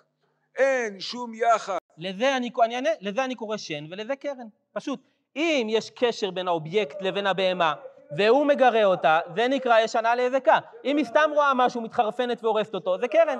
אין 0.55 0.99
שום 0.99 1.33
יחס. 1.33 1.77
לזה 1.97 2.37
אני, 2.37 2.51
אני 2.63 2.89
לזה 3.01 3.25
אני 3.25 3.35
קורא 3.35 3.57
שן 3.57 3.87
ולזה 3.91 4.15
קרן, 4.15 4.47
פשוט. 4.73 5.16
אם 5.37 5.67
יש 5.69 5.89
קשר 5.89 6.31
בין 6.31 6.47
האובייקט 6.47 7.01
לבין 7.01 7.27
הבהמה 7.27 7.73
והוא 8.17 8.45
מגרה 8.45 8.85
אותה, 8.85 9.19
זה 9.35 9.47
נקרא 9.47 9.79
יש 9.79 9.95
הנאה 9.95 10.15
להיזקה. 10.15 10.59
אם 10.85 10.97
היא 10.97 11.05
סתם 11.05 11.29
רואה 11.33 11.53
משהו, 11.53 11.81
מתחרפנת 11.81 12.43
והורסת 12.43 12.73
אותו, 12.73 12.97
זה 12.99 13.07
קרן. 13.07 13.39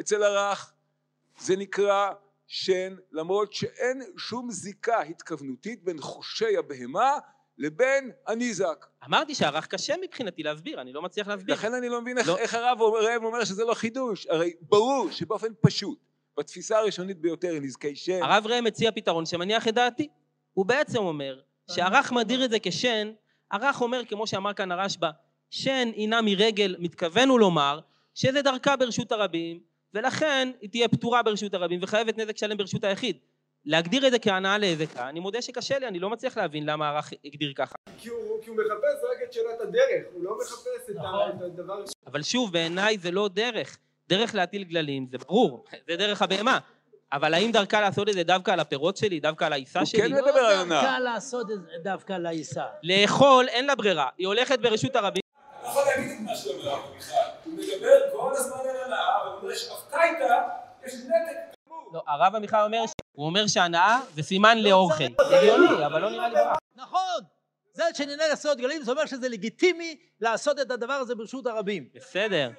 אצל 0.00 0.22
הרך 0.22 0.72
זה 1.38 1.56
נקרא 1.56 2.10
שן, 2.46 2.96
למרות 3.12 3.52
שאין 3.52 4.02
שום 4.16 4.50
זיקה 4.50 5.00
התכוונותית 5.00 5.84
בין 5.84 6.00
חושי 6.00 6.56
הבהמה 6.56 7.18
לבין 7.58 8.10
הניזק. 8.26 8.86
אמרתי 9.06 9.34
שהרך 9.34 9.66
קשה 9.66 9.94
מבחינתי 10.02 10.42
להסביר, 10.42 10.80
אני 10.80 10.92
לא 10.92 11.02
מצליח 11.02 11.28
להסביר. 11.28 11.54
לכן 11.54 11.74
אני 11.74 11.88
לא 11.88 12.00
מבין 12.00 12.16
לא. 12.26 12.38
איך 12.38 12.54
הרב 12.54 12.80
אומר, 12.80 13.16
אומר 13.16 13.44
שזה 13.44 13.64
לא 13.64 13.74
חידוש. 13.74 14.26
הרי 14.26 14.52
ברור 14.60 15.10
שבאופן 15.10 15.48
פשוט, 15.60 15.98
בתפיסה 16.38 16.78
הראשונית 16.78 17.18
ביותר, 17.18 17.52
נזקי 17.60 17.96
שן... 17.96 18.22
הרב 18.22 18.46
ראם 18.46 18.64
מציע 18.64 18.92
פתרון 18.92 19.26
שמניח 19.26 19.68
את 19.68 19.74
דעתי. 19.74 20.08
הוא 20.60 20.66
בעצם 20.66 20.98
אומר 20.98 21.40
שהרך 21.70 22.12
מדיר 22.12 22.44
את 22.44 22.50
זה 22.50 22.56
כשן, 22.62 23.12
הרך 23.50 23.80
אומר, 23.80 24.04
כמו 24.08 24.26
שאמר 24.26 24.52
כאן 24.52 24.72
הרשב"א, 24.72 25.10
שן 25.50 25.88
הינה 25.96 26.22
מרגל, 26.22 26.76
מתכוון 26.78 27.28
הוא 27.28 27.40
לומר, 27.40 27.80
שזה 28.14 28.42
דרכה 28.42 28.76
ברשות 28.76 29.12
הרבים, 29.12 29.60
ולכן 29.94 30.50
היא 30.60 30.70
תהיה 30.70 30.88
פטורה 30.88 31.22
ברשות 31.22 31.54
הרבים 31.54 31.78
וחייבת 31.82 32.18
נזק 32.18 32.36
שלם 32.36 32.56
ברשות 32.56 32.84
היחיד. 32.84 33.16
להגדיר 33.64 34.06
את 34.06 34.12
זה 34.12 34.18
כהנאה 34.18 34.58
להזקה, 34.58 35.08
אני 35.08 35.20
מודה 35.20 35.42
שקשה 35.42 35.78
לי, 35.78 35.88
אני 35.88 35.98
לא 35.98 36.10
מצליח 36.10 36.36
להבין 36.36 36.66
למה 36.66 36.88
הרח 36.88 37.10
הגדיר 37.24 37.52
ככה. 37.56 37.74
כי 37.98 38.08
הוא, 38.08 38.42
כי 38.42 38.50
הוא 38.50 38.56
מחפש 38.56 39.04
רק 39.12 39.28
את 39.28 39.32
שאלת 39.32 39.60
הדרך, 39.60 40.06
הוא 40.12 40.24
לא 40.24 40.38
מחפש 40.38 40.94
נכון. 40.94 41.30
את 41.36 41.42
הדבר... 41.42 41.84
אבל 42.06 42.22
שוב, 42.22 42.52
בעיניי 42.52 42.98
זה 42.98 43.10
לא 43.10 43.28
דרך. 43.28 43.78
דרך 44.08 44.34
להטיל 44.34 44.64
גללים, 44.64 45.06
זה 45.10 45.18
ברור, 45.18 45.64
זה 45.88 45.96
דרך 45.96 46.22
הבהמה. 46.22 46.58
אבל 47.12 47.34
האם 47.34 47.52
דרכה 47.52 47.80
לעשות 47.80 48.08
את 48.08 48.14
זה 48.14 48.22
דווקא 48.22 48.50
על 48.50 48.60
הפירות 48.60 48.96
שלי, 48.96 49.20
דווקא 49.20 49.44
על 49.44 49.52
העיסה 49.52 49.86
שלי? 49.86 50.02
כן 50.02 50.12
מדבר 50.12 50.40
על 50.40 50.56
הנאה. 50.56 50.76
לא 50.76 50.82
דרכה 50.82 50.98
לעשות 50.98 51.50
את 51.50 51.62
זה 51.62 51.68
דווקא 51.82 52.12
על 52.12 52.26
העיסה. 52.26 52.64
לאכול, 52.82 53.48
אין 53.48 53.66
לה 53.66 53.74
ברירה. 53.74 54.08
היא 54.18 54.26
הולכת 54.26 54.58
ברשות 54.58 54.96
הרבים. 54.96 55.22
אתה 55.60 55.68
יכול 55.68 55.82
להגיד 55.86 56.10
את 56.10 56.20
מה 56.20 56.36
שאומר 56.36 56.68
הרב 56.70 56.80
מיכל. 56.94 57.12
הוא 57.44 57.54
מדבר 57.54 58.00
כל 58.12 58.32
הזמן 58.36 58.56
על 58.60 58.84
הנאה, 58.84 59.22
אבל 59.22 59.30
הוא 59.30 59.42
אומר 59.42 59.54
שאפתה 59.54 60.04
איתה, 60.04 60.42
יש 60.86 60.94
נתק 60.94 61.50
לא, 61.92 62.02
הרב 62.06 62.36
עמיחי 62.36 62.56
אומר, 62.64 62.84
הוא 63.12 63.26
אומר 63.26 63.46
שהנאה 63.46 64.00
זה 64.14 64.22
סימן 64.22 64.58
לאוכל. 64.58 65.04
הגיוני, 65.18 65.86
אבל 65.86 66.00
לא 66.02 66.10
נראה 66.10 66.28
לי 66.28 66.34
ברע. 66.34 66.54
נכון. 66.76 67.20
זה 67.72 67.84
שנהנה 67.94 68.28
לעשות 68.28 68.58
גלים, 68.58 68.82
זה 68.82 68.90
אומר 68.90 69.06
שזה 69.06 69.28
לגיטימי 69.28 69.96
לעשות 70.20 70.60
את 70.60 70.70
הדבר 70.70 70.92
הזה 70.92 71.14
ברשות 71.14 71.46
הרבים. 71.46 71.88
בסדר. 71.94 72.50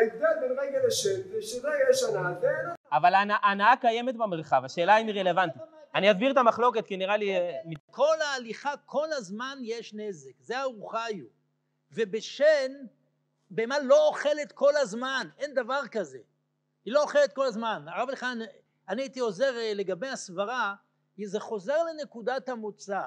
לא? 0.00 0.26
ההבדל 0.26 0.40
בין 0.40 0.58
רגל 0.58 0.86
לשם 0.86 1.30
זה 1.30 1.42
שזה 1.42 1.68
יש 1.90 2.02
הנאה, 2.02 2.40
זה 2.40 2.46
אין 2.48 2.66
אבל 2.92 3.14
ההנאה 3.14 3.74
קיימת 3.80 4.16
במרחב, 4.16 4.62
השאלה 4.64 4.98
אם 4.98 5.06
היא 5.06 5.20
רלוונטית. 5.20 5.62
אני 5.94 6.12
אסביר 6.12 6.32
את 6.32 6.36
המחלוקת, 6.36 6.86
כי 6.86 6.96
נראה 6.96 7.16
לי... 7.16 7.36
אה, 7.36 7.60
כל 7.90 8.20
ההליכה, 8.20 8.74
כל 8.86 9.12
הזמן 9.12 9.58
יש 9.62 9.94
נזק, 9.94 10.32
זה 10.40 10.60
ארוחיו. 10.60 11.26
ובשן, 11.92 12.72
בהמה 13.50 13.78
לא 13.78 14.08
אוכלת 14.08 14.52
כל 14.52 14.76
הזמן, 14.76 15.28
אין 15.38 15.54
דבר 15.54 15.80
כזה. 15.90 16.18
היא 16.84 16.94
לא 16.94 17.02
אוכלת 17.02 17.32
כל 17.32 17.46
הזמן. 17.46 17.86
הרב 17.88 18.08
אלחן, 18.08 18.38
אני 18.88 19.02
הייתי 19.02 19.20
עוזר 19.20 19.56
אה, 19.56 19.72
לגבי 19.74 20.08
הסברה, 20.08 20.74
זה 21.24 21.40
חוזר 21.40 21.76
לנקודת 21.84 22.48
המוצא. 22.48 23.00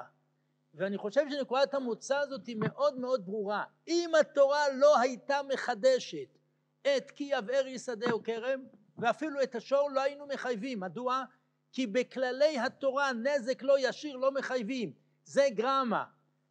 ואני 0.74 0.98
חושב 0.98 1.20
שנקודת 1.30 1.74
המוצא 1.74 2.16
הזאת 2.16 2.46
היא 2.46 2.56
מאוד 2.58 2.98
מאוד 2.98 3.26
ברורה. 3.26 3.64
אם 3.88 4.10
התורה 4.20 4.64
לא 4.74 4.98
הייתה 4.98 5.40
מחדשת 5.52 6.38
את 6.82 7.10
כי 7.10 7.30
יבער 7.32 7.66
יסדהו 7.66 8.22
כרם, 8.22 8.60
ואפילו 8.98 9.42
את 9.42 9.54
השור 9.54 9.90
לא 9.90 10.00
היינו 10.00 10.26
מחייבים. 10.26 10.80
מדוע? 10.80 11.24
כי 11.72 11.86
בכללי 11.86 12.58
התורה 12.58 13.12
נזק 13.12 13.62
לא 13.62 13.88
ישיר 13.88 14.16
לא 14.16 14.32
מחייבים. 14.32 14.92
זה 15.24 15.48
גרמה. 15.54 16.04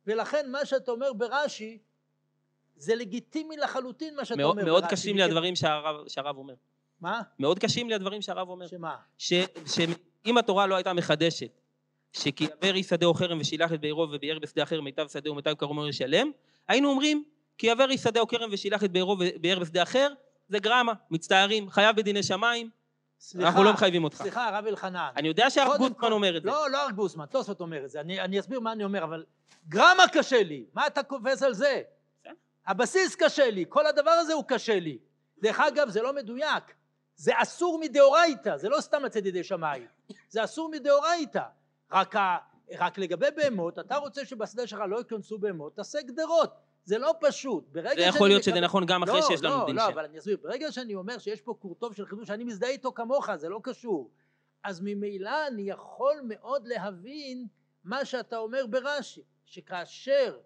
ולכן 0.08 0.52
מה 0.52 0.66
שאתה 0.66 0.92
אומר 0.92 1.14
ברש"י, 1.14 1.80
זה 2.76 2.96
לגיטימי 2.96 3.58
לחלוטין 3.58 4.16
מה 4.16 4.26
שאתה 4.26 4.38
מאוד, 4.38 4.52
אומר 4.52 4.66
מאוד 4.66 4.84
ברש"י. 4.84 4.92
מאוד 4.92 5.00
קשים 5.00 5.18
לי 5.18 5.24
הדברים 5.24 5.56
שהרב, 5.56 6.08
שהרב 6.08 6.38
אומר. 6.38 6.54
מה? 7.02 7.22
מאוד 7.40 7.60
קשים 7.60 7.90
לי 7.90 7.96
הדברים 7.96 8.22
שהרב 8.22 8.50
אומר. 8.50 8.68
שמה? 8.68 8.96
שאם 9.18 10.38
התורה 10.38 10.68
לא 10.68 10.76
הייתה 10.76 10.94
מחדשת, 10.94 11.62
שכי 12.14 12.44
יעבר 12.44 12.76
איש 12.76 12.94
או 13.04 13.14
חרם 13.14 13.40
ושילח 13.40 13.74
את 13.74 13.82
בעירו 13.82 14.02
וביער 14.02 14.40
בשדה 14.40 14.64
אחר 14.64 14.82
מיטב 14.82 15.08
שדה 15.08 15.32
ומיטב 15.32 15.54
כרום 15.54 15.88
ישלם, 15.88 16.32
היינו 16.68 16.90
אומרים 16.90 17.24
כי 17.58 17.72
איש 17.90 18.02
שדה 18.02 18.20
או 18.20 18.28
כרם 18.28 18.50
ושילח 18.52 18.84
את 18.84 18.92
בעירו 18.92 19.18
וביער 19.20 19.60
בשדה 19.60 19.84
אחר, 19.84 20.14
זה 20.48 20.60
גרמה, 20.60 20.94
מצטערים, 21.12 21.70
חייב 21.70 21.96
בדיני 21.96 22.24
שמיים, 22.24 22.70
סליחה, 23.20 23.48
אנחנו 23.48 23.64
לא 23.64 23.74
מחייבים 23.74 24.04
אותך. 24.04 24.18
סליחה, 24.18 24.48
הרב 24.48 24.66
אלחנן. 24.66 25.10
אני 25.18 25.28
יודע 25.28 25.50
שהרב 25.50 25.78
גוסמן 25.78 26.12
אומר 26.12 26.38
את 26.38 26.44
זה. 26.44 26.48
לא, 26.48 26.70
לא 26.70 26.84
הרב 26.84 26.92
גוסמן, 26.92 27.26
תוספות 27.26 27.62
אומר 27.62 27.86
את 27.86 27.90
זה, 27.90 28.00
אני, 28.00 28.22
אני 28.22 28.40
אסביר 28.40 28.60
מה 28.60 28.72
אני 28.72 28.84
אומר, 28.84 29.04
אבל 29.04 29.26
גרמה 29.68 30.04
קשה 30.14 30.44
לי, 30.44 30.66
מה 30.74 30.88
אתה 30.88 31.04
קופץ 31.04 31.44
על 31.44 31.54
זה? 31.54 31.82
הבסיס 32.68 33.16
קשה 33.16 33.50
לי, 33.50 33.66
כל 33.70 33.86
הדבר 33.86 34.12
הזה 34.12 34.34
הוא 34.34 34.44
קשה 34.48 34.80
לי. 34.80 34.98
דרך 35.42 35.60
אגב, 35.60 35.90
זה 35.90 36.02
לא 36.02 36.14
מדויק. 36.14 36.64
זה 37.16 37.32
אסור 37.36 37.80
מדאורייתא, 37.82 38.58
זה 38.58 38.70
לא 38.70 38.82
סתם 38.82 39.04
לצאת 39.04 39.26
ידי 39.26 39.44
שמיים, 39.44 39.86
זה 40.30 40.44
אסור 40.44 40.70
מדאורייתא. 40.70 41.44
רק, 41.92 42.16
רק 42.80 42.98
לגבי 42.98 43.26
בהמות, 43.36 43.80
אתה 43.80 43.96
רוצה 43.96 44.26
שבשדה 44.26 44.68
שלך 44.68 44.80
לא 44.90 44.98
ייכנסו 44.98 45.38
בהמות, 45.38 45.76
תעשה 45.76 46.02
גדרות. 46.02 46.54
זה 46.86 46.98
לא 46.98 47.14
פשוט. 47.22 47.64
זה 47.74 48.02
יכול 48.02 48.28
להיות 48.28 48.42
מקבל... 48.42 48.52
שזה 48.52 48.62
נכון 48.62 48.86
גם 48.86 49.04
אחרי 49.04 49.16
לא, 49.16 49.28
שיש 49.28 49.42
לנו 49.44 49.58
לא, 49.58 49.66
דין 49.66 49.76
לא, 49.76 49.82
שם. 49.82 49.88
לא, 49.88 49.94
אבל 49.94 50.06
אני 50.06 50.20
אסביר. 50.20 50.38
ברגע 50.42 50.72
שאני 50.72 50.96
אומר 50.96 51.18
שיש 51.18 51.42
פה 51.42 51.54
קורטוב 51.60 51.94
של 51.94 52.06
חידוש, 52.06 52.30
אני 52.30 52.44
מזדהה 52.44 52.70
איתו 52.70 52.94
כמוך, 52.94 53.36
זה 53.36 53.50
לא 53.50 53.60
קשור. 53.64 54.12
אז 54.64 54.82
ממילא 54.84 55.48
אני 55.48 55.62
יכול 55.62 56.22
מאוד 56.24 56.68
להבין 56.68 57.48
מה 57.84 58.06
שאתה 58.06 58.38
אומר 58.38 58.66
ברש"י, 58.68 59.22
שכאשר 59.46 60.38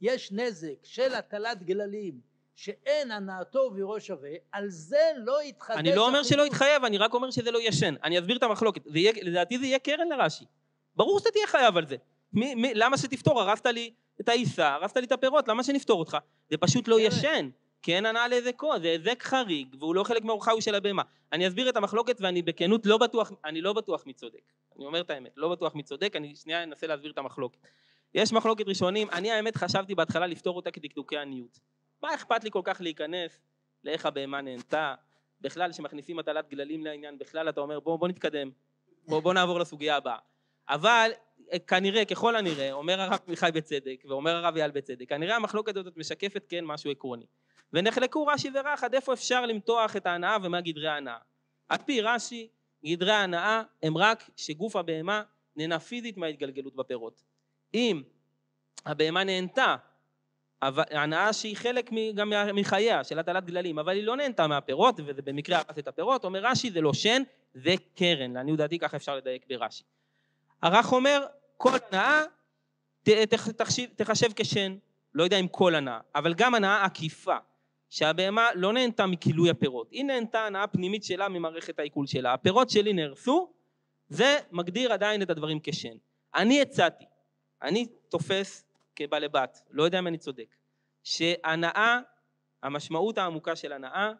יש 0.00 0.32
נזק 0.32 0.84
של 0.84 1.14
הטלת 1.14 1.62
גללים 1.62 2.20
שאין 2.54 3.10
הנאתו 3.10 3.58
ובירו 3.58 4.00
שווה, 4.00 4.30
על 4.52 4.68
זה 4.68 5.10
לא 5.16 5.42
יתחדש... 5.42 5.76
אני 5.78 5.94
לא 5.94 6.06
אומר 6.06 6.22
שלא 6.22 6.46
יתחייב, 6.46 6.84
אני 6.84 6.98
רק 6.98 7.14
אומר 7.14 7.30
שזה 7.30 7.50
לא 7.50 7.58
ישן. 7.62 7.94
אני 8.04 8.18
אסביר 8.18 8.36
את 8.36 8.42
המחלוקת. 8.42 8.82
יהיה, 8.94 9.12
לדעתי 9.22 9.58
זה 9.58 9.66
יהיה 9.66 9.78
קרן 9.78 10.08
לרש"י. 10.08 10.44
ברור 10.96 11.18
שאתה 11.18 11.30
תהיה 11.30 11.46
חייב 11.46 11.76
על 11.76 11.86
זה. 11.86 11.96
מי, 12.32 12.54
מי, 12.54 12.74
למה 12.74 12.98
שתפתור? 12.98 13.40
הרסת 13.40 13.66
לי 13.66 13.92
את 14.20 14.28
העיסה, 14.28 14.74
הרסת 14.74 14.96
לי 14.96 15.06
את 15.06 15.12
הפירות, 15.12 15.48
למה 15.48 15.62
שנפתור 15.62 16.00
אותך? 16.00 16.16
זה 16.50 16.56
פשוט 16.56 16.88
לא 16.88 17.00
ישן. 17.00 17.50
כי 17.82 17.96
אין 17.96 18.06
הנאה 18.06 18.28
להיזקו, 18.28 18.78
זה 18.78 18.88
היזק 18.88 19.22
חריג, 19.22 19.76
והוא 19.78 19.94
לא 19.94 20.04
חלק 20.04 20.24
מאורחיו 20.24 20.62
של 20.62 20.74
הבהמה. 20.74 21.02
אני 21.32 21.48
אסביר 21.48 21.68
את 21.68 21.76
המחלוקת 21.76 22.20
ואני 22.20 22.42
בכנות 22.42 22.86
לא 22.86 22.98
בטוח, 22.98 23.32
אני 23.44 23.60
לא 23.60 23.72
בטוח 23.72 24.06
מי 24.06 24.12
צודק. 24.12 24.52
אני 24.76 24.86
אומר 24.86 25.00
את 25.00 25.10
האמת, 25.10 25.32
לא 25.36 25.48
בטוח 25.48 25.74
מי 25.74 25.82
צודק, 25.82 26.16
אני 26.16 26.36
שנייה 26.36 26.62
אנסה 26.62 26.86
להסביר 26.86 27.12
את 27.12 27.18
המחלוקת. 27.18 27.58
יש 28.14 28.32
מחלוקת 28.32 28.68
ראשונים, 28.68 29.10
אני 29.10 29.30
האמת 29.30 29.56
חשבתי 29.56 29.94
בהתחלה 29.94 30.26
לפתור 30.26 30.56
אותה 30.56 30.70
כדקדוקי 30.70 31.18
עניות. 31.18 31.58
מה 32.02 32.14
אכפת 32.14 32.44
לי 32.44 32.50
כל 32.50 32.60
כך 32.64 32.80
להיכנס 32.80 33.40
לאיך 33.84 34.06
הבהמה 34.06 34.40
נהנתה, 34.40 34.94
בכלל, 35.40 35.72
כשמכניסים 35.72 36.16
מטלת 36.16 36.48
גללים 36.48 36.84
לעניין, 36.84 37.18
בכלל 37.18 37.48
אתה 37.48 37.60
אומר 37.60 37.80
בוא, 37.80 37.96
בוא 37.96 38.08
נתקדם, 38.08 38.50
בוא, 39.08 39.20
בוא 39.20 39.34
נעבור 39.34 39.60
לסוגיה 39.60 39.96
הבאה. 39.96 40.18
אבל 40.68 41.10
כנראה, 41.66 42.04
ככל 42.04 42.36
הנראה, 42.36 42.72
אומר 42.72 43.00
הרב 43.00 43.18
מיכאי 43.28 43.52
בצדק, 43.52 44.04
ואומר 44.08 44.36
הרב 44.36 44.56
אייל 44.56 44.70
בצדק, 44.70 45.08
כנראה 45.08 45.36
המחלוקת 45.36 45.76
הזאת 45.76 45.96
משקפת 45.96 46.46
כן 46.48 46.64
משהו 46.64 46.90
עקרוני. 46.90 47.26
ונחלקו 47.72 48.26
רש"י 48.26 48.50
ורח 48.54 48.84
עד 48.84 48.94
איפה 48.94 49.12
אפשר 49.12 49.46
למתוח 49.46 49.96
את 49.96 50.06
ההנאה 50.06 50.36
ומה 50.42 50.60
גדרי 50.60 50.88
ההנאה. 50.88 51.16
על 51.68 51.78
פי 51.86 52.00
רש"י, 52.00 52.48
גדרי 52.86 53.12
ההנאה 53.12 53.62
הם 53.82 53.98
רק 53.98 54.30
שגוף 54.36 54.76
הבהמה 54.76 55.22
נהנה 55.56 55.78
פיזית 55.80 56.16
מההתגלגלות 56.16 56.76
בפירות. 56.76 57.22
אם 57.74 58.02
הבהמה 58.86 59.24
נהנתה, 59.24 59.76
ההנאה 60.62 61.32
שהיא 61.32 61.56
חלק 61.56 61.90
גם 62.14 62.32
מחייה, 62.54 63.04
של 63.04 63.18
הטלת 63.18 63.44
גללים, 63.44 63.78
אבל 63.78 63.92
היא 63.92 64.04
לא 64.04 64.16
נהנתה 64.16 64.46
מהפירות, 64.46 65.00
וזה 65.06 65.22
במקרה 65.22 65.58
הרס 65.58 65.78
את 65.78 65.88
הפירות, 65.88 66.24
אומר 66.24 66.40
רש"י 66.46 66.70
זה 66.70 66.80
לא 66.80 66.94
שן, 66.94 67.22
זה 67.54 67.74
קרן, 67.96 68.32
לעניות 68.32 68.58
דעתי 68.58 68.78
ככה 68.78 68.96
אפשר 68.96 69.16
לדייק 69.16 69.46
ברש"י. 69.48 69.82
הרך 70.62 70.92
אומר, 70.92 71.26
כל 71.60 71.70
הנאה 71.90 72.22
תחשב 73.96 74.28
כשן, 74.36 74.76
לא 75.14 75.24
יודע 75.24 75.36
אם 75.36 75.48
כל 75.48 75.74
הנאה, 75.74 76.00
אבל 76.14 76.34
גם 76.34 76.54
הנאה 76.54 76.84
עקיפה, 76.84 77.36
שהבהמה 77.88 78.48
לא 78.54 78.72
נהנתה 78.72 79.06
מכילוי 79.06 79.50
הפירות, 79.50 79.90
היא 79.90 80.04
נהנתה 80.04 80.46
הנאה 80.46 80.66
פנימית 80.66 81.04
שלה 81.04 81.28
ממערכת 81.28 81.78
העיכול 81.78 82.06
שלה, 82.06 82.34
הפירות 82.34 82.70
שלי 82.70 82.92
נהרסו, 82.92 83.52
זה 84.08 84.38
מגדיר 84.50 84.92
עדיין 84.92 85.22
את 85.22 85.30
הדברים 85.30 85.58
כשן. 85.62 85.96
אני 86.34 86.62
הצעתי, 86.62 87.04
אני 87.62 87.86
תופס 88.08 88.64
כבעלי 88.96 89.28
בת, 89.28 89.62
לא 89.70 89.82
יודע 89.82 89.98
אם 89.98 90.06
אני 90.06 90.18
צודק, 90.18 90.56
שהנאה, 91.02 91.98
המשמעות 92.62 93.18
העמוקה 93.18 93.56
של 93.56 93.72
הנאה 93.72 94.12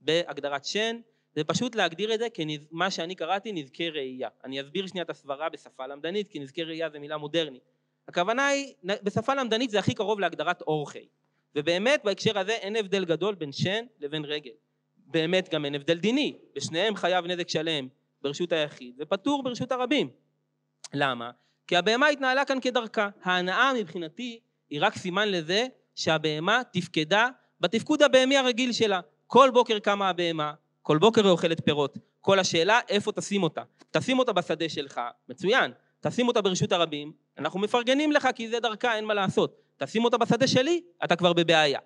בהגדרת 0.00 0.64
שן, 0.64 1.00
זה 1.34 1.44
פשוט 1.44 1.74
להגדיר 1.74 2.14
את 2.14 2.18
זה 2.18 2.26
כמה 2.70 2.90
שאני 2.90 3.14
קראתי 3.14 3.52
נזקי 3.52 3.90
ראייה. 3.90 4.28
אני 4.44 4.60
אסביר 4.60 4.86
שנייה 4.86 5.04
את 5.04 5.10
הסברה 5.10 5.48
בשפה 5.48 5.86
למדנית, 5.86 6.28
כי 6.28 6.38
נזקי 6.38 6.62
ראייה 6.62 6.90
זה 6.90 6.98
מילה 6.98 7.16
מודרנית. 7.16 7.62
הכוונה 8.08 8.46
היא, 8.46 8.74
בשפה 8.84 9.34
למדנית 9.34 9.70
זה 9.70 9.78
הכי 9.78 9.94
קרוב 9.94 10.20
להגדרת 10.20 10.62
אורחי. 10.62 11.06
ובאמת 11.54 12.00
בהקשר 12.04 12.38
הזה 12.38 12.52
אין 12.52 12.76
הבדל 12.76 13.04
גדול 13.04 13.34
בין 13.34 13.52
שן 13.52 13.84
לבין 14.00 14.24
רגל. 14.24 14.50
באמת 14.96 15.48
גם 15.48 15.64
אין 15.64 15.74
הבדל 15.74 15.98
דיני, 15.98 16.38
בשניהם 16.56 16.96
חייב 16.96 17.26
נזק 17.26 17.48
שלם 17.48 17.88
ברשות 18.22 18.52
היחיד 18.52 18.94
ופטור 18.98 19.42
ברשות 19.42 19.72
הרבים. 19.72 20.10
למה? 20.94 21.30
כי 21.66 21.76
הבהמה 21.76 22.06
התנהלה 22.06 22.44
כאן 22.44 22.60
כדרכה. 22.60 23.08
ההנאה 23.22 23.72
מבחינתי 23.80 24.40
היא 24.70 24.78
רק 24.82 24.96
סימן 24.96 25.28
לזה 25.28 25.66
שהבהמה 25.94 26.62
תפקדה 26.72 27.28
בתפקוד 27.60 28.02
הבהמי 28.02 28.36
הרגיל 28.36 28.72
שלה. 28.72 29.00
כל 29.26 29.50
בוקר 29.52 29.78
קמה 29.78 30.08
הבהמה, 30.08 30.54
כל 30.88 30.98
בוקר 30.98 31.24
היא 31.24 31.30
אוכלת 31.30 31.64
פירות. 31.64 31.98
כל 32.20 32.38
השאלה 32.38 32.80
איפה 32.88 33.12
תשים 33.12 33.42
אותה. 33.42 33.62
תשים 33.90 34.18
אותה 34.18 34.32
בשדה 34.32 34.68
שלך, 34.68 35.00
מצוין. 35.28 35.72
תשים 36.00 36.28
אותה 36.28 36.40
ברשות 36.42 36.72
הרבים, 36.72 37.12
אנחנו 37.38 37.60
מפרגנים 37.60 38.12
לך 38.12 38.28
כי 38.34 38.48
זה 38.48 38.60
דרכה, 38.60 38.96
אין 38.96 39.04
מה 39.04 39.14
לעשות. 39.14 39.56
תשים 39.76 40.04
אותה 40.04 40.18
בשדה 40.18 40.46
שלי, 40.46 40.80
אתה 41.04 41.16
כבר 41.16 41.32
בבעיה. 41.32 41.78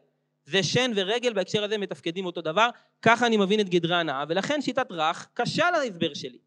זה 0.44 0.62
שן 0.62 0.90
ורגל 0.94 1.32
בהקשר 1.32 1.64
הזה 1.64 1.78
מתפקדים 1.78 2.26
אותו 2.26 2.40
דבר, 2.40 2.68
ככה 3.02 3.26
אני 3.26 3.36
מבין 3.36 3.60
את 3.60 3.68
גדרי 3.68 3.96
הנאה, 3.96 4.24
ולכן 4.28 4.62
שיטת 4.62 4.86
רך 4.90 5.28
קשה 5.34 5.70
להסבר 5.70 6.14
שלי. 6.14 6.38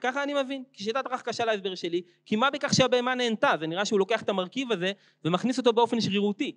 ככה 0.00 0.22
אני 0.22 0.42
מבין, 0.42 0.62
כי 0.72 0.84
שיטת 0.84 1.04
רך 1.10 1.22
קשה 1.22 1.44
להסבר 1.44 1.74
שלי, 1.74 2.02
כי 2.26 2.36
מה 2.36 2.50
בכך 2.50 2.74
שהבהמה 2.74 3.14
נהנתה? 3.14 3.52
זה 3.60 3.66
נראה 3.66 3.84
שהוא 3.84 3.98
לוקח 3.98 4.22
את 4.22 4.28
המרכיב 4.28 4.72
הזה 4.72 4.92
ומכניס 5.24 5.58
אותו 5.58 5.72
באופן 5.72 6.00
שרירותי. 6.00 6.56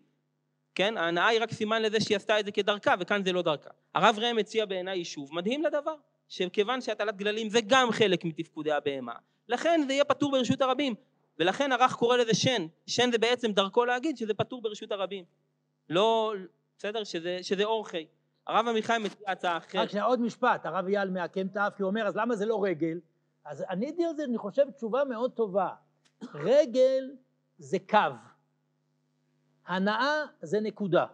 כן? 0.78 0.98
ההנאה 0.98 1.28
היא 1.28 1.42
רק 1.42 1.52
סימן 1.52 1.82
לזה 1.82 2.00
שהיא 2.00 2.16
עשתה 2.16 2.40
את 2.40 2.46
זה 2.46 2.52
כדרכה, 2.52 2.94
וכאן 3.00 3.24
זה 3.24 3.34
לא 3.34 3.42
דרכה. 3.42 3.70
הרב 3.96 4.16
ראם 4.20 4.38
הציע 4.38 4.66
בעיניי 4.66 4.98
יישוב 4.98 5.30
מדהים 5.34 5.64
לדבר, 5.64 5.96
שכיוון 6.30 6.82
שהטלת 6.82 7.18
גללים 7.18 7.50
זה 7.50 7.60
גם 7.68 7.92
חלק 7.92 8.26
מתפקודי 8.26 8.72
הבהמה, 8.72 9.14
לכן 9.50 9.82
זה 9.88 9.94
יהיה 9.94 10.06
פטור 10.06 10.32
ברשות 10.32 10.62
הרבים, 10.62 10.96
ולכן 11.40 11.72
הרך 11.72 11.94
קורא 11.94 12.18
לזה 12.18 12.34
שן, 12.34 12.68
שן 12.86 13.12
זה 13.12 13.18
בעצם 13.18 13.52
דרכו 13.52 13.86
להגיד 13.86 14.18
שזה 14.18 14.34
פטור 14.34 14.62
ברשות 14.62 14.92
הרבים. 14.92 15.24
לא, 15.90 16.34
בסדר? 16.78 17.04
שזה, 17.04 17.40
שזה 17.42 17.64
אורחי. 17.64 18.06
הרב 18.48 18.68
עמיחי 18.68 18.98
מציע 19.00 19.32
הצעה 19.32 19.58
אחרת. 19.58 19.82
רק 19.82 19.90
שנייה, 19.90 20.06
עוד 20.06 20.22
משפט, 20.22 20.66
הרב 20.66 20.88
אייל 20.88 21.10
מעקם 21.10 21.48
את 21.48 21.58
האף, 21.58 21.76
כי 21.76 21.84
הוא 21.84 21.90
אומר, 21.90 22.08
אז 22.08 22.16
למה 22.16 22.36
זה 22.36 22.46
לא 22.46 22.64
רגל? 22.64 23.00
אז 23.46 23.64
עניתי 23.70 24.06
על 24.06 24.16
זה, 24.16 24.24
אני 24.24 24.38
חושב, 24.38 24.72
תשובה 24.76 25.04
מאוד 25.04 25.32
טובה. 25.32 25.70
רגל 26.34 27.12
זה 27.58 27.78
קו. 27.90 27.98
הנאה 29.68 30.26
זה 30.42 30.60
נקודה, 30.60 31.06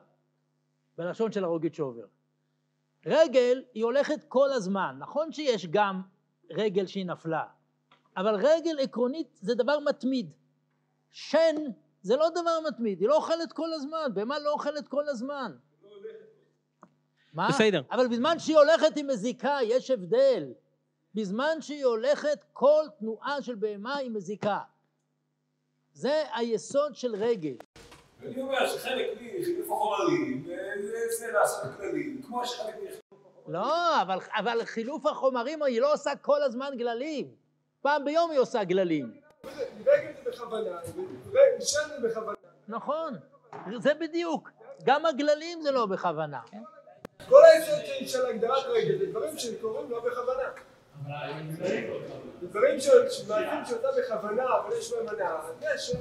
בלשון 0.97 1.31
של 1.31 1.43
הרוגית 1.43 1.75
שובר. 1.75 2.05
רגל 3.05 3.63
היא 3.73 3.83
הולכת 3.83 4.23
כל 4.27 4.51
הזמן, 4.51 4.95
נכון 4.99 5.31
שיש 5.31 5.65
גם 5.65 6.01
רגל 6.49 6.85
שהיא 6.85 7.05
נפלה, 7.05 7.43
אבל 8.17 8.35
רגל 8.35 8.79
עקרונית 8.79 9.27
זה 9.41 9.55
דבר 9.55 9.79
מתמיד. 9.79 10.33
שן 11.11 11.55
זה 12.01 12.15
לא 12.15 12.29
דבר 12.29 12.59
מתמיד, 12.67 12.99
היא 13.01 13.07
לא 13.07 13.15
אוכלת 13.15 13.53
כל 13.53 13.73
הזמן, 13.73 14.09
בהמה 14.13 14.39
לא 14.39 14.51
אוכלת 14.51 14.87
כל 14.87 15.09
הזמן. 15.09 15.55
מה? 17.33 17.47
בסדר. 17.49 17.81
אבל 17.91 18.07
בזמן 18.07 18.39
שהיא 18.39 18.57
הולכת 18.57 18.95
היא 18.95 19.03
מזיקה, 19.03 19.57
יש 19.63 19.91
הבדל. 19.91 20.53
בזמן 21.15 21.61
שהיא 21.61 21.85
הולכת, 21.85 22.43
כל 22.53 22.83
תנועה 22.99 23.41
של 23.41 23.55
בהמה 23.55 23.95
היא 23.95 24.11
מזיקה. 24.11 24.59
זה 25.93 26.23
היסוד 26.33 26.95
של 26.95 27.15
רגל. 27.15 27.55
אני 28.25 28.41
אומר 28.41 28.67
שחלק 28.67 29.07
מחילוף 29.21 29.71
החומרים 29.71 30.47
זה 31.19 31.31
לעשות 31.31 31.63
כללים, 31.77 32.21
כמו 32.27 32.45
שחלק 32.45 32.75
לא, 33.47 34.01
אבל, 34.01 34.17
אבל 34.37 34.65
חילוף 34.65 35.05
החומרים 35.05 35.63
היא 35.63 35.81
לא 35.81 35.93
עושה 35.93 36.11
כל 36.21 36.43
הזמן 36.43 36.69
גללים. 36.77 37.27
פעם 37.81 38.05
ביום 38.05 38.31
היא 38.31 38.39
עושה 38.39 38.63
גללים. 38.63 39.11
זה 39.83 39.91
בכוונה, 40.25 40.77
זה 41.59 42.07
בכוונה. 42.07 42.37
נכון, 42.67 43.13
זה 43.77 43.93
בדיוק. 43.93 44.49
גם 44.83 45.05
הגללים 45.05 45.61
זה 45.61 45.71
לא 45.71 45.85
בכוונה. 45.85 46.39
כל 47.29 47.41
היסוד 47.45 48.07
של 48.07 48.25
הגדרת 48.25 48.65
רגל 48.65 48.97
זה 48.99 49.05
דברים 49.05 49.37
שקורים 49.37 49.91
לא 49.91 49.99
בכוונה. 49.99 50.49
דברים 52.41 52.79
שמעטים 53.09 53.65
שאותה 53.65 53.87
בכוונה, 53.97 54.43
אבל 54.43 54.77
יש 54.77 54.93
בהם 54.93 55.07
הנאה, 55.09 55.39
יש... 55.75 55.93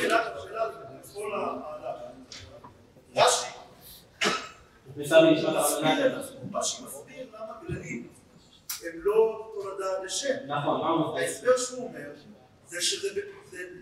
שאלה, 0.00 0.40
שאלה, 0.42 0.70
כל 1.14 1.32
רש"י 3.16 3.46
רש"י 6.52 6.84
מסביר 6.84 7.26
למה 7.34 7.52
גללים 7.68 8.08
הם 8.84 8.92
לא 8.94 9.50
תולדה 9.54 10.02
לשם. 10.04 10.34
נכון, 10.46 10.80
מה 10.80 10.88
הוא 10.88 11.18
ההסבר 11.18 11.56
שהוא 11.56 11.88
אומר 11.88 12.10
זה 12.66 12.82
שזה 12.82 13.20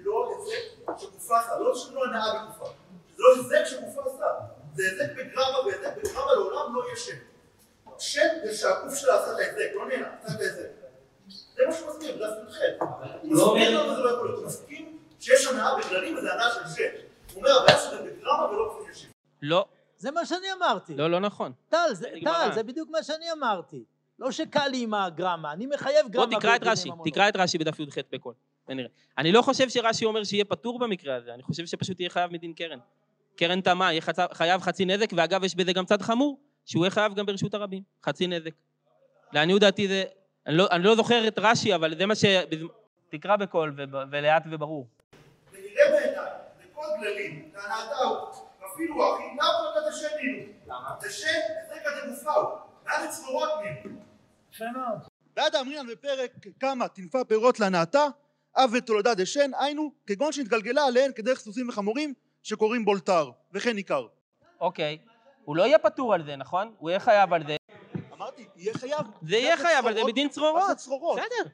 לא 0.04 0.30
היזק 0.30 0.98
שגופה 0.98 1.36
לא 1.60 1.74
שלא 1.74 2.04
הנאה 2.04 2.44
בגופה. 2.44 2.72
זה 3.16 3.22
לא 3.22 3.34
היזק 3.36 3.70
שגופה 3.70 4.00
עשה. 4.00 4.26
זה 4.74 4.82
היזק 4.82 5.12
בגרמה, 5.16 5.58
והיזק 5.66 5.96
בגרמה 5.96 6.32
לעולם 6.32 6.74
לא 6.74 6.84
יהיה 6.84 6.96
שם. 6.96 7.16
שם 7.98 8.28
זה 8.44 8.54
שהגוף 8.54 8.94
שלה 8.94 9.22
עשה 9.22 9.32
את 9.32 9.38
ההיזק, 9.38 9.74
לא 9.74 9.88
נהנה, 9.88 10.08
עשה 10.22 10.34
את 10.34 10.40
ההיזק. 10.40 10.68
זה 11.56 11.62
מה 11.66 11.72
שהוא 11.72 11.90
מסביר, 11.90 12.18
זה 12.18 12.24
הסביר 12.26 12.50
חטא. 12.50 12.84
הוא 13.22 13.32
מסביר 13.32 13.80
למה 13.80 13.94
זה 13.96 14.02
לא 14.02 14.10
יכול 14.10 14.26
להיות. 14.26 14.38
הוא 14.38 14.46
מסכים 14.46 14.98
שיש 15.20 15.46
הנאה 15.46 15.78
בגללים 15.78 16.16
וזה 16.16 16.32
הנאה 16.32 16.50
של 16.50 16.60
שם. 16.76 17.07
הוא 17.34 17.42
אומר, 17.42 17.62
הבעיה 17.62 17.78
שזה 17.78 18.02
בגרמה 18.02 18.50
ולא 18.50 18.78
כפי 18.80 18.92
ישיר. 18.92 19.10
לא. 19.42 19.66
זה 19.96 20.10
מה 20.10 20.26
שאני 20.26 20.46
אמרתי. 20.58 20.96
לא, 20.96 21.10
לא 21.10 21.20
נכון. 21.20 21.52
טל, 21.68 21.88
זה, 21.92 22.08
טל, 22.24 22.50
זה 22.54 22.62
בדיוק 22.62 22.90
מה 22.90 23.02
שאני 23.02 23.32
אמרתי. 23.32 23.84
לא 24.18 24.32
שקל 24.32 24.68
לי 24.68 24.82
עם 24.82 24.94
הגרמה, 24.94 25.52
אני 25.52 25.66
מחייב 25.66 26.08
גרמה. 26.08 26.26
בוא 26.26 26.38
תקרא 26.38 26.56
את 26.56 26.62
רש"י, 26.64 26.90
תקרא 27.04 27.28
את 27.28 27.36
רש"י 27.36 27.58
בדף 27.58 27.80
י"ח 27.80 27.94
בקול, 28.12 28.34
ונראה. 28.68 28.88
אני 29.18 29.32
לא 29.32 29.42
חושב 29.42 29.68
שרש"י 29.68 30.04
אומר 30.04 30.24
שיהיה 30.24 30.44
פטור 30.44 30.78
במקרה 30.78 31.16
הזה, 31.16 31.34
אני 31.34 31.42
חושב 31.42 31.66
שפשוט 31.66 32.00
יהיה 32.00 32.10
חייב 32.10 32.32
מדין 32.32 32.52
קרן. 32.52 32.78
קרן 33.36 33.60
תמה, 33.60 33.92
יהיה 33.92 34.02
חייב 34.32 34.60
חצי 34.60 34.84
נזק, 34.84 35.10
ואגב 35.16 35.44
יש 35.44 35.54
בזה 35.54 35.72
גם 35.72 35.84
צד 35.84 36.02
חמור, 36.02 36.38
שהוא 36.64 36.84
יהיה 36.84 36.90
חייב 36.90 37.14
גם 37.14 37.26
ברשות 37.26 37.54
הרבים, 37.54 37.82
חצי 38.06 38.26
נזק. 38.26 38.50
לעניות 39.32 39.60
דעתי 39.60 39.88
זה, 39.88 40.04
אני 40.46 40.56
לא, 40.56 40.66
אני 40.70 40.84
לא 40.84 40.96
זוכר 40.96 41.28
את 41.28 41.38
רש"י, 41.38 41.74
אבל 41.74 41.98
זה 41.98 42.06
מה 42.06 42.14
ש... 42.14 42.24
תקרא 43.08 43.36
בקול 43.36 43.76
ולאט 44.10 44.42
וברור. 44.50 44.86
גללים, 47.00 47.50
להנאתהו, 47.54 48.16
אפילו 48.72 49.14
אחי, 49.16 49.22
לאו 49.40 49.46
דווקא 49.74 49.90
תשם 49.90 50.16
נינו. 50.22 50.52
למה? 50.66 50.96
תשם, 51.00 51.40
זה 51.68 51.74
כזה 51.84 52.10
מופאו, 52.10 52.58
ואז 52.86 53.20
צרורות 53.20 53.50
נינו. 53.62 53.98
יפה 54.52 54.64
מאוד. 54.76 54.98
ועד 55.36 55.56
אמרינן 55.56 55.86
בפרק 55.86 56.30
כמה 56.60 56.88
תנפה 56.88 57.24
פירות 57.24 57.60
להנאתה, 57.60 58.06
אב 58.56 58.70
ותולדה 58.72 59.14
דשן, 59.14 59.50
היינו 59.58 59.92
כגון 60.06 60.32
שהתגלגלה 60.32 60.86
עליהן 60.86 61.12
כדרך 61.12 61.38
סוסים 61.38 61.68
וחמורים 61.68 62.14
שקוראים 62.42 62.84
בולטר, 62.84 63.30
וכן 63.52 63.72
ניכר. 63.72 64.06
אוקיי, 64.60 64.98
הוא 65.44 65.56
לא 65.56 65.62
יהיה 65.62 65.78
פטור 65.78 66.14
על 66.14 66.24
זה, 66.24 66.36
נכון? 66.36 66.74
הוא 66.78 66.90
יהיה 66.90 67.00
חייב 67.00 67.32
על 67.32 67.46
זה. 67.46 67.56
אמרתי, 68.12 68.46
יהיה 68.56 68.74
חייב. 68.74 69.06
זה 69.22 69.36
יהיה 69.36 69.56
חייב, 69.56 69.78
אבל 69.78 69.94
זה 69.94 70.00
בדין 70.06 70.28
צרורות. 70.28 70.76
צרורות? 70.76 71.18
בסדר. 71.18 71.50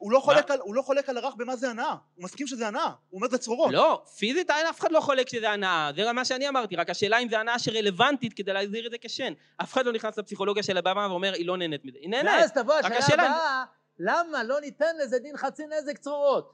הוא 0.00 0.12
לא, 0.12 0.20
חולק 0.20 0.50
על, 0.50 0.58
הוא 0.60 0.74
לא 0.74 0.82
חולק 0.82 1.08
על 1.08 1.16
הרך 1.16 1.34
במה 1.34 1.56
זה 1.56 1.70
הנאה, 1.70 1.94
הוא 2.14 2.24
מסכים 2.24 2.46
שזה 2.46 2.68
הנאה, 2.68 2.84
הוא 2.84 3.18
אומר 3.18 3.28
זה 3.28 3.38
צרורות. 3.38 3.72
לא, 3.72 4.02
פיזית 4.18 4.50
אין 4.50 4.66
אף 4.66 4.80
אחד 4.80 4.92
לא 4.92 5.00
חולק 5.00 5.28
שזה 5.28 5.50
הנאה, 5.50 5.90
זה 5.96 6.12
מה 6.12 6.24
שאני 6.24 6.48
אמרתי, 6.48 6.76
רק 6.76 6.90
השאלה 6.90 7.18
אם 7.18 7.28
זה 7.28 7.40
הנאה 7.40 7.58
שרלוונטית 7.58 8.32
כדי 8.32 8.52
להגדיר 8.52 8.86
את 8.86 8.90
זה 8.90 8.96
כשן. 9.00 9.32
אף 9.62 9.72
אחד 9.72 9.86
לא 9.86 9.92
נכנס 9.92 10.18
לפסיכולוגיה 10.18 10.62
של 10.62 10.76
הבמה 10.76 11.06
ואומר, 11.10 11.32
היא 11.32 11.46
לא 11.46 11.56
נהנית 11.56 11.84
מזה, 11.84 11.98
היא 11.98 12.10
נהנית. 12.10 12.32
ואז 12.40 12.52
תבוא 12.52 12.74
השאלה 12.74 13.22
הבאה, 13.22 13.64
למה 13.98 14.44
לא 14.44 14.60
ניתן 14.60 14.96
לזה 15.02 15.18
דין 15.18 15.36
חצי 15.36 15.62
נזק 15.66 15.98
צרורות? 15.98 16.52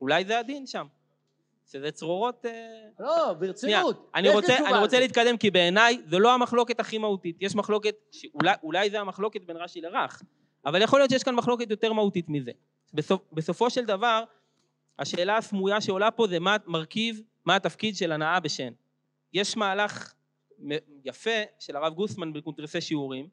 אולי 0.00 0.24
זה 0.24 0.38
הדין 0.38 0.66
שם. 0.66 0.86
שזה 1.72 1.90
צרורות... 1.90 2.46
אה, 2.46 2.52
לא, 2.98 3.32
ברצינות. 3.32 4.10
אני 4.14 4.28
רוצה, 4.28 4.56
אני 4.56 4.78
רוצה 4.78 5.00
להתקדם, 5.00 5.36
כי 5.36 5.50
בעיניי 5.50 6.02
זו 6.10 6.18
לא 6.18 6.34
המחלוקת 6.34 6.80
הכי 6.80 6.98
מהותית. 6.98 7.36
יש 7.40 7.54
מחלוקת, 7.54 7.94
שאולי 8.10 8.90
זה 8.90 9.00
המחלוקת 9.00 9.44
בין 9.44 9.56
רש"י 9.56 9.80
לרך, 9.80 10.22
אבל 10.66 10.82
יכול 10.82 10.98
להיות 11.00 11.10
שיש 11.10 11.22
כאן 11.22 11.34
מחלוקת 11.34 11.70
יותר 11.70 11.92
מהותית 11.92 12.28
מזה. 12.28 12.50
בסופ, 12.94 13.22
בסופו 13.32 13.70
של 13.70 13.84
דבר, 13.84 14.24
השאלה 14.98 15.36
הסמויה 15.36 15.80
שעולה 15.80 16.10
פה 16.10 16.26
זה 16.26 16.38
מה 16.38 16.56
מרכיב, 16.66 17.22
מה 17.44 17.56
התפקיד 17.56 17.96
של 17.96 18.12
הנאה 18.12 18.40
בשן. 18.40 18.72
יש 19.32 19.56
מהלך 19.56 20.14
יפה 21.04 21.42
של 21.58 21.76
הרב 21.76 21.94
גוסמן 21.94 22.32
בקונטרסי 22.32 22.80
שיעורים. 22.80 23.28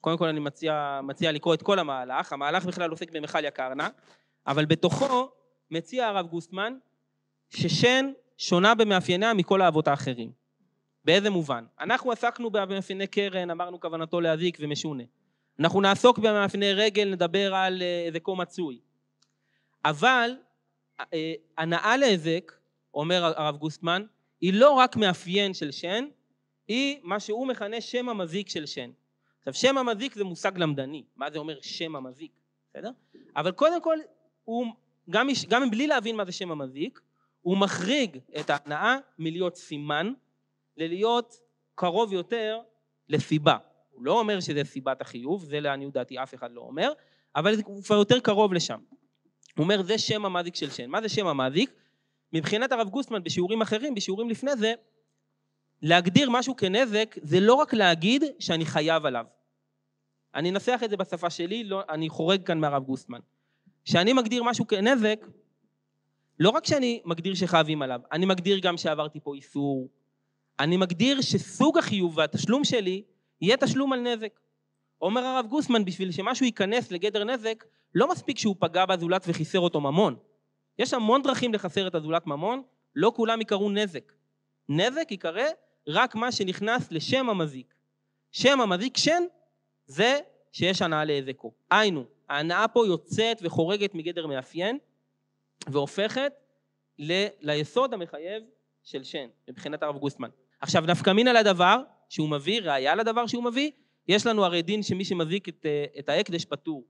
קודם 0.00 0.18
כל 0.18 0.28
אני 0.28 0.40
מציע, 0.40 1.00
מציע 1.02 1.32
לקרוא 1.32 1.54
את 1.54 1.62
כל 1.62 1.78
המהלך. 1.78 2.32
המהלך 2.32 2.64
בכלל 2.64 2.90
עוסק 2.90 3.10
במכל 3.10 3.44
יקרנה, 3.44 3.88
אבל 4.46 4.64
בתוכו 4.64 5.30
מציע 5.70 6.06
הרב 6.06 6.26
גוסמן 6.26 6.74
ששן 7.50 8.12
שונה 8.36 8.74
במאפייניה 8.74 9.34
מכל 9.34 9.62
האבות 9.62 9.88
האחרים. 9.88 10.32
באיזה 11.04 11.30
מובן? 11.30 11.64
אנחנו 11.80 12.12
עסקנו 12.12 12.50
במאפייני 12.50 13.06
קרן, 13.06 13.50
אמרנו 13.50 13.80
כוונתו 13.80 14.20
להזיק 14.20 14.58
ומשונה. 14.60 15.04
אנחנו 15.60 15.80
נעסוק 15.80 16.18
במאפייני 16.18 16.72
רגל, 16.72 17.08
נדבר 17.12 17.54
על 17.54 17.82
אה, 17.82 18.02
איזה 18.06 18.20
קום 18.20 18.40
מצוי. 18.40 18.80
אבל 19.84 20.30
אה, 21.00 21.34
הנאה 21.58 21.96
להיזק, 21.96 22.52
אומר 22.94 23.24
הרב 23.24 23.56
גוסטמן, 23.56 24.04
היא 24.40 24.54
לא 24.54 24.70
רק 24.70 24.96
מאפיין 24.96 25.54
של 25.54 25.70
שן, 25.70 26.04
היא 26.68 27.00
מה 27.02 27.20
שהוא 27.20 27.46
מכנה 27.46 27.80
שם 27.80 28.08
המזיק 28.08 28.48
של 28.48 28.66
שן. 28.66 28.90
עכשיו 29.38 29.54
שם 29.54 29.78
המזיק 29.78 30.14
זה 30.14 30.24
מושג 30.24 30.58
למדני, 30.58 31.04
מה 31.16 31.30
זה 31.30 31.38
אומר 31.38 31.58
שם 31.62 31.96
המזיק, 31.96 32.32
בסדר? 32.70 32.90
אבל 33.36 33.52
קודם 33.52 33.82
כל, 33.82 33.98
הוא, 34.44 34.66
גם, 35.10 35.28
גם 35.48 35.70
בלי 35.70 35.86
להבין 35.86 36.16
מה 36.16 36.24
זה 36.24 36.32
שם 36.32 36.50
המזיק, 36.50 37.00
הוא 37.40 37.56
מחריג 37.56 38.18
את 38.40 38.50
ההנאה 38.50 38.96
מלהיות 39.18 39.56
סימן 39.56 40.12
ללהיות 40.76 41.34
קרוב 41.74 42.12
יותר 42.12 42.60
לסיבה. 43.08 43.56
הוא 43.98 44.06
לא 44.06 44.18
אומר 44.18 44.40
שזה 44.40 44.62
סיבת 44.64 45.00
החיוב, 45.00 45.44
זה 45.44 45.60
לעניות 45.60 45.92
דעתי 45.92 46.22
אף 46.22 46.34
אחד 46.34 46.52
לא 46.52 46.60
אומר, 46.60 46.92
אבל 47.36 47.54
הוא 47.64 47.82
כבר 47.82 47.96
יותר 47.96 48.20
קרוב 48.20 48.52
לשם. 48.52 48.78
הוא 49.56 49.64
אומר 49.64 49.82
זה 49.82 49.98
שם 49.98 50.24
המזיק 50.24 50.54
של 50.54 50.70
שן. 50.70 50.90
מה 50.90 51.02
זה 51.02 51.08
שם 51.08 51.26
המזיק? 51.26 51.70
מבחינת 52.32 52.72
הרב 52.72 52.88
גוסטמן 52.88 53.22
בשיעורים 53.22 53.62
אחרים, 53.62 53.94
בשיעורים 53.94 54.30
לפני 54.30 54.56
זה, 54.56 54.74
להגדיר 55.82 56.30
משהו 56.30 56.56
כנזק 56.56 57.14
זה 57.22 57.40
לא 57.40 57.54
רק 57.54 57.74
להגיד 57.74 58.24
שאני 58.38 58.66
חייב 58.66 59.06
עליו. 59.06 59.24
אני 60.34 60.50
אנסח 60.50 60.80
את 60.84 60.90
זה 60.90 60.96
בשפה 60.96 61.30
שלי, 61.30 61.64
לא, 61.64 61.82
אני 61.88 62.08
חורג 62.08 62.42
כאן 62.46 62.58
מהרב 62.58 62.84
גוסטמן. 62.84 63.20
כשאני 63.84 64.12
מגדיר 64.12 64.42
משהו 64.42 64.66
כנזק, 64.66 65.26
לא 66.38 66.50
רק 66.50 66.66
שאני 66.66 67.02
מגדיר 67.04 67.34
שחייבים 67.34 67.82
עליו, 67.82 68.00
אני 68.12 68.26
מגדיר 68.26 68.58
גם 68.58 68.76
שעברתי 68.76 69.20
פה 69.20 69.34
איסור. 69.34 69.88
אני 70.60 70.76
מגדיר 70.76 71.20
שסוג 71.20 71.78
החיוב 71.78 72.18
והתשלום 72.18 72.64
שלי 72.64 73.02
יהיה 73.40 73.56
תשלום 73.56 73.92
על 73.92 74.00
נזק. 74.00 74.40
אומר 75.00 75.24
הרב 75.24 75.46
גוסמן, 75.46 75.84
בשביל 75.84 76.12
שמשהו 76.12 76.46
ייכנס 76.46 76.90
לגדר 76.90 77.24
נזק, 77.24 77.64
לא 77.94 78.08
מספיק 78.08 78.38
שהוא 78.38 78.56
פגע 78.58 78.86
בזולת 78.86 79.24
וחיסר 79.28 79.60
אותו 79.60 79.80
ממון. 79.80 80.16
יש 80.78 80.94
המון 80.94 81.22
דרכים 81.22 81.54
לחסר 81.54 81.86
את 81.86 81.94
הזולת 81.94 82.26
ממון, 82.26 82.62
לא 82.94 83.12
כולם 83.16 83.40
יקראו 83.40 83.70
נזק. 83.70 84.12
נזק 84.68 85.10
ייקרא 85.10 85.46
רק 85.88 86.14
מה 86.14 86.32
שנכנס 86.32 86.92
לשם 86.92 87.30
המזיק. 87.30 87.74
שם 88.32 88.60
המזיק 88.60 88.96
שן 88.96 89.22
זה 89.86 90.18
שיש 90.52 90.82
הנאה 90.82 91.04
להיזקו. 91.04 91.52
היינו, 91.70 92.04
ההנאה 92.28 92.68
פה 92.68 92.86
יוצאת 92.86 93.38
וחורגת 93.42 93.94
מגדר 93.94 94.26
מאפיין 94.26 94.78
והופכת 95.66 96.32
ל- 96.98 97.26
ליסוד 97.40 97.94
המחייב 97.94 98.42
של 98.82 99.04
שן, 99.04 99.26
מבחינת 99.48 99.82
הרב 99.82 99.98
גוסטמן. 99.98 100.28
עכשיו 100.60 100.82
נפקא 100.86 101.10
מינה 101.10 101.32
לדבר 101.32 101.82
שהוא 102.08 102.28
מביא, 102.28 102.60
ראיה 102.60 102.94
לדבר 102.94 103.26
שהוא 103.26 103.44
מביא, 103.44 103.70
יש 104.08 104.26
לנו 104.26 104.44
הרי 104.44 104.62
דין 104.62 104.82
שמי 104.82 105.04
שמזיק 105.04 105.48
את, 105.48 105.66
אה, 105.66 105.84
את 105.98 106.08
ההקדש 106.08 106.44
פטור. 106.44 106.84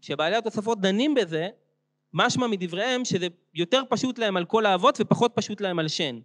כשבעלי 0.00 0.36
התוספות 0.36 0.80
דנים 0.80 1.14
בזה, 1.14 1.48
משמע 2.12 2.46
מדבריהם 2.46 3.04
שזה 3.04 3.26
יותר 3.54 3.82
פשוט 3.88 4.18
להם 4.18 4.36
על 4.36 4.44
כל 4.44 4.66
האבות 4.66 4.98
ופחות 5.00 5.32
פשוט 5.34 5.60
להם 5.60 5.78
על 5.78 5.88
שן. 5.88 6.20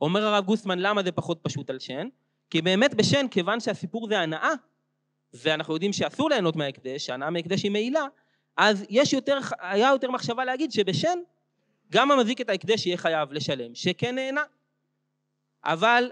אומר 0.00 0.26
הרב 0.26 0.44
גוסטמן 0.44 0.78
למה 0.78 1.02
זה 1.02 1.12
פחות 1.12 1.40
פשוט 1.42 1.70
על 1.70 1.78
שן? 1.78 2.08
כי 2.50 2.62
באמת 2.62 2.94
בשן, 2.94 3.28
כיוון 3.28 3.60
שהסיפור 3.60 4.08
זה 4.08 4.18
הנאה, 4.18 4.52
ואנחנו 5.34 5.74
יודעים 5.74 5.92
שאסור 5.92 6.30
ליהנות 6.30 6.56
מההקדש, 6.56 7.06
שהנאה 7.06 7.30
מההקדש 7.30 7.62
היא 7.62 7.70
מעילה, 7.70 8.06
אז 8.56 8.84
יש 8.90 9.12
יותר, 9.12 9.38
היה 9.60 9.88
יותר 9.92 10.10
מחשבה 10.10 10.44
להגיד 10.44 10.72
שבשן 10.72 11.18
גם 11.90 12.10
המזיק 12.10 12.40
את 12.40 12.48
ההקדש 12.48 12.86
יהיה 12.86 12.96
חייב 12.96 13.32
לשלם, 13.32 13.74
שכן 13.74 14.14
נהנה. 14.14 14.42
אבל 15.64 16.10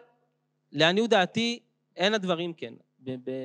לעניות 0.75 1.11
דעתי 1.11 1.61
אין 1.97 2.14
הדברים 2.14 2.53
כן. 2.53 2.75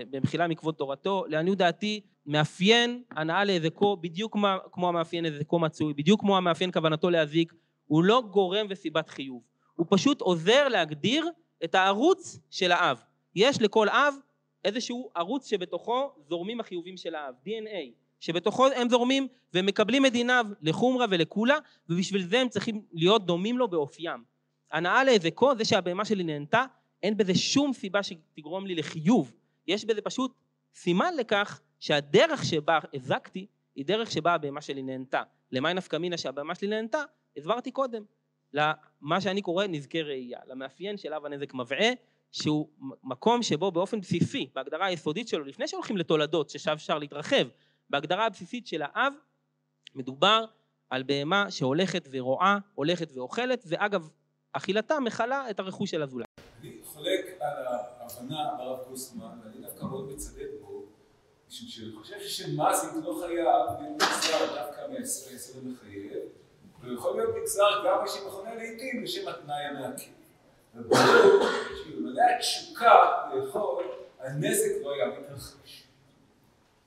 במחילה 0.10 0.48
מכבוד 0.48 0.76
תורתו, 0.76 1.26
לעניות 1.28 1.58
דעתי 1.58 2.02
מאפיין 2.26 3.04
הנאה 3.12 3.44
להזקו 3.44 3.98
בדיוק 3.98 4.38
כמו 4.72 4.88
המאפיין 4.90 5.26
הזקו 5.26 5.60
מצוי, 5.60 5.94
בדיוק 5.94 6.22
כמו 6.22 6.38
המאפיין 6.38 6.72
כוונתו 6.72 7.10
להזיק, 7.10 7.54
הוא 7.86 8.04
לא 8.04 8.24
גורם 8.32 8.68
וסיבת 8.70 9.10
חיוב, 9.10 9.42
הוא 9.76 9.86
פשוט 9.90 10.22
עוזר 10.22 10.68
להגדיר 10.68 11.30
את 11.64 11.76
הערוץ 11.76 12.40
של 12.50 12.72
האב. 12.72 13.04
יש 13.36 13.62
לכל 13.62 13.90
אב 13.90 14.16
איזשהו 14.66 15.10
ערוץ 15.16 15.48
שבתוכו 15.48 16.12
זורמים 16.30 16.60
החיובים 16.60 16.98
של 16.98 17.16
האב, 17.16 17.34
DNA, 17.46 17.92
שבתוכו 18.20 18.68
הם 18.68 18.90
זורמים 18.90 19.28
ומקבלים 19.54 20.06
את 20.06 20.12
דיניו 20.12 20.46
לחומרה 20.62 21.06
ולקולה, 21.10 21.58
ובשביל 21.90 22.24
זה 22.24 22.40
הם 22.40 22.50
צריכים 22.50 22.82
להיות 22.94 23.26
דומים 23.26 23.58
לו 23.58 23.68
באופיים. 23.68 24.24
הנאה 24.72 25.04
להזקו, 25.04 25.56
זה 25.56 25.66
שהבהמה 25.66 26.06
שלי 26.06 26.24
נהנתה, 26.24 26.66
אין 27.04 27.18
בזה 27.18 27.36
שום 27.36 27.74
סיבה 27.74 28.04
שתגרום 28.04 28.66
לי 28.66 28.76
לחיוב, 28.76 29.34
יש 29.68 29.86
בזה 29.86 30.02
פשוט 30.02 30.34
סימן 30.76 31.14
לכך 31.18 31.62
שהדרך 31.80 32.46
שבה 32.46 32.80
הזקתי 32.94 33.48
היא 33.76 33.86
דרך 33.86 34.12
שבה 34.12 34.34
הבהמה 34.34 34.62
שלי 34.62 34.82
נהנתה. 34.84 35.24
למי 35.52 35.74
נפקא 35.74 35.98
מינה 35.98 36.18
שהבהמה 36.18 36.56
שלי 36.56 36.68
נהנתה? 36.68 37.04
הסברתי 37.38 37.72
קודם. 37.72 38.04
למה 38.54 39.22
שאני 39.22 39.42
קורא 39.42 39.68
נזקי 39.68 40.02
ראייה, 40.02 40.40
למאפיין 40.48 40.96
אב 41.16 41.26
הנזק 41.26 41.54
מבעה, 41.54 41.90
שהוא 42.32 42.70
מקום 43.04 43.44
שבו 43.44 43.72
באופן 43.72 44.02
בסיסי, 44.02 44.50
בהגדרה 44.56 44.86
היסודית 44.86 45.28
שלו, 45.28 45.46
לפני 45.46 45.68
שהולכים 45.68 45.98
לתולדות, 45.98 46.50
ששם 46.50 46.72
אפשר 46.72 47.00
להתרחב, 47.00 47.48
בהגדרה 47.90 48.26
הבסיסית 48.26 48.68
של 48.68 48.82
האב, 48.82 49.14
מדובר 49.96 50.46
על 50.90 51.04
בהמה 51.04 51.52
שהולכת 51.52 52.08
ורואה, 52.12 52.58
הולכת 52.76 53.12
ואוכלת, 53.16 53.64
ואגב, 53.68 54.10
אכילתה 54.54 55.00
מכלה 55.00 55.50
את 55.50 55.60
הרכוש 55.60 55.92
של 55.92 56.02
הזולת. 56.02 56.28
חולק 57.00 57.26
על 57.40 57.66
ההבנה 57.68 58.56
ברב 58.58 58.80
קוסמן, 58.90 59.40
ואני 59.44 59.66
דווקא 59.66 59.86
מאוד 59.86 60.12
מצדד 60.12 60.48
בו, 60.62 60.84
משום 61.50 61.68
שאני 61.68 61.92
חושב 62.02 62.20
שמאזינג 62.20 63.06
לא 63.06 63.18
חייב 63.20 63.32
להיות 63.32 63.80
נגזר 63.82 64.56
דווקא 64.56 64.82
מהיסוד 64.90 65.64
המחייב, 65.64 66.14
הוא 66.84 66.94
יכול 66.94 67.18
להיות 67.18 67.36
נגזר 67.38 67.84
גם 67.86 67.98
בשם 68.04 68.28
מכונה 68.28 68.56
לעיתים 68.56 69.04
בשם 69.04 69.28
התנאי 69.28 69.64
המעכב. 69.66 70.12
וברור 70.76 71.48
שאלמלא 71.84 72.22
התשוקה 72.36 73.28
לאכול, 73.34 73.84
הנזק 74.20 74.72
לא 74.84 74.94
היה 74.94 75.06
מתרחש. 75.08 75.84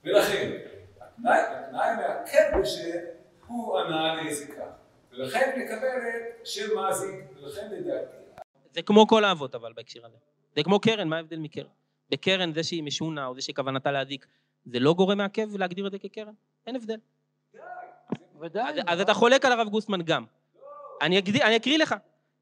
ולכן, 0.05 0.53
התנאי 1.01 1.89
המעכב 1.89 2.61
בשם 2.61 2.99
הוא 3.47 3.79
הנאה 3.79 4.25
נזיקה. 4.25 4.67
ולכן 5.13 5.61
מקבלת 5.61 6.23
שם 6.45 6.75
מאזיק, 6.75 7.25
ולכן 7.37 7.69
לדעתי 7.71 8.22
זה 8.73 8.83
כמו 8.83 9.07
כל 9.07 9.25
האבות 9.25 9.55
אבל 9.55 9.73
בהקשר 9.73 10.07
הזה. 10.07 10.17
זה 10.57 10.63
כמו 10.63 10.81
קרן, 10.81 11.09
מה 11.09 11.17
ההבדל 11.17 11.39
מקרן? 11.39 11.67
בקרן 12.11 12.55
זה 12.55 12.63
שהיא 12.63 12.83
משונה 12.83 13.27
או 13.27 13.35
זה 13.35 13.41
שכוונתה 13.41 13.93
להזיק, 13.93 14.27
זה 14.65 14.79
לא 14.81 14.95
גורם 14.95 15.19
מעכב 15.19 15.57
להגדיר 15.57 15.87
את 15.87 15.93
זה 15.93 15.99
כקרן? 15.99 16.33
אין 16.67 16.77
הבדל. 16.77 16.99
ודאי. 18.41 18.69
אז, 18.69 18.77
אז 18.87 19.01
אתה 19.01 19.15
חולק 19.15 19.45
על 19.45 19.53
הרב 19.53 19.69
גוסמן 19.69 20.03
גם. 20.03 20.25
אני, 21.03 21.19
אקריא, 21.19 21.45
אני 21.45 21.57
אקריא 21.57 21.79
לך. 21.79 21.95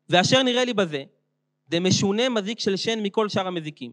ואשר 0.09 0.43
נראה 0.43 0.65
לי 0.65 0.75
בזה, 0.75 1.05
דמשונה 1.69 2.29
מזיק 2.29 2.61
של 2.61 2.77
שן 2.77 3.03
מכל 3.03 3.29
שאר 3.29 3.47
המזיקים. 3.47 3.93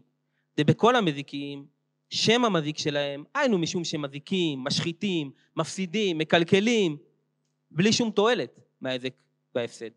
דבכל 0.56 0.96
המזיקים, 0.96 1.66
שם 2.10 2.44
המזיק 2.44 2.78
שלהם, 2.78 3.24
היינו 3.34 3.58
משום 3.58 3.84
שמזיקים, 3.84 4.64
משחיתים, 4.64 5.30
מפסידים, 5.56 6.18
מקלקלים, 6.18 6.96
בלי 7.70 7.92
שום 7.92 8.10
תועלת 8.10 8.60
מההיזק 8.80 9.12
וההפסד. 9.54 9.90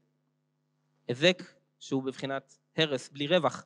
היזק 1.07 1.43
שהוא 1.81 2.03
בבחינת 2.03 2.57
הרס, 2.77 3.09
בלי 3.09 3.27
רווח. 3.27 3.65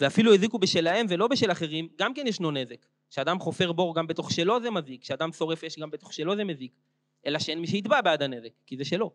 ואפילו 0.00 0.34
הזיקו 0.34 0.58
בשלהם 0.58 1.06
ולא 1.08 1.28
בשל 1.28 1.52
אחרים, 1.52 1.88
גם 1.98 2.14
כן 2.14 2.26
ישנו 2.26 2.50
נזק. 2.50 2.86
כשאדם 3.10 3.38
חופר 3.38 3.72
בור 3.72 3.94
גם 3.94 4.06
בתוך 4.06 4.32
שלו 4.32 4.60
זה 4.60 4.70
מזיק, 4.70 5.02
כשאדם 5.02 5.32
שורף 5.32 5.64
אש 5.64 5.78
גם 5.78 5.90
בתוך 5.90 6.12
שלו 6.12 6.36
זה 6.36 6.44
מזיק. 6.44 6.72
אלא 7.26 7.38
שאין 7.38 7.60
מי 7.60 7.66
שיתבע 7.66 8.00
בעד 8.00 8.22
הנזק, 8.22 8.50
כי 8.66 8.76
זה 8.76 8.84
שלו. 8.84 9.12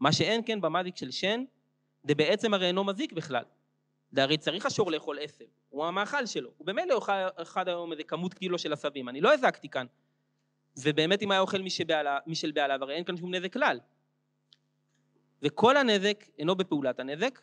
מה 0.00 0.12
שאין 0.12 0.40
כן 0.46 0.60
במזיק 0.60 0.96
של 0.96 1.10
שן, 1.10 1.44
זה 2.02 2.14
בעצם 2.14 2.54
הרי 2.54 2.66
אינו 2.66 2.84
מזיק 2.84 3.12
בכלל. 3.12 3.44
זה 4.10 4.22
הרי 4.22 4.38
צריך 4.38 4.66
השור 4.66 4.90
לאכול 4.90 5.18
עשב, 5.20 5.44
הוא 5.68 5.84
המאכל 5.84 6.26
שלו. 6.26 6.50
הוא 6.56 6.66
באמת 6.66 6.84
לא 6.88 6.94
יאכל 6.94 7.42
אחד 7.42 7.68
היום 7.68 7.92
איזה 7.92 8.02
כמות 8.04 8.34
קילו 8.34 8.58
של 8.58 8.72
עשבים, 8.72 9.08
אני 9.08 9.20
לא 9.20 9.34
הזקתי 9.34 9.68
כאן. 9.68 9.86
ובאמת 10.76 11.22
אם 11.22 11.30
היה 11.30 11.40
אוכל 11.40 11.58
מי 12.26 12.34
של 12.34 12.52
בעליו, 12.52 12.78
הרי 12.82 12.94
אין 12.94 13.04
כאן 13.04 13.16
שום 13.16 13.34
נזק 13.34 13.52
כלל. 13.52 13.80
וכל 15.42 15.76
הנזק 15.76 16.24
אינו 16.38 16.54
בפעולת 16.54 17.00
הנזק, 17.00 17.40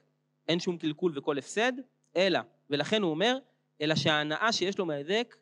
אין 0.49 0.59
שום 0.59 0.77
קלקול 0.77 1.11
וכל 1.15 1.37
הפסד, 1.37 1.73
אלא, 2.15 2.39
ולכן 2.69 3.01
הוא 3.01 3.11
אומר, 3.11 3.37
אלא 3.81 3.95
שההנאה 3.95 4.51
שיש 4.51 4.77
לו 4.77 4.85
מההזק, 4.85 5.35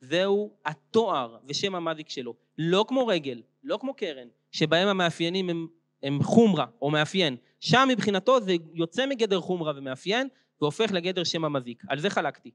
זהו 0.00 0.56
התואר 0.64 1.38
ושם 1.48 1.74
המזיק 1.74 2.08
שלו. 2.08 2.34
לא 2.58 2.84
כמו 2.88 3.06
רגל, 3.06 3.42
לא 3.64 3.78
כמו 3.80 3.94
קרן, 3.94 4.28
שבהם 4.52 4.88
המאפיינים 4.88 5.50
הם, 5.50 5.66
הם 6.02 6.22
חומרה 6.22 6.66
או 6.82 6.90
מאפיין. 6.90 7.36
שם 7.60 7.88
מבחינתו 7.90 8.40
זה 8.40 8.54
יוצא 8.74 9.06
מגדר 9.06 9.40
חומרה 9.40 9.72
ומאפיין, 9.76 10.28
והופך 10.60 10.92
לגדר 10.92 11.24
שם 11.24 11.44
המזיק. 11.44 11.82
על 11.88 11.98
זה 11.98 12.10
חלקתי. 12.10 12.50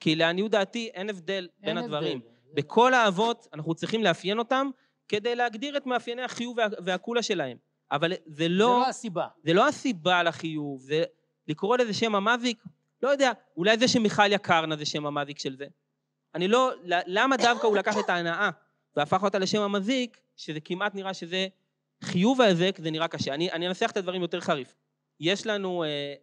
כי 0.00 0.14
לעניות 0.14 0.50
דעתי 0.50 0.90
אין 0.94 1.10
הבדל 1.10 1.48
אין 1.62 1.74
בין 1.74 1.78
הבדל. 1.78 1.94
הדברים. 1.94 2.20
בכל 2.54 2.94
האבות 2.94 3.48
אנחנו 3.52 3.74
צריכים 3.74 4.04
לאפיין 4.04 4.38
אותם 4.38 4.70
כדי 5.08 5.34
להגדיר 5.34 5.76
את 5.76 5.86
מאפייני 5.86 6.22
החיוב 6.22 6.56
והקולה 6.84 7.22
שלהם. 7.22 7.56
אבל 7.92 8.12
זה 8.26 8.48
לא... 8.48 8.66
זה 8.66 8.72
לא 8.72 8.88
הסיבה. 8.88 9.26
זה 9.44 9.52
לא 9.52 9.68
הסיבה 9.68 10.22
לחיוב, 10.22 10.80
זה 10.80 11.04
לקרוא 11.48 11.76
לזה 11.76 11.94
שם 11.94 12.14
המזיק, 12.14 12.62
לא 13.02 13.08
יודע, 13.08 13.32
אולי 13.56 13.78
זה 13.78 13.88
שמיכליה 13.88 14.38
קרנה 14.38 14.76
זה 14.76 14.86
שם 14.86 15.06
המזיק 15.06 15.38
של 15.38 15.56
זה. 15.56 15.66
אני 16.34 16.48
לא... 16.48 16.72
למה 16.84 17.36
דווקא 17.36 17.66
הוא 17.66 17.76
לקח 17.76 17.98
את 17.98 18.08
ההנאה 18.08 18.50
והפך 18.96 19.22
אותה 19.22 19.38
לשם 19.38 19.62
המזיק, 19.62 20.20
שזה 20.36 20.60
כמעט 20.60 20.94
נראה 20.94 21.14
שזה 21.14 21.46
חיוב 22.04 22.40
ההזק, 22.40 22.78
זה 22.78 22.90
נראה 22.90 23.08
קשה. 23.08 23.34
אני, 23.34 23.52
אני 23.52 23.68
אנסח 23.68 23.90
את 23.90 23.96
הדברים 23.96 24.22
יותר 24.22 24.40
חריף. 24.40 24.74
יש 25.20 25.46
לנו 25.46 25.84
אה, 25.84 26.14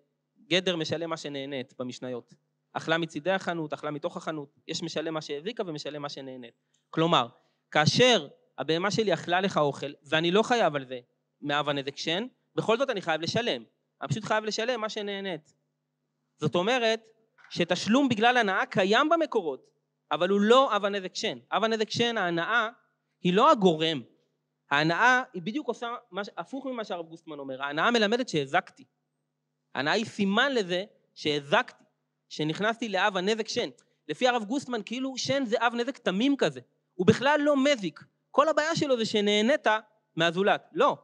גדר 0.48 0.76
משלם 0.76 1.10
מה 1.10 1.18
שנהנית 1.18 1.74
במשניות. 1.80 2.34
אכלה 2.74 2.98
מצידי 2.98 3.32
החנות, 3.32 3.74
אכלה 3.74 3.92
מתוך 3.92 4.18
החנות, 4.18 4.56
יש 4.68 4.84
משלם 4.84 5.14
מה 5.14 5.22
שהזיקה 5.22 5.64
ומשלם 5.66 6.02
מה 6.02 6.10
שנהנית. 6.10 6.54
כלומר, 6.90 7.28
כאשר 7.72 8.28
הבהמה 8.58 8.92
שלי 8.92 9.14
אכלה 9.14 9.42
לך 9.42 9.58
אוכל, 9.58 9.92
ואני 10.04 10.32
לא 10.32 10.44
חייב 10.44 10.76
על 10.76 10.86
זה 10.86 11.00
מאב 11.42 11.70
הנזק 11.70 11.98
שן, 11.98 12.28
בכל 12.56 12.78
זאת 12.78 12.90
אני 12.90 13.02
חייב 13.02 13.22
לשלם. 13.22 13.64
אני 14.02 14.10
פשוט 14.10 14.24
חייב 14.24 14.44
לשלם 14.44 14.82
מה 14.82 14.90
שנהנית. 14.90 15.54
זאת 16.38 16.56
אומרת, 16.56 17.02
שתשלום 17.50 18.10
בגלל 18.10 18.38
הנאה 18.38 18.66
קיים 18.66 19.10
במקורות, 19.10 19.70
אבל 20.12 20.30
הוא 20.30 20.42
לא 20.42 20.76
אב 20.76 20.86
הנזק 20.86 21.16
שן. 21.16 21.38
אב 21.52 21.64
הנזק 21.64 21.90
שן, 21.90 22.18
ההנאה, 22.18 22.70
היא 23.22 23.34
לא 23.34 23.52
הגורם. 23.52 24.02
ההנאה 24.72 25.24
היא 25.34 25.42
בדיוק 25.42 25.68
עושה 25.68 25.96
מש... 26.12 26.30
הפוך 26.38 26.66
ממה 26.66 26.84
שהרב 26.84 27.06
גוסטמן 27.06 27.40
אומר. 27.40 27.64
ההנאה 27.64 27.92
מלמדת 27.92 28.30
שהזקתי. 28.30 28.86
ההנאה 29.76 29.94
היא 29.94 30.06
סימן 30.06 30.54
לזה 30.54 30.86
שהזקתי. 31.16 31.84
שנכנסתי 32.30 32.90
לאב 32.90 33.18
הנזק 33.18 33.48
שן. 33.48 33.70
לפי 34.08 34.28
הרב 34.28 34.44
גוסטמן, 34.44 34.82
כאילו 34.86 35.18
שן 35.18 35.46
זה 35.46 35.58
אב 35.60 35.74
נזק 35.76 35.98
תמים 35.98 36.38
כזה. 36.38 36.60
הוא 36.94 37.08
בכלל 37.08 37.40
לא 37.44 37.56
מזיק. 37.58 38.04
כל 38.32 38.48
הבעיה 38.48 38.76
שלו 38.76 38.98
זה 38.98 39.06
שנהנית 39.06 39.68
מהזולת. 40.16 40.70
לא. 40.74 40.98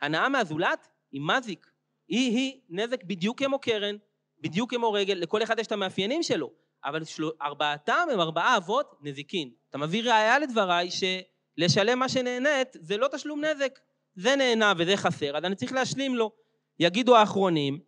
הנאה 0.00 0.28
מהזולת 0.28 0.88
היא 1.12 1.20
מזיק. 1.24 1.70
היא-היא 2.08 2.60
נזק 2.68 3.04
בדיוק 3.04 3.42
כמו 3.42 3.58
קרן, 3.58 3.96
בדיוק 4.40 4.74
כמו 4.74 4.92
רגל, 4.92 5.14
לכל 5.14 5.42
אחד 5.42 5.58
יש 5.58 5.66
את 5.66 5.72
המאפיינים 5.72 6.22
שלו. 6.22 6.50
אבל 6.84 7.04
של... 7.04 7.24
ארבעתם 7.42 8.06
הם 8.12 8.20
ארבעה 8.20 8.56
אבות 8.56 8.98
נזיקין. 9.02 9.50
אתה 9.70 9.78
מביא 9.78 10.02
ראייה 10.02 10.38
לדבריי 10.38 10.88
שלשלם 10.90 11.98
מה 11.98 12.08
שנהנית 12.08 12.68
זה 12.80 12.96
לא 12.96 13.08
תשלום 13.08 13.44
נזק. 13.44 13.78
זה 14.14 14.36
נהנה 14.36 14.72
וזה 14.78 14.96
חסר, 14.96 15.36
אז 15.36 15.44
אני 15.44 15.56
צריך 15.56 15.72
להשלים 15.72 16.14
לו. 16.16 16.32
יגידו 16.78 17.16
האחרונים, 17.16 17.80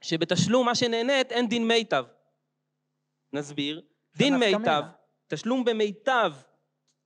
שבתשלום 0.00 0.66
מה 0.66 0.74
שנהנית 0.74 1.32
אין 1.32 1.48
דין 1.48 1.68
מיטב. 1.68 2.04
נסביר. 3.32 3.82
דין 4.16 4.36
מיטב, 4.36 4.82
תשלום 5.28 5.64
במיטב, 5.64 6.32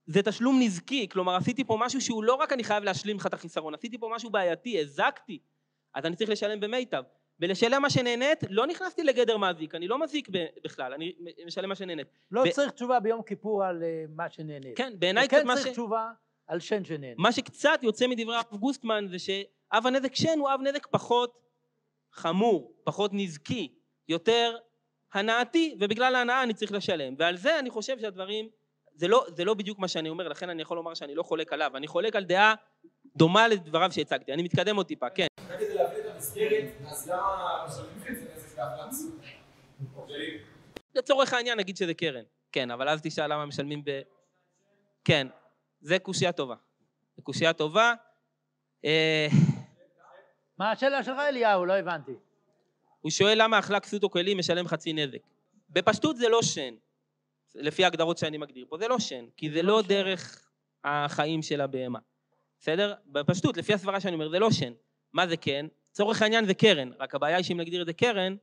זה 0.09 0.21
תשלום 0.21 0.59
נזקי, 0.61 1.07
כלומר 1.09 1.35
עשיתי 1.35 1.63
פה 1.63 1.77
משהו 1.79 2.01
שהוא 2.01 2.23
לא 2.23 2.33
רק 2.33 2.53
אני 2.53 2.63
חייב 2.63 2.83
להשלים 2.83 3.17
לך 3.17 3.25
את 3.25 3.33
החיסרון, 3.33 3.73
עשיתי 3.73 3.97
פה 3.97 4.09
משהו 4.15 4.29
בעייתי, 4.29 4.79
הזקתי, 4.79 5.39
אז 5.95 6.05
אני 6.05 6.15
צריך 6.15 6.29
לשלם 6.29 6.59
במיטב. 6.59 7.03
ולשלם 7.39 7.81
מה 7.81 7.89
שנהנית, 7.89 8.43
לא 8.49 8.67
נכנסתי 8.67 9.03
לגדר 9.03 9.37
מזיק, 9.37 9.75
אני 9.75 9.87
לא 9.87 9.99
מזיק 9.99 10.29
בכלל, 10.63 10.93
אני 10.93 11.13
משלם 11.45 11.69
מה 11.69 11.75
שנהנית. 11.75 12.07
לא 12.31 12.43
ב... 12.43 12.49
צריך 12.49 12.71
תשובה 12.71 12.99
ביום 12.99 13.23
כיפור 13.23 13.63
על 13.63 13.81
uh, 13.81 14.11
מה 14.15 14.29
שנהנית. 14.29 14.77
כן, 14.77 14.93
בעיניי 14.99 15.27
קצת 15.27 15.43
מה 15.45 15.53
ש... 15.53 15.57
כן 15.57 15.63
צריך 15.63 15.73
תשובה 15.73 16.11
על 16.47 16.59
שן 16.59 16.85
שנהנית. 16.85 17.17
מה 17.17 17.31
שקצת 17.31 17.79
יוצא 17.81 18.07
מדברי 18.07 18.35
הרב 18.35 18.59
גוסטמן 18.59 19.05
זה 19.07 19.19
שאב 19.19 19.87
הנזק 19.87 20.15
שן 20.15 20.39
הוא 20.39 20.49
אב 20.53 20.61
נזק 20.61 20.87
פחות 20.87 21.33
חמור, 22.13 22.73
פחות 22.83 23.11
נזקי, 23.13 23.73
יותר 24.07 24.57
הנאתי, 25.13 25.75
ובגלל 25.79 26.15
ההנאה 26.15 26.43
אני 26.43 26.53
צריך 26.53 26.71
לשלם. 26.71 27.15
ועל 27.17 27.37
זה 27.37 27.59
אני 27.59 27.69
חושב 27.69 27.99
שהדברים, 27.99 28.49
זה 28.99 29.07
לא, 29.07 29.25
זה 29.35 29.45
לא 29.45 29.53
בדיוק 29.53 29.79
מה 29.79 29.87
שאני 29.87 30.09
אומר, 30.09 30.27
לכן 30.27 30.49
אני 30.49 30.61
יכול 30.61 30.77
לומר 30.77 30.93
שאני 30.93 31.15
לא 31.15 31.23
חולק 31.23 31.53
עליו. 31.53 31.71
אני 31.77 31.87
חולק 31.87 32.15
על 32.15 32.23
דעה 32.23 32.55
דומה 33.15 33.47
לדבריו 33.47 33.91
שהצגתי. 33.91 34.33
אני 34.33 34.43
מתקדם 34.43 34.75
עוד 34.75 34.85
טיפה, 34.85 35.09
כן. 35.09 35.27
כדי 35.47 35.73
להבין 35.73 35.99
את 35.99 36.15
המסגרת, 36.15 36.65
אז 36.87 37.09
למה 37.09 37.65
משלמים 37.67 37.99
חצי 38.01 38.25
נזק 38.35 38.57
להפלץ? 38.57 39.03
לצורך 40.95 41.33
העניין 41.33 41.57
נגיד 41.57 41.77
שזה 41.77 41.93
קרן. 41.93 42.23
כן, 42.51 42.71
אבל 42.71 42.89
אז 42.89 43.01
תשאל 43.01 43.33
למה 43.33 43.45
משלמים 43.45 43.81
ב... 43.85 44.01
כן, 45.05 45.27
זה 45.81 45.99
קושייה 45.99 46.31
טובה. 46.31 46.55
זה 47.15 47.21
קושייה 47.21 47.53
טובה. 47.53 47.93
אה, 48.85 49.27
מה 50.57 50.71
השאלה 50.71 51.03
שלך 51.03 51.17
אליהו? 51.29 51.65
לא 51.65 51.73
הבנתי. 51.73 52.13
הוא 53.01 53.11
שואל 53.11 53.43
למה 53.43 53.59
אכלה 53.59 53.79
כסות 53.79 54.03
או 54.03 54.09
כלים 54.09 54.37
משלם 54.37 54.67
חצי 54.67 54.93
נזק. 54.93 55.19
בפשטות 55.69 56.17
זה 56.17 56.29
לא 56.29 56.41
שן, 56.41 56.73
לפי 57.55 57.83
ההגדרות 57.83 58.17
שאני 58.17 58.37
מגדיר 58.37 58.65
פה, 58.69 58.77
זה 58.77 58.87
לא 58.87 58.99
שן, 58.99 59.25
כי 59.37 59.51
זה 59.51 59.61
לא 59.61 59.81
דרך 59.87 60.49
החיים 60.83 61.41
של 61.41 61.61
הבהמה. 61.61 61.99
בסדר? 62.59 62.93
בפשטות, 63.05 63.57
לפי 63.57 63.73
הסברה 63.73 63.99
שאני 63.99 64.13
אומר, 64.13 64.29
זה 64.29 64.39
לא 64.39 64.51
שן. 64.51 64.73
מה 65.13 65.27
זה 65.27 65.37
כן? 65.37 65.65
צורך 65.91 66.21
העניין 66.21 66.45
זה 66.45 66.53
קרן, 66.53 66.91
רק 66.99 67.15
הבעיה 67.15 67.37
היא 67.37 67.43
שאם 67.43 67.59
נגדיר 67.59 67.81
את 67.81 67.85
זה 67.87 67.93
קרן, 67.93 68.35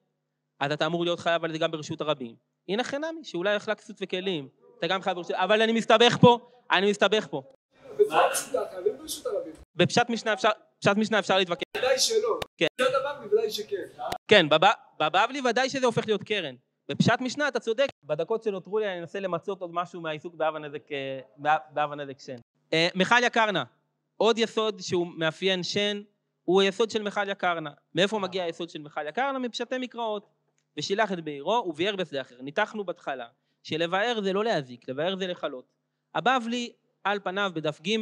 אז 0.61 0.73
אתה 0.73 0.87
אמור 0.87 1.05
להיות 1.05 1.21
חייב 1.21 1.45
על 1.45 1.53
זה 1.53 1.59
גם 1.59 1.71
ברשות 1.71 2.01
הרבים. 2.01 2.37
הנה 2.69 2.85
חינמי, 2.85 3.25
שאולי 3.25 3.57
אכלה 3.57 3.75
כסות 3.75 3.97
וכלים, 4.01 4.49
אתה 4.79 4.87
גם 4.87 5.03
חייב 5.03 5.17
ברשות, 5.17 5.33
אבל 5.33 5.63
אני 5.63 5.73
מסתבך 5.73 6.17
פה, 6.21 6.51
אני 6.71 6.91
מסתבך 6.91 7.27
פה. 7.31 7.43
בפשט 9.77 10.09
משנה 10.09 10.33
אפשר, 10.33 10.49
פשט 10.81 10.97
משנה 10.97 11.19
אפשר 11.19 11.39
להתווכח. 11.39 11.63
ודאי 11.77 11.99
שלא. 11.99 12.41
כן. 12.57 12.67
פשט 12.77 12.91
הבבלי 12.95 13.29
ודאי 13.33 13.51
שכן. 13.51 13.77
כן, 14.29 14.47
בבבלי 15.01 15.41
ודאי 15.51 15.71
שזה 15.71 15.87
הופך 15.87 16.07
להיות 16.07 16.23
קרן. 16.23 16.55
בפשט 16.89 17.21
משנה 17.21 17.49
אתה 17.49 17.61
צודק. 17.61 17.87
בדקות 18.05 18.43
שנותרו 18.43 18.79
לי 18.79 18.89
אני 18.89 19.01
אנסה 19.01 19.21
למצות 19.21 19.61
עוד 19.61 19.71
משהו 19.75 20.01
מהעיסוק 20.01 20.35
באב 20.35 20.57
הנזק, 20.57 20.93
אה, 20.93 21.57
באב 21.71 21.93
הנזק 21.93 22.21
שן. 22.21 22.37
אה, 22.73 22.89
מחליה 22.95 23.31
קרנה, 23.31 23.65
עוד 24.17 24.39
יסוד 24.39 24.81
שהוא 24.81 25.07
מאפיין 25.17 25.63
שן, 25.63 26.03
הוא 26.45 26.61
היסוד 26.61 26.91
של 26.91 27.03
מחליה 27.03 27.35
קרנה. 27.35 27.71
מאיפה 27.95 28.19
מגיע 28.19 28.45
היסוד 28.45 28.71
של 28.71 28.83
מחליה 28.83 29.13
קרנה? 29.13 29.39
מפשטי 29.39 29.79
מקראות. 29.81 30.27
ושילח 30.77 31.13
את 31.13 31.21
בעירו 31.25 31.65
וביער 31.67 31.97
בשדה 31.97 32.21
אחר. 32.21 32.43
ניתחנו 32.43 32.85
בהתחלה 32.85 33.27
שלבאר 33.63 34.21
זה 34.23 34.33
לא 34.33 34.45
להזיק, 34.45 34.89
לבאר 34.89 35.17
זה 35.17 35.27
לכלות. 35.27 35.65
הבבלי 36.15 36.73
על 37.05 37.21
פניו 37.21 37.51
בדף 37.55 37.81
ג' 37.81 37.97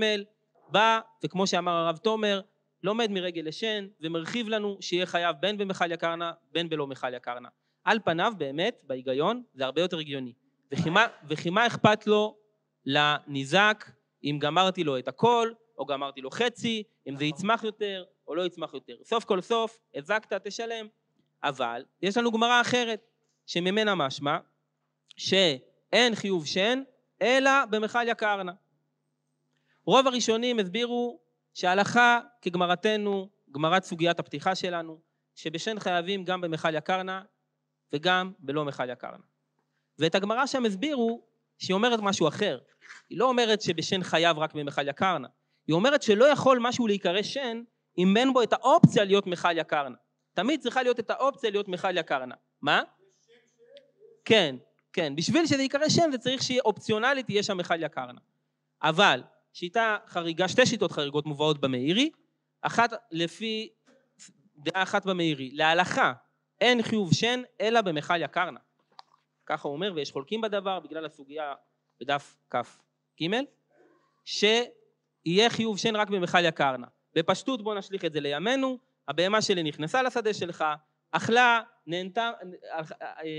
בא, 0.68 1.00
וכמו 1.24 1.46
שאמר 1.46 1.72
הרב 1.72 1.96
תומר, 1.96 2.40
לומד 2.82 3.10
מרגל 3.10 3.42
לשן 3.44 3.86
ומרחיב 4.00 4.48
לנו 4.48 4.76
שיהיה 4.80 5.06
חייב 5.06 5.36
בין 5.40 5.58
במחליה 5.58 5.96
קרנה 5.96 6.32
בין 6.52 6.68
בלא 6.68 6.86
מחליה 6.86 7.20
קרנה. 7.20 7.48
על 7.84 7.98
פניו 8.04 8.32
באמת, 8.38 8.82
בהיגיון, 8.86 9.42
זה 9.54 9.64
הרבה 9.64 9.80
יותר 9.80 9.98
הגיוני. 9.98 10.32
וכי 11.28 11.50
מה 11.50 11.66
אכפת 11.66 12.06
לו 12.06 12.36
לניזק 12.86 13.90
אם 14.24 14.38
גמרתי 14.40 14.84
לו 14.84 14.98
את 14.98 15.08
הכל, 15.08 15.52
או 15.78 15.86
גמרתי 15.86 16.20
לו 16.20 16.30
חצי, 16.30 16.82
אם 17.08 17.16
זה 17.16 17.24
יצמח 17.24 17.64
יותר 17.64 18.04
או 18.28 18.34
לא 18.34 18.46
יצמח 18.46 18.74
יותר. 18.74 18.96
סוף 19.04 19.24
כל 19.24 19.40
סוף, 19.40 19.78
הזקת, 19.94 20.46
תשלם. 20.46 20.86
אבל 21.42 21.84
יש 22.02 22.16
לנו 22.16 22.32
גמרא 22.32 22.60
אחרת, 22.60 23.10
שממנה 23.46 23.94
משמע 23.94 24.38
שאין 25.16 26.14
חיוב 26.14 26.46
שן, 26.46 26.82
אלא 27.22 27.50
במחליה 27.70 28.14
קרנה. 28.14 28.52
רוב 29.86 30.06
הראשונים 30.06 30.58
הסבירו 30.58 31.20
שההלכה 31.54 32.20
כגמרתנו, 32.42 33.28
גמרת 33.50 33.84
סוגיית 33.84 34.18
הפתיחה 34.18 34.54
שלנו, 34.54 35.00
שבשן 35.34 35.78
חייבים 35.78 36.24
גם 36.24 36.40
במחל 36.40 36.74
יקרנה 36.74 37.22
וגם 37.94 38.32
בלא 38.38 38.64
מחל 38.64 38.90
יקרנה. 38.90 39.24
ואת 39.98 40.14
הגמרא 40.14 40.46
שם 40.46 40.64
הסבירו 40.64 41.22
שהיא 41.58 41.74
אומרת 41.74 42.00
משהו 42.00 42.28
אחר. 42.28 42.58
היא 43.10 43.18
לא 43.18 43.28
אומרת 43.28 43.62
שבשן 43.62 44.02
חייב 44.02 44.38
רק 44.38 44.54
במחל 44.54 44.88
יקרנה. 44.88 45.28
היא 45.66 45.74
אומרת 45.74 46.02
שלא 46.02 46.24
יכול 46.24 46.58
משהו 46.62 46.86
להיקרא 46.86 47.22
שן 47.22 47.62
אם 47.98 48.16
אין 48.16 48.32
בו 48.32 48.42
את 48.42 48.52
האופציה 48.52 49.04
להיות 49.04 49.26
מחל 49.26 49.58
יקרנה. 49.58 49.96
תמיד 50.34 50.60
צריכה 50.60 50.82
להיות 50.82 51.00
את 51.00 51.10
האופציה 51.10 51.50
להיות 51.50 51.68
מחל 51.68 51.98
יקרנה. 51.98 52.34
מה? 52.62 52.82
כן, 54.24 54.56
כן. 54.92 55.16
בשביל 55.16 55.46
שזה 55.46 55.62
ייקרא 55.62 55.88
שן 55.88 56.10
זה 56.12 56.18
צריך 56.18 56.42
שיהיה 56.42 56.62
אופציונלית, 56.64 57.30
יהיה 57.30 57.42
שם 57.42 57.56
מחל 57.58 57.82
יקרנה. 57.82 58.20
אבל 58.82 59.22
שיטה 59.52 59.96
חריגה, 60.06 60.48
שתי 60.48 60.66
שיטות 60.66 60.92
חריגות 60.92 61.26
מובאות 61.26 61.60
במאירי, 61.60 62.10
אחת 62.62 62.92
לפי 63.10 63.68
דעה 64.56 64.82
אחת 64.82 65.06
במאירי, 65.06 65.50
להלכה 65.52 66.12
אין 66.60 66.82
חיוב 66.82 67.14
שן 67.14 67.42
אלא 67.60 67.80
במכל 67.80 68.22
יקרנה. 68.22 68.60
ככה 69.46 69.68
הוא 69.68 69.74
אומר, 69.74 69.92
ויש 69.94 70.12
חולקים 70.12 70.40
בדבר 70.40 70.80
בגלל 70.80 71.04
הסוגיה 71.04 71.54
בדף 72.00 72.36
כ"ג, 72.50 73.28
שיהיה 74.24 75.50
חיוב 75.50 75.78
שן 75.78 75.96
רק 75.96 76.08
במכל 76.10 76.44
יקרנה. 76.44 76.86
בפשטות 77.14 77.62
בוא 77.62 77.74
נשליך 77.74 78.04
את 78.04 78.12
זה 78.12 78.20
לימינו, 78.20 78.78
הבהמה 79.08 79.42
שלי 79.42 79.62
נכנסה 79.62 80.02
לשדה 80.02 80.34
שלך, 80.34 80.64
אכלה, 81.10 81.60
נהנתה, 81.86 82.30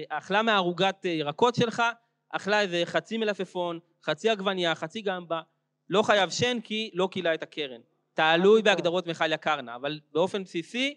אכלה 0.09 0.41
מערוגת 0.41 1.05
ירקות 1.05 1.55
שלך, 1.55 1.83
אכלה 2.29 2.61
איזה 2.61 2.81
חצי 2.85 3.17
מלפפון, 3.17 3.79
חצי 4.03 4.29
עגבנייה, 4.29 4.75
חצי 4.75 5.01
גמבה, 5.01 5.41
לא 5.89 6.01
חייב 6.01 6.29
שן 6.29 6.61
כי 6.61 6.91
לא 6.93 7.07
קילה 7.11 7.33
את 7.33 7.43
הקרן. 7.43 7.81
תלוי 8.13 8.61
בהגדרות 8.61 9.07
מכל 9.07 9.31
יקרנה, 9.31 9.75
אבל 9.75 9.99
באופן 10.11 10.43
בסיסי, 10.43 10.95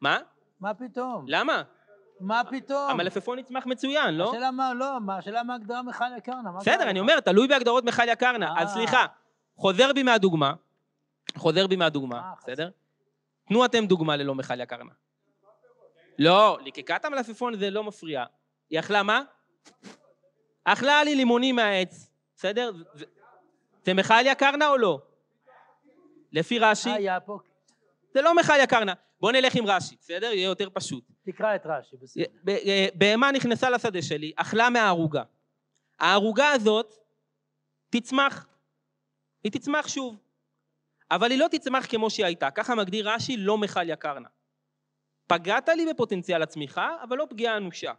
מה? 0.00 0.18
מה 0.60 0.74
פתאום? 0.74 1.24
למה? 1.28 1.62
מה 2.20 2.42
פתאום? 2.50 2.90
המלפפון 2.90 3.38
יצמח 3.38 3.66
מצוין, 3.66 4.14
לא? 4.14 4.30
השאלה 4.30 4.50
מה, 4.50 4.74
לא, 4.74 4.98
השאלה 5.18 5.42
מה 5.42 5.54
הגדרה 5.54 5.82
מכל 5.82 6.04
יקרנה. 6.16 6.52
בסדר, 6.52 6.90
אני 6.90 7.00
אומר, 7.00 7.20
תלוי 7.20 7.48
בהגדרות 7.48 7.84
מכל 7.84 8.08
יקרנה. 8.08 8.54
אז 8.58 8.68
אה. 8.68 8.74
סליחה, 8.74 9.06
חוזר 9.56 9.92
בי 9.92 10.02
מהדוגמה, 10.02 10.54
חוזר 11.36 11.66
בי 11.66 11.76
מהדוגמה, 11.76 12.18
אה, 12.18 12.32
בסדר? 12.38 12.70
תנו 13.48 13.64
אתם 13.64 13.86
דוגמה 13.86 14.16
ללא 14.16 14.34
מכל 14.34 14.60
יקרנה. 14.60 14.92
לא, 16.18 16.58
ליקקת 16.62 17.04
המלפפון 17.04 17.56
זה 17.56 17.70
לא 17.70 17.84
מפריע. 17.84 18.24
היא 18.70 18.78
אכלה 18.78 19.02
מה? 19.02 19.22
אכלה 20.64 21.04
לי 21.04 21.14
לימונים 21.14 21.56
מהעץ, 21.56 22.10
בסדר? 22.36 22.72
זה 23.84 23.94
מכל 23.94 24.14
יקרנה 24.26 24.68
או 24.68 24.76
לא? 24.76 25.00
לפי 26.32 26.58
רש"י. 26.58 27.08
אה, 27.08 27.18
זה 28.14 28.22
לא 28.22 28.34
מכל 28.34 28.54
יקרנה. 28.62 28.92
בוא 29.20 29.32
נלך 29.32 29.54
עם 29.54 29.66
רש"י, 29.66 29.96
בסדר? 30.00 30.26
יהיה 30.26 30.44
יותר 30.44 30.68
פשוט. 30.72 31.04
תקרא 31.22 31.54
את 31.54 31.66
רש"י, 31.66 31.96
בסדר. 31.96 32.24
בהמה 32.94 33.32
נכנסה 33.32 33.70
לשדה 33.70 34.02
שלי, 34.02 34.32
אכלה 34.36 34.70
מהערוגה. 34.70 35.22
הערוגה 35.98 36.50
הזאת 36.50 36.94
תצמח. 37.90 38.46
היא 39.44 39.52
תצמח 39.52 39.88
שוב. 39.88 40.18
אבל 41.10 41.30
היא 41.30 41.38
לא 41.38 41.46
תצמח 41.50 41.86
כמו 41.86 42.10
שהיא 42.10 42.26
הייתה. 42.26 42.50
ככה 42.50 42.74
מגדיר 42.74 43.10
רש"י, 43.10 43.36
לא 43.36 43.58
מכל 43.58 43.90
יקרנה. 43.90 44.28
פגעת 45.26 45.68
לי 45.68 45.86
בפוטנציאל 45.86 46.42
הצמיחה, 46.42 46.96
אבל 47.02 47.16
לא 47.16 47.26
פגיעה 47.30 47.56
אנושה. 47.56 47.92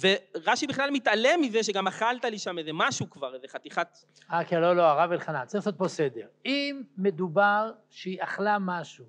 ורש"י 0.00 0.66
בכלל 0.66 0.90
מתעלם 0.90 1.40
מזה 1.40 1.62
שגם 1.62 1.86
אכלת 1.86 2.24
לי 2.24 2.38
שם 2.38 2.58
איזה 2.58 2.70
משהו 2.74 3.10
כבר, 3.10 3.34
איזה 3.34 3.48
חתיכת... 3.48 3.98
אה, 4.32 4.44
כן, 4.44 4.60
לא, 4.60 4.76
לא, 4.76 4.82
הרב 4.82 5.12
אלחנן, 5.12 5.44
צריך 5.46 5.54
לעשות 5.54 5.78
פה 5.78 5.88
סדר. 5.88 6.26
אם 6.46 6.82
מדובר 6.96 7.72
שהיא 7.90 8.22
אכלה 8.22 8.58
משהו, 8.60 9.04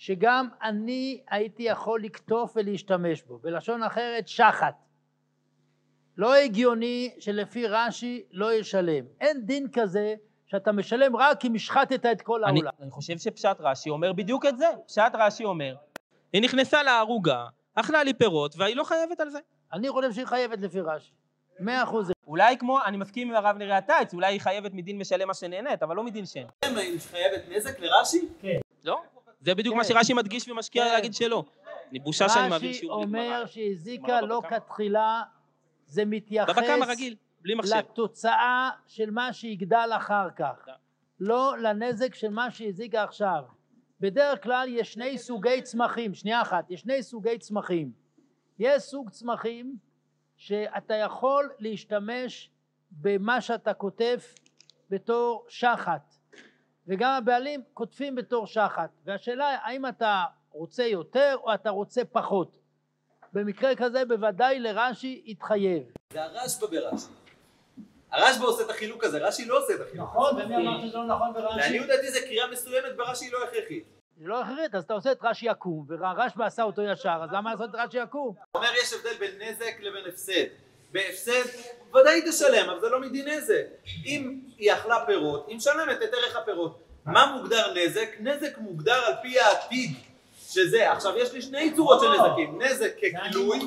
שגם 0.00 0.48
אני 0.62 1.20
הייתי 1.30 1.62
יכול 1.62 2.02
לקטוף 2.02 2.52
ולהשתמש 2.56 3.22
בו, 3.22 3.38
בלשון 3.38 3.82
אחרת, 3.82 4.28
שחת. 4.28 4.74
לא 6.16 6.34
הגיוני 6.34 7.10
שלפי 7.18 7.66
רש"י 7.66 8.24
לא 8.30 8.52
ישלם. 8.52 9.04
אין 9.20 9.46
דין 9.46 9.66
כזה 9.72 10.14
שאתה 10.46 10.72
משלם 10.72 11.16
רק 11.16 11.44
אם 11.44 11.54
השחטת 11.54 12.06
את 12.06 12.22
כל 12.22 12.44
העולם. 12.44 12.58
אני, 12.58 12.70
אני 12.80 12.90
חושב 12.90 13.18
שפשט 13.18 13.56
רש"י 13.60 13.90
אומר 13.90 14.12
בדיוק 14.12 14.46
את 14.46 14.58
זה. 14.58 14.66
פשט 14.86 15.12
רש"י 15.14 15.44
אומר, 15.44 15.74
היא 16.32 16.42
נכנסה 16.42 16.82
לערוגה, 16.82 17.46
אכלה 17.74 18.02
לי 18.04 18.14
פירות, 18.14 18.54
והיא 18.58 18.76
לא 18.76 18.84
חייבת 18.84 19.20
על 19.20 19.30
זה. 19.30 19.38
אני 19.72 19.88
חושב 19.88 20.12
שהיא 20.12 20.26
חייבת 20.26 20.60
לפי 20.60 20.80
רש"י. 20.80 21.12
מאה 21.60 21.82
אחוז. 21.82 22.12
אולי 22.26 22.58
כמו, 22.58 22.84
אני 22.84 22.96
מסכים 22.96 23.28
עם 23.28 23.36
הרב 23.36 23.56
נראה 23.56 23.76
הטייץ, 23.76 24.14
אולי 24.14 24.32
היא 24.32 24.40
חייבת 24.40 24.72
מדין 24.74 24.98
משלם 24.98 25.28
מה 25.28 25.34
שנהנית, 25.34 25.82
אבל 25.82 25.96
לא 25.96 26.04
מדין 26.04 26.26
שם. 26.26 26.46
היא 26.62 27.00
חייבת 27.00 27.42
נזק 27.48 27.80
לרש"י? 27.80 28.28
כן. 28.40 28.58
לא? 28.84 29.02
זה 29.40 29.54
בדיוק 29.54 29.76
מה 29.76 29.82
כן. 29.82 29.88
שרש"י 29.88 30.14
מדגיש 30.14 30.48
ומשקיע 30.48 30.84
כן. 30.84 30.92
להגיד 30.92 31.14
שלא. 31.14 31.44
אני 31.90 31.98
בושה 31.98 32.28
שאני 32.28 32.56
מבין 32.56 32.74
שיעור 32.74 33.04
בגמרא. 33.04 33.20
רש"י 33.20 33.28
אומר 33.28 33.46
שהזיקה 33.46 34.20
לא 34.20 34.42
כתחילה, 34.48 35.22
זה 35.86 36.04
מתייחס 36.04 36.58
לתוצאה 37.76 38.70
של 38.86 39.10
מה 39.10 39.32
שיגדל 39.32 39.90
אחר 39.96 40.28
כך, 40.36 40.68
לא 41.20 41.58
לנזק 41.58 42.14
של 42.14 42.30
מה 42.30 42.50
שהזיקה 42.50 43.02
עכשיו. 43.02 43.44
בדרך 44.00 44.42
כלל 44.42 44.68
יש 44.68 44.92
שני 44.92 45.18
סוגי 45.18 45.62
צמחים, 45.62 46.14
שנייה 46.14 46.42
אחת, 46.42 46.70
יש 46.70 46.80
שני 46.80 47.02
סוגי 47.02 47.38
צמחים. 47.38 47.92
יש 48.58 48.82
סוג 48.82 49.10
צמחים 49.10 49.76
שאתה 50.36 50.94
יכול 50.94 51.50
להשתמש 51.58 52.50
במה 52.90 53.40
שאתה 53.40 53.74
כותב 53.74 54.18
בתור 54.90 55.44
שחת 55.48 56.09
וגם 56.90 57.10
הבעלים 57.10 57.62
כותבים 57.74 58.14
בתור 58.14 58.46
שחת 58.46 58.90
והשאלה 59.04 59.58
האם 59.62 59.86
אתה 59.86 60.24
רוצה 60.50 60.84
יותר 60.84 61.36
או 61.42 61.54
אתה 61.54 61.70
רוצה 61.70 62.04
פחות 62.04 62.56
במקרה 63.32 63.76
כזה 63.76 64.04
בוודאי 64.04 64.60
לרש"י 64.60 65.22
יתחייב 65.24 65.82
זה 66.12 66.22
הרשב"א 66.22 66.66
ברש"י 66.66 67.06
הרשב"א 68.10 68.44
עושה 68.44 68.64
את 68.64 68.70
החילוק 68.70 69.04
הזה, 69.04 69.18
רש"י 69.18 69.44
לא 69.44 69.58
עושה 69.58 69.74
את 69.74 69.80
החילוק 69.80 70.08
נכון, 70.08 70.42
ומי 70.42 70.56
אמר 70.56 70.86
שזה 70.86 70.98
לא 70.98 71.06
נכון 71.06 71.32
ברש"י? 71.34 71.58
לעניות 71.58 71.86
דעתי 71.86 72.10
זה 72.10 72.20
קריאה 72.20 72.46
מסוימת 72.50 72.96
ברש"י 72.96 73.30
לא 73.30 73.44
הכרחית 73.44 73.84
זה 74.16 74.26
לא 74.26 74.40
הכרחית, 74.40 74.74
אז 74.74 74.84
אתה 74.84 74.94
עושה 74.94 75.12
את 75.12 75.18
רש"י 75.22 75.46
יקום, 75.46 75.86
ורשב"א 75.88 76.44
עשה 76.44 76.62
אותו 76.62 76.82
ישר, 76.82 77.20
אז 77.22 77.32
למה 77.32 77.50
לעשות 77.52 77.70
את 77.70 77.74
רש"י 77.74 77.98
יקום? 77.98 78.34
הוא 78.52 78.62
אומר 78.62 78.68
יש 78.82 78.92
הבדל 78.92 79.18
בין 79.18 79.42
נזק 79.42 79.80
לבין 79.80 80.04
הפסד. 80.08 80.46
בהפסד 80.92 81.44
ודאי 81.94 82.22
תשלם, 82.30 82.70
אבל 82.70 82.80
זה 82.80 82.88
לא 82.88 83.00
מדין 83.00 83.28
נזק. 83.28 83.64
אם 84.06 84.40
היא 84.58 84.72
אכלה 84.72 85.06
פירות, 85.06 85.44
היא 85.48 85.56
משלמת 85.56 86.02
את 86.02 86.14
ערך 86.14 86.36
הפירות. 86.36 86.82
מה 87.06 87.36
מוגדר 87.36 87.74
נזק? 87.74 88.08
נזק 88.20 88.58
מוגדר 88.58 89.04
על 89.06 89.14
פי 89.22 89.40
העתיד. 89.40 89.90
שזה, 90.52 90.92
עכשיו 90.92 91.18
יש 91.18 91.32
לי 91.32 91.42
שני 91.42 91.72
צורות 91.76 92.00
של 92.00 92.06
נזקים, 92.08 92.62
נזק 92.62 92.92
ככילוי, 92.96 93.58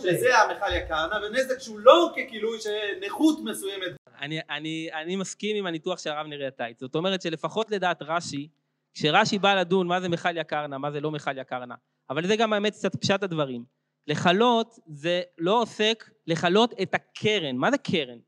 שזה 0.00 0.38
המכל 0.38 0.74
יקרנה, 0.74 1.18
ונזק 1.26 1.58
שהוא 1.58 1.78
לא 1.78 2.10
ככילוי, 2.16 2.58
שנכות 2.60 3.38
מסוימת. 3.44 3.92
אני, 4.20 4.40
אני, 4.50 4.88
אני 4.92 5.16
מסכים 5.16 5.56
עם 5.56 5.66
הניתוח 5.66 5.98
של 5.98 6.10
הרב 6.10 6.26
נריה 6.26 6.50
טייץ, 6.50 6.80
זאת 6.80 6.94
אומרת 6.94 7.22
שלפחות 7.22 7.70
לדעת 7.70 8.02
רש"י, 8.02 8.48
כשרש"י 8.94 9.38
בא 9.38 9.54
לדון 9.54 9.86
מה 9.86 10.00
זה 10.00 10.08
מכל 10.08 10.36
יקרנה, 10.36 10.78
מה 10.78 10.90
זה 10.90 11.00
לא 11.00 11.10
מכל 11.10 11.38
יקרנה, 11.38 11.74
אבל 12.10 12.26
זה 12.26 12.36
גם 12.36 12.52
האמת 12.52 12.72
קצת 12.72 12.96
פשט 12.96 13.22
הדברים. 13.22 13.64
לכלות 14.06 14.78
זה 14.86 15.22
לא 15.38 15.62
עוסק 15.62 16.10
לכלות 16.26 16.74
את 16.82 16.94
הקרן. 16.94 17.56
מה 17.56 17.70
זה 17.70 17.78
קרן? 17.78 18.18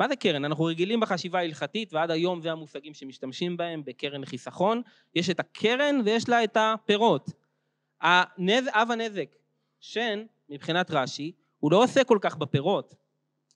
מה 0.00 0.08
זה 0.08 0.16
קרן? 0.16 0.44
אנחנו 0.44 0.64
רגילים 0.64 1.00
בחשיבה 1.00 1.38
ההלכתית 1.38 1.92
ועד 1.92 2.10
היום 2.10 2.40
זה 2.40 2.52
המושגים 2.52 2.94
שמשתמשים 2.94 3.56
בהם 3.56 3.82
בקרן 3.84 4.24
חיסכון. 4.24 4.82
יש 5.14 5.30
את 5.30 5.40
הקרן 5.40 6.00
ויש 6.04 6.28
לה 6.28 6.44
את 6.44 6.56
הפירות. 6.60 7.30
הנז... 8.00 8.64
אב 8.68 8.90
הנזק, 8.90 9.36
שן, 9.80 10.24
מבחינת 10.48 10.90
רש"י, 10.90 11.32
הוא 11.60 11.72
לא 11.72 11.82
עוסק 11.82 12.06
כל 12.06 12.18
כך 12.20 12.36
בפירות. 12.36 12.94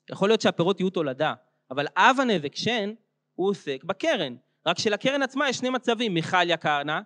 יכול 0.09 0.29
להיות 0.29 0.41
שהפירות 0.41 0.79
יהיו 0.79 0.89
תולדה, 0.89 1.33
אבל 1.71 1.87
אב 1.97 2.17
הנזק, 2.19 2.55
שן, 2.55 2.93
הוא 3.35 3.49
עוסק 3.49 3.83
בקרן. 3.83 4.35
רק 4.65 4.79
שלקרן 4.79 5.21
עצמה 5.21 5.49
יש 5.49 5.57
שני 5.57 5.69
מצבים, 5.69 6.13
מיכל 6.13 6.49
יקרנה, 6.49 7.01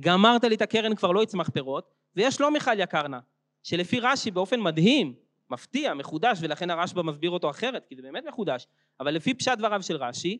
גמרת 0.00 0.44
לי 0.44 0.54
את 0.54 0.62
הקרן 0.62 0.94
כבר 0.94 1.12
לא 1.12 1.22
יצמח 1.22 1.48
פירות, 1.48 1.90
ויש 2.16 2.40
לא 2.40 2.50
מיכל 2.50 2.80
יקרנה, 2.80 3.20
שלפי 3.64 4.00
רש"י 4.00 4.30
באופן 4.30 4.60
מדהים, 4.60 5.14
מפתיע, 5.50 5.94
מחודש, 5.94 6.38
ולכן 6.40 6.70
הרשב"א 6.70 7.02
מסביר 7.02 7.30
אותו 7.30 7.50
אחרת, 7.50 7.86
כי 7.86 7.96
זה 7.96 8.02
באמת 8.02 8.24
מחודש, 8.28 8.66
אבל 9.00 9.14
לפי 9.14 9.34
פשט 9.34 9.58
דבריו 9.58 9.82
של 9.82 9.96
רש"י, 9.96 10.38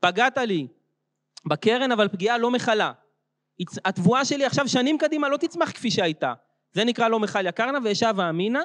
פגעת 0.00 0.38
לי 0.38 0.66
בקרן 1.46 1.92
אבל 1.92 2.08
פגיעה 2.08 2.38
לא 2.38 2.50
מכלה. 2.50 2.92
התבואה 3.84 4.24
שלי 4.24 4.44
עכשיו 4.44 4.68
שנים 4.68 4.98
קדימה 4.98 5.28
לא 5.28 5.36
תצמח 5.36 5.70
כפי 5.70 5.90
שהייתה. 5.90 6.34
זה 6.72 6.84
נקרא 6.84 7.08
לא 7.08 7.20
מכל 7.20 7.46
יקרנה 7.46 7.78
וישבה 7.84 8.30
אמינא 8.30 8.60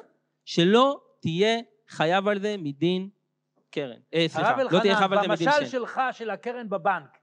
שלא 0.46 1.02
תהיה 1.20 1.60
חייב 1.88 2.28
על 2.28 2.40
זה 2.40 2.56
מדין 2.58 3.10
קרן. 3.72 4.00
אה, 4.14 4.26
סליחה, 4.28 4.64
לא 4.64 4.80
תהיה 4.80 4.96
חייב 4.96 5.14
על 5.14 5.22
זה 5.22 5.28
מדין 5.28 5.52
שם. 5.52 5.58
במשל 5.60 5.72
שלך 5.72 6.02
של 6.12 6.30
הקרן 6.30 6.70
בבנק, 6.70 7.18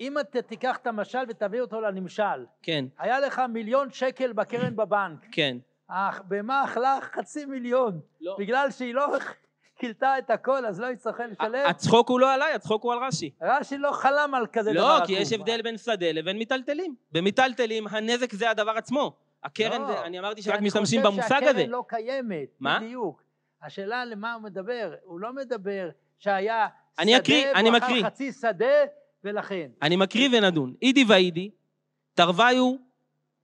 אם 0.00 0.18
אתה 0.18 0.42
תיקח 0.42 0.76
את 0.76 0.86
המשל 0.86 1.18
ותביא 1.28 1.60
אותו 1.60 1.80
לנמשל, 1.80 2.44
כן. 2.62 2.84
היה 2.98 3.20
לך 3.20 3.42
מיליון 3.48 3.90
שקל 3.90 4.32
בקרן 4.32 4.76
בבנק, 4.76 5.26
כן. 5.32 5.56
בהמה 6.24 6.64
אכלה 6.64 6.98
חצי 7.02 7.44
מיליון, 7.44 8.00
לא. 8.20 8.36
בגלל 8.38 8.70
שהיא 8.70 8.94
לא 8.94 9.06
קילתה 9.78 10.18
את 10.18 10.30
הכל 10.30 10.66
אז 10.66 10.80
לא 10.80 10.86
יצטרכו 10.86 11.22
לשלם. 11.30 11.66
הצחוק 11.66 12.08
הוא 12.08 12.20
לא 12.20 12.34
עליי, 12.34 12.52
הצחוק 12.52 12.82
הוא 12.82 12.92
על 12.92 12.98
רש"י. 12.98 13.30
רש"י 13.42 13.78
לא 13.78 13.92
חלם 13.92 14.34
על 14.34 14.46
כזה 14.52 14.72
לא, 14.72 14.80
דבר. 14.80 14.98
לא, 15.00 15.06
כי 15.06 15.12
יש 15.12 15.32
הבדל 15.32 15.62
בין 15.62 15.78
שדה 15.78 16.12
לבין 16.12 16.38
מיטלטלים. 16.38 16.94
במיטלטלים 17.12 17.86
הנזק 17.86 18.32
זה 18.32 18.50
הדבר 18.50 18.70
עצמו. 18.70 19.16
הקרן, 19.44 19.80
לא, 19.80 19.86
זה, 19.86 20.02
אני 20.02 20.18
אמרתי 20.18 20.42
שרק 20.42 20.60
משתמשים 20.60 21.02
במושג 21.02 21.22
הזה. 21.22 21.36
אני 21.36 21.44
חושב 21.44 21.56
שהקרן 21.56 21.70
לא 21.70 21.84
קיימת, 21.88 22.48
מה? 22.60 22.78
בדיוק. 22.80 23.22
השאלה 23.62 24.04
למה 24.04 24.34
הוא 24.34 24.42
מדבר, 24.42 24.94
הוא 25.04 25.20
לא 25.20 25.32
מדבר 25.32 25.88
שהיה 26.18 26.66
אני 26.98 27.16
אקריא, 27.16 27.52
אני 27.54 27.70
מקריא. 27.70 28.04
חצי 28.04 28.32
שדה 28.32 28.84
ולכן. 29.26 29.70
אני 29.82 29.96
מקריא 29.96 30.28
ונדון. 30.32 30.74
אידי 30.82 31.04
ואידי, 31.08 31.50
תרוויו 32.14 32.76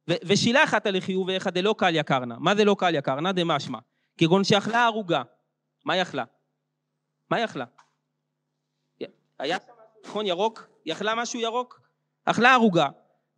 ושילח 0.08 0.74
אתה 0.74 0.90
לחיוב 0.90 1.28
ואיך 1.28 1.46
דלא 1.46 1.74
קל 1.78 1.96
יקרנה. 1.96 2.36
מה 2.38 2.54
זה 2.54 2.64
לא 2.64 2.76
קל 2.78 2.94
יקרנה? 2.94 3.32
דמשמע. 3.32 3.78
כגון 4.18 4.44
שאכלה 4.44 4.84
ערוגה. 4.84 5.22
מה 5.84 5.94
היא 5.94 6.02
אכלה? 6.02 6.24
מה 7.30 7.36
היא 7.36 7.44
אכלה? 7.44 7.64
היה 9.38 9.56
שם 9.66 9.72
נכון, 10.04 10.26
ירוק? 10.26 10.68
היא 10.84 10.92
אכלה 10.92 11.14
משהו 11.14 11.40
ירוק? 11.40 11.80
אכלה 12.24 12.52
ערוגה, 12.52 12.88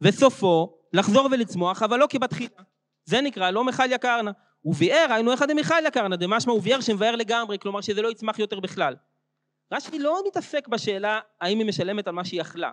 וסופו 0.01 0.79
לחזור 0.93 1.29
ולצמוח, 1.33 1.83
אבל 1.83 1.99
לא 1.99 2.07
כבתחילה. 2.11 2.63
זה 3.05 3.21
נקרא 3.21 3.51
לא 3.51 3.65
מיכל 3.65 3.93
יקרנה. 3.93 4.31
וביער 4.65 5.13
היינו 5.13 5.35
אחד 5.35 5.51
דמיכל 5.51 5.87
יקרנה, 5.87 6.17
דמשמע 6.17 6.53
וביער 6.53 6.81
שמבאר 6.81 7.17
לגמרי, 7.17 7.59
כלומר 7.59 7.81
שזה 7.81 8.03
לא 8.03 8.11
יצמח 8.11 8.39
יותר 8.39 8.61
בכלל. 8.61 8.97
רש"י 9.73 9.99
לא 9.99 10.23
מתעסק 10.27 10.69
בשאלה 10.69 11.21
האם 11.41 11.59
היא 11.59 11.67
משלמת 11.67 12.09
על 12.09 12.15
מה 12.15 12.25
שהיא 12.25 12.41
אכלה. 12.41 12.71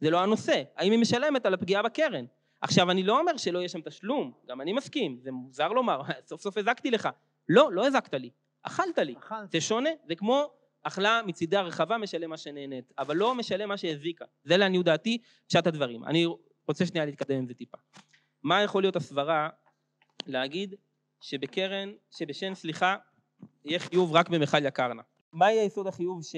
זה 0.00 0.10
לא 0.10 0.20
הנושא, 0.22 0.62
האם 0.76 0.92
היא 0.92 1.00
משלמת 1.00 1.46
על 1.46 1.54
הפגיעה 1.54 1.82
בקרן. 1.82 2.24
עכשיו 2.60 2.90
אני 2.90 3.02
לא 3.02 3.20
אומר 3.20 3.36
שלא 3.36 3.58
יהיה 3.58 3.68
שם 3.68 3.80
תשלום, 3.80 4.32
גם 4.46 4.60
אני 4.60 4.72
מסכים, 4.72 5.18
זה 5.22 5.32
מוזר 5.32 5.68
לומר, 5.68 6.02
סוף 6.28 6.40
סוף 6.40 6.56
הזקתי 6.56 6.90
לך. 6.90 7.08
לא, 7.48 7.72
לא 7.72 7.86
הזקת 7.86 8.14
לי, 8.14 8.30
אכלת 8.62 8.98
לי. 8.98 9.14
אכלת. 9.18 9.52
זה 9.52 9.60
שונה, 9.60 9.90
זה 10.08 10.14
כמו 10.14 10.50
אכלה 10.82 11.20
מצידי 11.26 11.56
הרחבה 11.56 11.98
משלם 11.98 12.30
מה 12.30 12.36
שנהנית, 12.36 12.92
אבל 12.98 13.16
לא 13.16 13.34
משלם 13.34 13.68
מה 13.68 13.76
שהזיקה. 13.76 14.24
זה 14.44 14.56
לעניות 14.56 14.84
דעתי 14.84 15.18
פשט 15.46 15.66
הדברים. 15.66 16.04
אני 16.04 16.26
רוצה 16.68 16.86
שנייה 16.86 17.06
להתקדם 17.06 17.36
עם 17.36 17.46
זה 17.46 17.54
טיפה. 17.54 17.78
מה 18.42 18.62
יכול 18.62 18.82
להיות 18.82 18.96
הסברה 18.96 19.48
להגיד 20.26 20.74
שבקרן, 21.20 21.92
שבשן 22.10 22.54
סליחה, 22.54 22.96
יהיה 23.64 23.78
חיוב 23.78 24.12
רק 24.12 24.28
במכל 24.28 24.66
יקרנה? 24.66 25.02
מה 25.32 25.52
יהיה 25.52 25.64
יסוד 25.64 25.86
החיוב, 25.86 26.22
ש... 26.22 26.36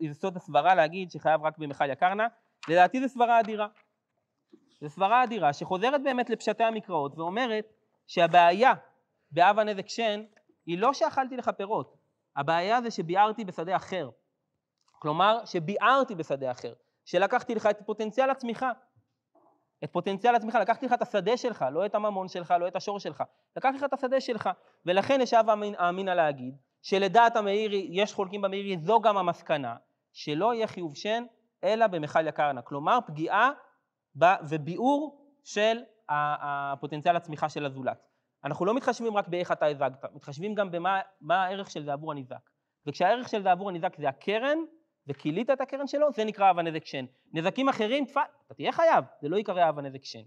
יסוד 0.00 0.36
הסברה 0.36 0.74
להגיד 0.74 1.10
שחייב 1.10 1.42
רק 1.42 1.58
במכל 1.58 1.90
יקרנה? 1.90 2.26
לדעתי 2.68 3.00
זו 3.00 3.08
סברה 3.08 3.40
אדירה. 3.40 3.68
זו 4.80 4.88
סברה 4.90 5.24
אדירה 5.24 5.52
שחוזרת 5.52 6.02
באמת 6.02 6.30
לפשטי 6.30 6.64
המקראות 6.64 7.18
ואומרת 7.18 7.72
שהבעיה 8.06 8.72
באב 9.30 9.58
הנזק 9.58 9.88
שן 9.88 10.22
היא 10.66 10.78
לא 10.78 10.92
שאכלתי 10.92 11.36
לך 11.36 11.48
פירות, 11.48 11.96
הבעיה 12.36 12.82
זה 12.82 12.90
שביערתי 12.90 13.44
בשדה 13.44 13.76
אחר. 13.76 14.10
כלומר, 14.98 15.44
שביערתי 15.44 16.14
בשדה 16.14 16.50
אחר, 16.50 16.74
שלקחתי 17.04 17.54
לך 17.54 17.66
את 17.66 17.82
פוטנציאל 17.86 18.30
הצמיחה. 18.30 18.72
את 19.84 19.92
פוטנציאל 19.92 20.34
הצמיחה, 20.34 20.60
לקחתי 20.60 20.86
לך 20.86 20.92
את 20.92 21.02
השדה 21.02 21.36
שלך, 21.36 21.64
לא 21.72 21.86
את 21.86 21.94
הממון 21.94 22.28
שלך, 22.28 22.54
לא 22.60 22.68
את 22.68 22.76
השור 22.76 23.00
שלך, 23.00 23.22
לקחתי 23.56 23.76
לך 23.76 23.84
את 23.84 23.92
השדה 23.92 24.20
שלך, 24.20 24.50
ולכן 24.86 25.20
ישב 25.20 25.44
אמינא 25.88 26.10
להגיד 26.10 26.56
שלדעת 26.86 27.36
המאירי, 27.36 27.88
יש 27.90 28.12
חולקים 28.12 28.42
במאירי, 28.42 28.78
זו 28.78 29.00
גם 29.00 29.16
המסקנה, 29.16 29.76
שלא 30.12 30.54
יהיה 30.54 30.66
חיוב 30.66 30.96
שן 30.96 31.24
אלא 31.64 31.86
במכל 31.86 32.28
יקרנה, 32.28 32.62
כלומר 32.62 32.98
פגיעה 33.06 33.50
וביאור 34.48 35.30
של 35.44 35.76
הפוטנציאל 36.08 37.16
הצמיחה 37.16 37.48
של 37.48 37.66
הזולת. 37.66 37.98
אנחנו 38.44 38.64
לא 38.64 38.74
מתחשבים 38.74 39.16
רק 39.16 39.28
באיך 39.28 39.52
אתה 39.52 39.66
הזגת, 39.66 40.04
מתחשבים 40.14 40.54
גם 40.54 40.70
במה 40.70 41.00
הערך 41.44 41.70
של 41.70 41.84
זה 41.84 41.92
עבור 41.92 42.12
הניזק. 42.12 42.50
וכשהערך 42.86 43.28
של 43.28 43.42
זה 43.42 43.52
עבור 43.52 43.68
הניזק 43.68 43.96
זה 43.98 44.08
הקרן, 44.08 44.58
וכילית 45.06 45.50
את 45.50 45.60
הקרן 45.60 45.86
שלו, 45.86 46.12
זה 46.12 46.24
נקרא 46.24 46.50
אב 46.50 46.58
הנזק 46.58 46.84
שן. 46.84 47.04
נזקים 47.32 47.68
אחרים, 47.68 48.04
תפ... 48.04 48.16
אתה 48.46 48.54
תהיה 48.54 48.72
חייב, 48.72 49.04
זה 49.20 49.28
לא 49.28 49.36
ייקרא 49.36 49.68
אב 49.68 49.78
הנזק 49.78 50.04
שן. 50.04 50.22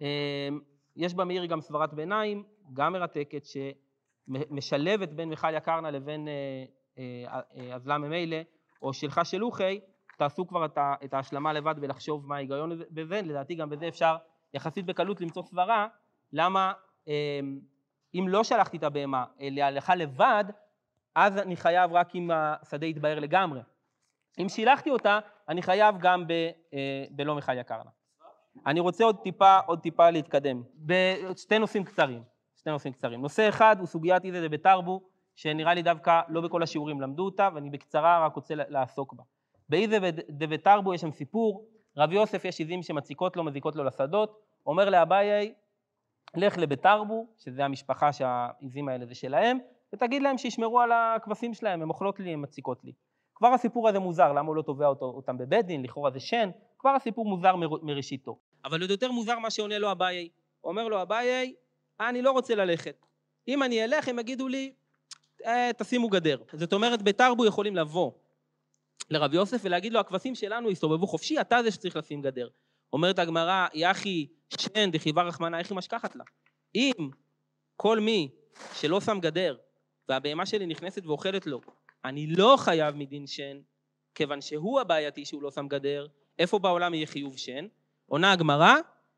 אמ, 0.00 0.60
יש 0.96 1.14
במאיר 1.14 1.44
גם 1.44 1.60
סברת 1.60 1.94
ביניים, 1.94 2.44
גם 2.72 2.92
מרתקת, 2.92 3.44
שמשלבת 4.26 5.08
בין 5.08 5.28
מיכל 5.28 5.54
יקרנה 5.54 5.90
לבין 5.90 6.28
אזלה 7.74 7.94
אה, 7.94 7.98
אה, 8.02 8.08
ממילא, 8.08 8.36
או 8.82 8.92
שלך 8.92 9.20
שלוחי, 9.24 9.80
תעשו 10.18 10.46
כבר 10.46 10.66
את 11.04 11.14
ההשלמה 11.14 11.52
לבד 11.52 11.74
ולחשוב 11.80 12.26
מה 12.26 12.36
ההיגיון 12.36 12.78
בזה, 12.90 13.20
לדעתי 13.22 13.54
גם 13.54 13.70
בזה 13.70 13.88
אפשר 13.88 14.16
יחסית 14.54 14.86
בקלות 14.86 15.20
למצוא 15.20 15.42
סברה 15.42 15.86
למה 16.32 16.72
אמ, 17.06 17.60
אם 18.14 18.28
לא 18.28 18.44
שלחתי 18.44 18.76
את 18.76 18.82
הבהמה 18.82 19.24
להלכה 19.40 19.94
לבד, 19.94 20.44
אז 21.14 21.38
אני 21.38 21.56
חייב 21.56 21.92
רק 21.92 22.14
אם 22.14 22.30
השדה 22.30 22.86
יתבהר 22.86 23.18
לגמרי. 23.18 23.60
אם 24.38 24.48
שילחתי 24.48 24.90
אותה, 24.90 25.18
אני 25.48 25.62
חייב 25.62 25.94
גם 25.98 26.26
ב, 26.26 26.32
אה, 26.74 27.04
בלא 27.10 27.34
מחיה 27.34 27.62
קרנה. 27.62 27.90
אני 28.66 28.80
רוצה 28.80 29.04
עוד 29.04 29.16
טיפה, 29.22 29.58
עוד 29.58 29.80
טיפה 29.80 30.10
להתקדם. 30.10 30.62
בשתי 30.74 31.58
נושאים 31.58 31.84
קצרים, 31.84 32.22
שתי 32.64 32.70
נושאים 32.70 32.92
קצרים. 32.92 33.22
נושא 33.22 33.48
אחד 33.48 33.76
הוא 33.78 33.86
סוגיית 33.86 34.24
איזה 34.24 34.48
בתרבו, 34.48 35.00
שנראה 35.34 35.74
לי 35.74 35.82
דווקא 35.82 36.20
לא 36.28 36.40
בכל 36.40 36.62
השיעורים 36.62 37.00
למדו 37.00 37.24
אותה, 37.24 37.48
ואני 37.54 37.70
בקצרה 37.70 38.26
רק 38.26 38.34
רוצה 38.34 38.54
לעסוק 38.54 39.12
בה. 39.12 39.22
באיזה 39.68 39.98
דבתרבו 40.30 40.94
יש 40.94 41.00
שם 41.00 41.10
סיפור, 41.12 41.66
רב 41.96 42.12
יוסף 42.12 42.44
יש 42.44 42.58
עיזים 42.58 42.82
שמציקות 42.82 43.36
לו, 43.36 43.44
מזיקות 43.44 43.76
לו 43.76 43.84
לשדות, 43.84 44.40
אומר 44.66 44.90
לאביי, 44.90 45.54
לך 46.36 46.58
לבתרבו, 46.58 47.26
שזה 47.36 47.64
המשפחה 47.64 48.12
שהעיזים 48.12 48.88
האלה 48.88 49.06
זה 49.06 49.14
שלהם, 49.14 49.58
ותגיד 49.92 50.22
להם 50.22 50.38
שישמרו 50.38 50.80
על 50.80 50.92
הכבשים 50.92 51.54
שלהם, 51.54 51.82
הן 51.82 51.88
אוכלות 51.88 52.20
לי, 52.20 52.32
הן 52.32 52.42
מציקות 52.42 52.84
לי. 52.84 52.92
כבר 53.34 53.48
הסיפור 53.48 53.88
הזה 53.88 53.98
מוזר, 53.98 54.32
למה 54.32 54.48
הוא 54.48 54.56
לא 54.56 54.62
תובע 54.62 54.86
אותו, 54.86 55.04
אותם 55.04 55.38
בבית 55.38 55.66
דין, 55.66 55.82
לכאורה 55.82 56.10
זה 56.10 56.20
שן, 56.20 56.50
כבר 56.78 56.90
הסיפור 56.90 57.26
מוזר 57.26 57.56
מ, 57.56 57.60
מראשיתו. 57.82 58.38
אבל 58.64 58.80
עוד 58.80 58.90
יותר 58.90 59.12
מוזר 59.12 59.38
מה 59.38 59.50
שעונה 59.50 59.78
לו 59.78 59.92
אביי. 59.92 60.28
אומר 60.64 60.88
לו 60.88 61.02
אביי, 61.02 61.54
אני 62.00 62.22
לא 62.22 62.30
רוצה 62.30 62.54
ללכת. 62.54 63.06
אם 63.48 63.62
אני 63.62 63.84
אלך, 63.84 64.08
הם 64.08 64.18
יגידו 64.18 64.48
לי, 64.48 64.72
אה, 65.44 65.70
תשימו 65.78 66.08
גדר. 66.08 66.42
זאת 66.52 66.72
אומרת, 66.72 67.02
בתרבו 67.02 67.46
יכולים 67.46 67.76
לבוא 67.76 68.12
לרב 69.10 69.34
יוסף 69.34 69.60
ולהגיד 69.62 69.92
לו, 69.92 70.00
הכבשים 70.00 70.34
שלנו 70.34 70.70
יסתובבו 70.70 71.06
חופשי, 71.06 71.40
אתה 71.40 71.62
זה 71.62 71.70
שצריך 71.70 71.96
לשים 71.96 72.22
גדר. 72.22 72.48
אומרת 72.92 73.18
הגמרא, 73.18 73.66
יחי 73.74 74.26
שן 74.58 74.90
דחיבה 74.90 75.22
רחמנה, 75.22 75.56
היא 75.56 75.66
משכחת 75.70 76.16
לה? 76.16 76.24
אם 76.74 76.92
כל 77.76 78.00
מי 78.00 78.28
שלא 78.74 79.00
שם 79.00 79.18
גדר 79.20 79.56
והבהמה 80.08 80.46
שלי 80.46 80.66
נכנסת 80.66 81.06
ואוכלת 81.06 81.46
לו, 81.46 81.60
אני 82.04 82.26
לא 82.26 82.56
חייב 82.58 82.94
מדין 82.94 83.26
שן, 83.26 83.60
כיוון 84.14 84.40
שהוא 84.40 84.80
הבעייתי 84.80 85.24
שהוא 85.24 85.42
לא 85.42 85.50
שם 85.50 85.68
גדר, 85.68 86.06
איפה 86.38 86.58
בעולם 86.58 86.94
יהיה 86.94 87.06
חיוב 87.06 87.36
שן? 87.36 87.66
עונה 88.06 88.32
הגמרא, 88.32 88.74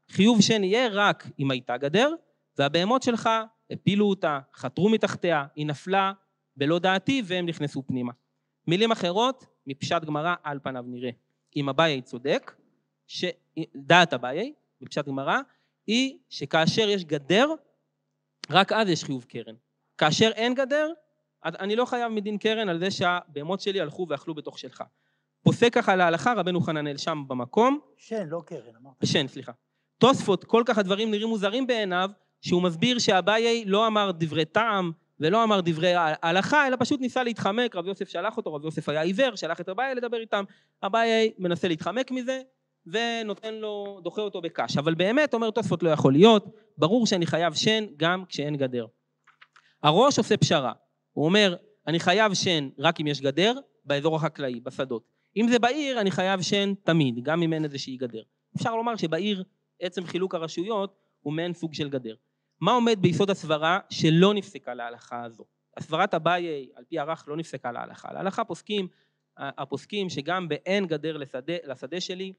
חיוב 0.09 0.41
שן 0.41 0.64
יהיה 0.64 0.89
רק 0.93 1.27
אם 1.39 1.51
הייתה 1.51 1.77
גדר, 1.77 2.14
והבהמות 2.59 3.03
שלך 3.03 3.31
הפילו 3.71 4.07
אותה, 4.07 4.41
חתרו 4.55 4.89
מתחתיה, 4.89 5.47
היא 5.55 5.67
נפלה 5.67 6.13
בלא 6.57 6.79
דעתי 6.79 7.23
והם 7.25 7.47
נכנסו 7.47 7.83
פנימה. 7.87 8.13
מילים 8.67 8.93
אחרות, 8.93 9.47
מפשט 9.67 10.05
גמרא 10.05 10.35
על 10.43 10.59
פניו 10.63 10.85
נראה. 10.87 11.11
אם 11.57 11.69
אביי 11.69 12.03
צודק, 12.03 12.55
שדעת 13.07 14.15
אביי, 14.15 14.53
בפשט 14.81 15.07
גמרא, 15.07 15.39
היא 15.87 16.19
שכאשר 16.29 16.89
יש 16.89 17.05
גדר, 17.05 17.49
רק 18.51 18.73
אז 18.73 18.89
יש 18.89 19.05
חיוב 19.05 19.25
קרן. 19.25 19.55
כאשר 19.99 20.31
אין 20.35 20.55
גדר, 20.55 20.93
אני 21.45 21.77
לא 21.77 21.85
חייב 21.85 22.13
מדין 22.13 22.39
קרן 22.39 22.69
על 22.69 22.79
זה 22.79 22.91
שהבהמות 22.91 23.61
שלי 23.61 23.81
הלכו 23.81 24.07
ואכלו 24.09 24.35
בתוך 24.35 24.59
שלך. 24.59 24.85
פוסק 25.43 25.75
ככה 25.75 25.97
להלכה 25.97 26.33
רבנו 26.33 26.61
חננאל 26.61 26.97
שם 26.97 27.25
במקום. 27.29 27.80
שן, 27.97 28.29
לא 28.29 28.43
קרן, 28.47 28.76
אמרת. 28.80 28.95
שן, 29.05 29.29
סליחה. 29.29 29.53
תוספות, 29.99 30.45
כל 30.45 30.63
כך 30.67 30.79
הדברים 30.79 31.11
נראים 31.11 31.29
מוזרים 31.29 31.67
בעיניו, 31.67 32.11
שהוא 32.41 32.63
מסביר 32.63 32.99
שאביי 32.99 33.64
לא 33.67 33.87
אמר 33.87 34.11
דברי 34.14 34.45
טעם 34.45 34.92
ולא 35.21 35.45
אמר 35.45 35.61
דברי 35.61 35.92
הלכה, 36.22 36.67
אלא 36.67 36.76
פשוט 36.80 37.00
ניסה 37.00 37.22
להתחמק, 37.22 37.76
רב 37.76 37.87
יוסף 37.87 38.08
שלח 38.08 38.37
אותו, 38.37 38.54
רב 38.54 38.64
יוסף 38.64 38.88
היה 38.88 39.03
עיוור, 39.03 39.37
שלח 39.37 39.61
את 39.61 39.68
אביי 39.68 39.95
לדבר 39.95 40.21
איתם, 40.21 40.45
אביי 40.83 41.33
מנסה 41.38 41.68
להתחמק 41.68 42.11
מזה, 42.11 42.42
ונותן 42.87 43.54
לו, 43.54 44.00
דוחה 44.03 44.22
אותו 44.22 44.41
בקש. 44.41 44.76
אבל 44.76 44.95
באמת, 44.95 45.34
אומר 45.34 45.50
תוספות, 45.50 45.83
לא 45.83 45.91
יכול 45.91 46.13
להיות, 46.13 46.46
ברור 46.79 47.07
שאני 47.07 47.26
חייב 47.26 47.54
שן 47.54 47.84
גם 47.96 48.25
כשאין 48.29 48.57
גדר. 48.57 48.87
הראש 49.83 50.18
עושה 50.18 50.37
פשרה, 50.37 50.72
הוא 51.13 51.25
אומר, 51.25 51.57
אני 51.87 52.00
חייב 52.00 52.34
שן 52.34 52.68
רק 52.79 53.00
אם 53.00 53.07
יש 53.07 53.21
גדר, 53.21 53.54
באזור 53.84 54.17
החקלאי, 54.17 54.61
בשדות. 54.61 55.03
אם 55.37 55.49
זה 55.49 55.58
בעיר, 55.58 56.00
אני 56.00 56.11
חייב 56.11 56.42
שן 56.42 56.75
תמיד, 56.84 57.22
גם 57.22 57.42
אם 57.42 57.53
אין 57.53 57.64
איזושהי 57.64 57.96
גדר. 57.96 58.22
אפשר 58.57 58.76
לומר 58.76 58.96
שבעיר 58.96 59.45
עצם 59.80 60.07
חילוק 60.07 60.34
הרשויות 60.34 61.05
הוא 61.27 61.35
מעין 61.35 61.53
סוג 61.53 61.75
של 61.75 61.89
גדר. 61.89 62.15
מה 62.61 62.73
עומד 62.73 62.99
ביסוד 63.01 63.31
הסברה 63.31 63.81
שלא 63.91 64.35
נפסקה 64.35 64.75
להלכה 64.75 65.25
הזו? 65.25 65.45
הסברת 65.77 66.15
אביי, 66.15 66.69
על 66.75 66.85
פי 66.85 66.99
ערך, 66.99 67.25
לא 67.29 67.37
נפסקה 67.37 67.73
להלכה. 67.73 68.13
להלכה 68.13 68.45
פוסקים, 68.45 68.89
הפוסקים 69.37 70.09
שגם 70.09 70.49
באין 70.49 70.87
גדר 70.87 71.17
לשדה, 71.17 71.55
לשדה 71.65 72.01
שלי, 72.01 72.33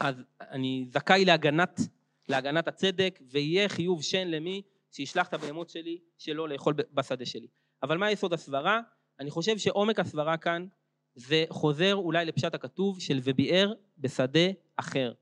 אז 0.00 0.22
אני 0.40 0.86
זכאי 0.88 1.24
להגנת, 1.24 1.80
להגנת 2.28 2.68
הצדק, 2.68 3.18
ויהיה 3.30 3.68
חיוב 3.68 4.02
שן 4.02 4.28
למי 4.28 4.62
שישלח 4.90 5.28
את 5.28 5.34
הבהמות 5.34 5.70
שלי 5.70 5.98
שלא 6.18 6.48
לאכול 6.48 6.74
בשדה 6.92 7.26
שלי. 7.26 7.48
אבל 7.82 7.98
מה 7.98 8.10
יסוד 8.10 8.32
הסברה? 8.32 8.80
אני 9.20 9.30
חושב 9.30 9.58
שעומק 9.58 10.00
הסברה 10.00 10.36
כאן 10.36 10.66
זה 11.14 11.44
חוזר 11.48 11.94
אולי 11.94 12.24
לפשט 12.24 12.54
הכתוב 12.54 13.00
של 13.00 13.18
וביער 13.22 13.72
בשדה 13.98 14.48
אחר. 14.76 15.12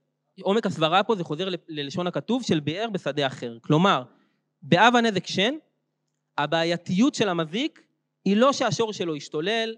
עומק 0.43 0.67
הסברה 0.67 1.03
פה 1.03 1.17
זה 1.17 1.25
חוזר 1.25 1.49
ללשון 1.69 2.07
הכתוב 2.07 2.43
של 2.43 2.61
ביער 2.61 2.91
בשדה 2.91 3.27
אחר. 3.27 3.59
כלומר, 3.61 4.03
באב 4.63 4.97
הנזק 4.97 5.27
שן, 5.27 5.55
הבעייתיות 6.39 7.15
של 7.15 7.29
המזיק 7.29 7.83
היא 8.25 8.37
לא 8.37 8.53
שהשור 8.53 8.93
שלו 8.93 9.17
ישתולל, 9.17 9.75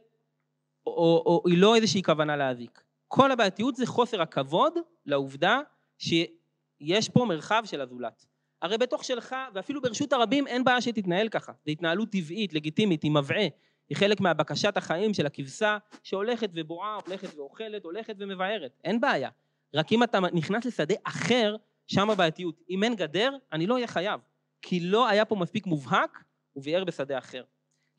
או, 0.87 0.93
או, 0.93 1.23
או 1.27 1.51
היא 1.51 1.59
לא 1.59 1.77
איזושהי 1.77 2.03
כוונה 2.03 2.37
להזיק. 2.37 2.83
כל 3.09 3.33
הבעייתיות 3.33 3.77
זה 3.77 3.87
חוסר 3.87 4.23
הכבוד 4.23 4.73
לעובדה 5.07 5.61
שיש 5.99 7.09
פה 7.09 7.25
מרחב 7.25 7.63
של 7.67 7.81
הזולת. 7.81 8.27
הרי 8.63 8.79
בתוך 8.79 9.05
שלך, 9.05 9.37
ואפילו 9.55 9.83
ברשות 9.83 10.13
הרבים, 10.13 10.47
אין 10.47 10.65
בעיה 10.65 10.81
שתתנהל 10.81 11.29
ככה. 11.29 11.53
זו 11.67 11.71
התנהלות 11.71 12.11
טבעית, 12.11 12.53
לגיטימית, 12.53 13.05
עם 13.05 13.17
מבעה. 13.17 13.47
היא 13.89 13.97
חלק 13.97 14.21
מהבקשת 14.21 14.77
החיים 14.77 15.15
של 15.15 15.27
הכבשה 15.27 15.79
שהולכת 16.03 16.51
ובועה, 16.55 16.99
הולכת 17.07 17.35
ואוכלת, 17.35 17.85
הולכת 17.85 18.15
ומבערת, 18.19 18.81
אין 18.85 19.01
בעיה. 19.01 19.31
רק 19.75 19.93
אם 19.93 20.03
אתה 20.03 20.19
נכנס 20.33 20.65
לשדה 20.65 20.95
אחר, 21.05 21.57
שם 21.87 22.11
הבעייתיות. 22.11 22.63
אם 22.71 22.85
אין 22.85 22.95
גדר, 22.95 23.37
אני 23.53 23.67
לא 23.67 23.75
אהיה 23.75 23.87
חייב, 23.87 24.21
כי 24.63 24.81
לא 24.81 25.09
היה 25.09 25.25
פה 25.25 25.37
מספיק 25.37 25.67
מובהק, 25.67 26.25
הוא 26.53 26.65
ביער 26.65 26.85
בשדה 26.85 27.19
אחר. 27.19 27.45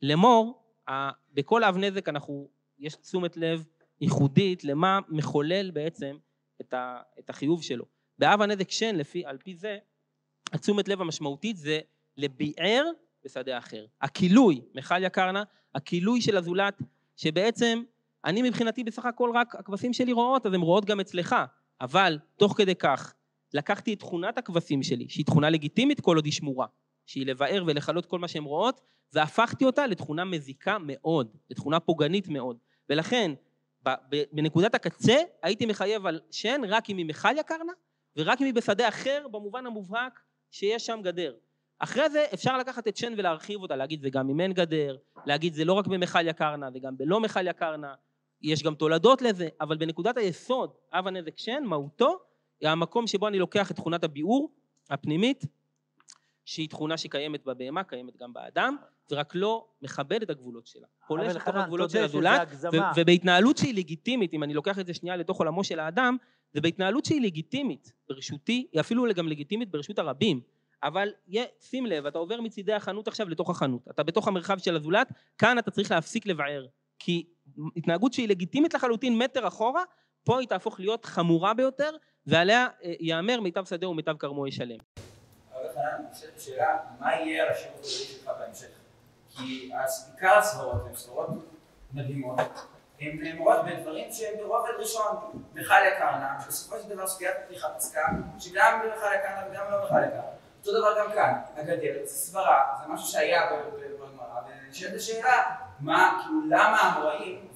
לאמור, 0.02 0.62
בכל 1.32 1.64
אב 1.64 1.76
נזק 1.76 2.08
אנחנו, 2.08 2.48
יש 2.78 2.94
תשומת 2.94 3.36
לב 3.36 3.66
ייחודית 4.00 4.64
למה 4.64 4.98
מחולל 5.08 5.70
בעצם 5.70 6.16
את, 6.60 6.74
ה, 6.74 7.00
את 7.18 7.30
החיוב 7.30 7.62
שלו. 7.62 7.84
באב 8.18 8.42
הנזק 8.42 8.70
שן, 8.70 8.96
לפי, 8.96 9.26
על 9.26 9.38
פי 9.38 9.54
זה, 9.54 9.78
התשומת 10.52 10.88
לב 10.88 11.00
המשמעותית 11.00 11.56
זה 11.56 11.80
לביער 12.16 12.84
בשדה 13.24 13.58
אחר. 13.58 13.86
הכילוי, 14.00 14.60
מיכל 14.74 15.04
יקרנה, 15.04 15.42
הכילוי 15.74 16.20
של 16.20 16.36
הזולת, 16.36 16.82
שבעצם 17.16 17.82
אני 18.24 18.42
מבחינתי 18.42 18.84
בסך 18.84 19.04
הכל 19.04 19.30
רק 19.34 19.54
הכבשים 19.54 19.92
שלי 19.92 20.12
רואות, 20.12 20.46
אז 20.46 20.54
הן 20.54 20.60
רואות 20.60 20.84
גם 20.84 21.00
אצלך, 21.00 21.36
אבל 21.80 22.18
תוך 22.36 22.56
כדי 22.56 22.74
כך 22.74 23.14
לקחתי 23.54 23.94
את 23.94 23.98
תכונת 23.98 24.38
הכבשים 24.38 24.82
שלי, 24.82 25.08
שהיא 25.08 25.26
תכונה 25.26 25.50
לגיטימית 25.50 26.00
כל 26.00 26.16
עוד 26.16 26.24
היא 26.24 26.32
שמורה, 26.32 26.66
שהיא 27.06 27.26
לבאר 27.26 27.64
ולכלות 27.66 28.06
כל 28.06 28.18
מה 28.18 28.28
שהן 28.28 28.44
רואות, 28.44 28.80
והפכתי 29.12 29.64
אותה 29.64 29.86
לתכונה 29.86 30.24
מזיקה 30.24 30.76
מאוד, 30.80 31.36
לתכונה 31.50 31.80
פוגענית 31.80 32.28
מאוד. 32.28 32.58
ולכן, 32.90 33.32
בנקודת 34.32 34.74
הקצה 34.74 35.16
הייתי 35.42 35.66
מחייב 35.66 36.06
על 36.06 36.20
שן 36.30 36.60
רק 36.68 36.90
אם 36.90 36.96
היא 36.96 37.06
מיכל 37.06 37.38
יקרנה, 37.38 37.72
ורק 38.16 38.40
אם 38.40 38.46
היא 38.46 38.54
בשדה 38.54 38.88
אחר 38.88 39.26
במובן 39.30 39.66
המובהק 39.66 40.20
שיש 40.50 40.86
שם 40.86 41.00
גדר. 41.02 41.34
אחרי 41.78 42.10
זה 42.10 42.24
אפשר 42.34 42.58
לקחת 42.58 42.88
את 42.88 42.96
שן 42.96 43.12
ולהרחיב 43.16 43.62
אותה, 43.62 43.76
להגיד 43.76 44.02
זה 44.02 44.10
גם 44.10 44.30
אם 44.30 44.40
אין 44.40 44.52
גדר, 44.52 44.96
להגיד 45.26 45.54
זה 45.54 45.64
לא 45.64 45.72
רק 45.72 45.86
במכל 45.86 46.28
יקרנה, 46.28 46.70
זה 46.70 46.78
גם 46.78 46.96
בלא 46.96 47.20
מכל 47.20 47.46
יקרנה, 47.46 47.94
יש 48.42 48.62
גם 48.62 48.74
תולדות 48.74 49.22
לזה, 49.22 49.48
אבל 49.60 49.76
בנקודת 49.76 50.16
היסוד, 50.16 50.70
אב 50.92 51.06
הנזק 51.06 51.38
שן, 51.38 51.64
מהותו, 51.66 52.18
היא 52.60 52.68
המקום 52.68 53.06
שבו 53.06 53.28
אני 53.28 53.38
לוקח 53.38 53.70
את 53.70 53.76
תכונת 53.76 54.04
הביאור 54.04 54.50
הפנימית, 54.90 55.44
שהיא 56.44 56.68
תכונה 56.68 56.96
שקיימת 56.96 57.44
בבהמה, 57.44 57.84
קיימת 57.84 58.16
גם 58.16 58.32
באדם, 58.32 58.76
ורק 59.10 59.34
לא 59.34 59.66
מכבד 59.82 60.22
את 60.22 60.30
הגבולות 60.30 60.66
שלה. 60.66 60.86
פולש 61.06 61.34
לתוך 61.36 61.54
הגבולות 61.54 61.90
של 61.90 62.04
הזולת, 62.04 62.48
ובהתנהלות 62.96 63.58
שהיא 63.58 63.74
לגיטימית, 63.74 64.32
אם 64.32 64.42
אני 64.42 64.54
לוקח 64.54 64.78
את 64.78 64.86
זה 64.86 64.94
שנייה 64.94 65.16
לתוך 65.16 65.38
עולמו 65.38 65.64
של 65.64 65.80
האדם, 65.80 66.16
זה 66.52 66.60
בהתנהלות 66.60 67.04
שהיא 67.04 67.20
לגיטימית 67.22 67.92
ברשותי, 68.08 68.66
היא 68.72 68.80
אפילו 68.80 69.04
גם 69.14 69.28
לגיטימית 69.28 69.70
ברשות 69.70 69.98
הרבים. 69.98 70.40
אבל 70.82 71.08
שים 71.60 71.86
לב, 71.86 72.06
אתה 72.06 72.18
עובר 72.18 72.40
מצידי 72.40 72.72
החנות 72.72 73.08
עכשיו 73.08 73.28
לתוך 73.28 73.50
החנות. 73.50 73.82
אתה 73.90 74.02
בתוך 74.02 74.28
המרחב 74.28 74.58
של 74.58 74.76
הזולת, 74.76 75.12
כאן 75.38 75.58
אתה 75.58 75.70
צריך 75.70 75.90
להפסיק 75.90 76.26
לבער. 76.26 76.66
כי 76.98 77.26
התנהגות 77.76 78.12
שהיא 78.12 78.28
לגיטימית 78.28 78.74
לחלוטין 78.74 79.18
מטר 79.18 79.48
אחורה, 79.48 79.82
פה 80.24 80.40
היא 80.40 80.48
תהפוך 80.48 80.80
להיות 80.80 81.04
חמורה 81.04 81.54
ביותר, 81.54 81.90
ועליה 82.26 82.66
אה, 82.84 82.92
ייאמר 83.00 83.40
מיטב 83.40 83.64
שדה 83.64 83.88
ומיטב 83.88 84.16
כרמו 84.16 84.46
ישלם. 84.46 84.78
השאלה, 86.36 86.76
מה 87.00 87.14
יהיה 87.14 87.50
השם 87.50 87.68
הכללי 87.68 87.88
שלך 87.88 88.30
בהמשך? 88.38 88.68
כי 89.36 89.70
עיקר 90.14 90.38
הסברות 90.38 90.86
הן 90.86 90.94
סברות 90.94 91.28
מדהימות, 91.92 92.40
הן 93.00 93.18
נאמרות 93.22 93.56
בדברים 93.66 94.12
שהם 94.12 94.34
ברובד 94.38 94.70
ראשון, 94.78 95.16
מיכל 95.54 95.74
יקרנה, 95.94 96.38
בסופו 96.48 96.76
של 96.82 96.88
דבר 96.88 97.06
סוגיית 97.06 97.34
הפתיחה 97.44 97.68
פסקה, 97.68 98.00
שגם 98.38 98.80
במיכל 98.82 99.06
יקרנה 99.18 99.46
וגם 99.50 99.64
לא 99.70 99.82
מיכל 99.82 100.04
יקרנה. 100.06 100.22
אותו 100.60 100.78
דבר 100.78 100.98
גם 100.98 101.12
כאן, 101.12 101.34
הגדר, 101.56 101.94
זה 102.04 102.14
סברה, 102.14 102.76
זה 102.80 102.92
משהו 102.92 103.06
שהיה 103.06 103.40
בגמרא, 104.00 104.40
ונשאלת 104.66 104.94
השאלה, 104.94 105.42
מה, 105.80 106.20
כאילו, 106.22 106.40
למה 106.46 106.80
המוראים 106.80 107.47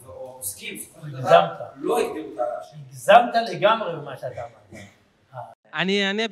או 0.43 0.47
עוסקים, 0.47 0.79
הגזמת. 0.97 1.51
לא 1.77 1.99
הגדירו 1.99 2.33
את 2.35 2.39
הרעש. 2.39 2.67
הגזמת 2.87 3.35
לגמרי 3.53 3.97
במה 3.97 4.17
שאתה 4.17 4.27
אמרת. 4.27 4.85
אני 5.75 6.07
אענה 6.07 6.23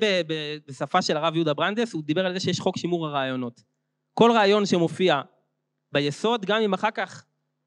בשפה 0.66 1.02
של 1.02 1.16
הרב 1.16 1.34
יהודה 1.34 1.54
ברנדס, 1.54 1.92
הוא 1.92 2.02
דיבר 2.02 2.26
על 2.26 2.32
זה 2.32 2.40
שיש 2.40 2.60
חוק 2.60 2.76
שימור 2.76 3.06
הרעיונות. 3.06 3.62
כל 4.14 4.32
רעיון 4.32 4.66
שמופיע 4.66 5.20
ביסוד, 5.92 6.44
גם 6.44 6.62
אם 6.62 6.74
אחר 6.74 6.90
כך, 6.90 7.24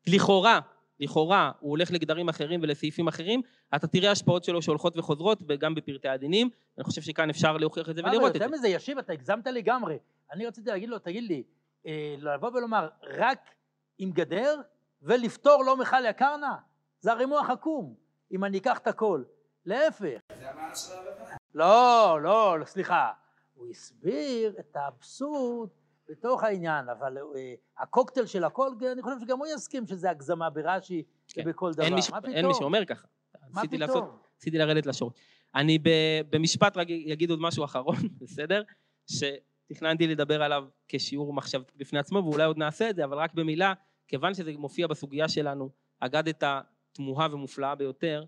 לכאורה, 0.08 0.60
לכאורה, 1.00 1.52
הוא 1.60 1.70
הולך 1.70 1.92
לגדרים 1.92 2.30
אחרים 2.30 2.60
ולסעיפים 2.64 3.08
אחרים, 3.08 3.42
אתה 3.76 3.88
תראה 3.88 4.12
השפעות 4.12 4.44
שלו 4.44 4.62
שהולכות 4.62 4.98
וחוזרות, 4.98 5.40
וגם 5.48 5.76
בפרטי 5.76 6.08
הדינים. 6.08 6.50
אני 6.78 6.84
חושב 6.84 7.02
שכאן 7.02 7.30
אפשר 7.30 7.58
להוכיח 7.58 7.90
את 7.90 7.96
זה 7.96 8.02
ולראות 8.02 8.28
את 8.28 8.34
זה. 8.34 8.46
יותר 8.46 8.58
מזה, 8.58 8.68
ישיב, 8.68 8.98
אתה 8.98 9.14
הגזמת 9.14 9.48
לגמרי. 9.48 9.98
אני 10.32 10.46
רציתי 10.46 10.70
להגיד 10.70 10.90
לו, 10.90 11.00
תגיד 11.00 11.24
לי, 11.24 11.44
אה, 11.88 12.16
לבוא 12.20 12.50
ולומר, 12.54 12.90
רק 13.04 13.50
עם 13.98 14.12
גדר 14.12 14.62
ולפתור 15.04 15.64
לא 15.66 15.78
מכל 15.78 16.06
יקרנה? 16.10 16.58
זה 17.00 17.12
הרי 17.12 17.26
מוח 17.26 17.50
עקום, 17.50 17.96
אם 18.32 18.44
אני 18.44 18.58
אקח 18.58 18.78
את 18.78 18.88
הכל. 18.88 19.24
להפך. 19.66 20.20
זה 20.40 20.50
המעלה 20.50 20.76
של 20.76 20.94
הרב 20.94 21.38
לא, 21.54 22.20
לא, 22.24 22.66
סליחה. 22.66 23.12
הוא 23.54 23.68
הסביר 23.68 24.56
את 24.60 24.76
האבסורד 24.76 25.70
בתוך 26.10 26.44
העניין, 26.44 26.90
אבל 26.90 27.18
אה, 27.18 27.54
הקוקטייל 27.78 28.26
של 28.26 28.44
הכל, 28.44 28.70
אני 28.92 29.02
חושב 29.02 29.16
שגם 29.22 29.38
הוא 29.38 29.48
יסכים 29.56 29.88
שזה 29.88 30.10
הגזמה 30.10 30.50
ברש"י 30.50 31.04
כן. 31.28 31.42
ובכל 31.46 31.74
דבר. 31.74 31.84
אין, 31.84 31.94
מש... 31.94 32.10
מה 32.10 32.22
פתאום? 32.22 32.36
אין 32.36 32.46
מי 32.46 32.54
שאומר 32.54 32.86
ככה. 32.86 33.08
מה 33.50 33.62
פתאום? 33.62 33.80
לעשות, 33.82 34.04
רציתי 34.38 34.58
לרדת 34.58 34.86
לשורש. 34.86 35.14
אני 35.56 35.80
ב, 35.80 35.90
במשפט 36.30 36.78
רק 36.78 36.88
אגיד 37.14 37.30
עוד 37.30 37.40
משהו 37.42 37.66
אחרון, 37.66 37.96
בסדר? 38.22 38.64
שתכננתי 39.08 40.08
לדבר 40.08 40.44
עליו 40.44 40.64
כשיעור 40.88 41.34
מחשבתי 41.34 41.72
בפני 41.78 42.00
עצמו, 42.00 42.24
ואולי 42.26 42.44
עוד 42.44 42.58
נעשה 42.58 42.90
את 42.90 42.96
זה, 42.96 43.06
אבל 43.06 43.18
רק 43.18 43.34
במילה, 43.34 43.74
כיוון 44.14 44.34
שזה 44.34 44.52
מופיע 44.58 44.88
בסוגיה 44.88 45.30
שלנו, 45.30 45.70
אגדת 46.00 46.44
תמוהה 46.92 47.28
ומופלאה 47.34 47.76
ביותר 47.76 48.24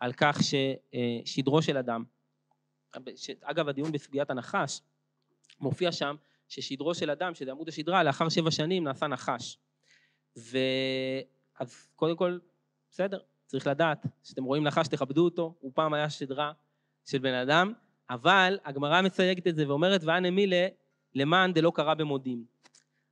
על 0.00 0.12
כך 0.12 0.38
ששדרו 0.42 1.62
של 1.62 1.76
אדם, 1.76 2.04
אגב 3.42 3.68
הדיון 3.68 3.92
בסוגיית 3.92 4.30
הנחש, 4.30 4.80
מופיע 5.60 5.92
שם 5.92 6.16
ששדרו 6.48 6.94
של 6.94 7.10
אדם, 7.10 7.34
שזה 7.34 7.50
עמוד 7.50 7.68
השדרה, 7.68 8.02
לאחר 8.02 8.28
שבע 8.28 8.50
שנים 8.50 8.84
נעשה 8.84 9.06
נחש. 9.06 9.58
ואז 10.36 11.88
קודם 11.96 12.16
כל, 12.16 12.38
בסדר, 12.90 13.20
צריך 13.46 13.66
לדעת, 13.66 14.06
כשאתם 14.22 14.44
רואים 14.44 14.64
נחש 14.64 14.88
תכבדו 14.88 15.24
אותו, 15.24 15.54
הוא 15.60 15.72
פעם 15.74 15.94
היה 15.94 16.10
שדרה 16.10 16.52
של 17.04 17.18
בן 17.18 17.34
אדם, 17.34 17.72
אבל 18.10 18.58
הגמרא 18.64 19.02
מסייגת 19.02 19.46
את 19.46 19.56
זה 19.56 19.68
ואומרת 19.68 20.00
ואנא 20.04 20.30
מילה 20.30 20.66
למען 21.14 21.52
דלא 21.52 21.72
קרא 21.74 21.94
במודים. 21.94 22.44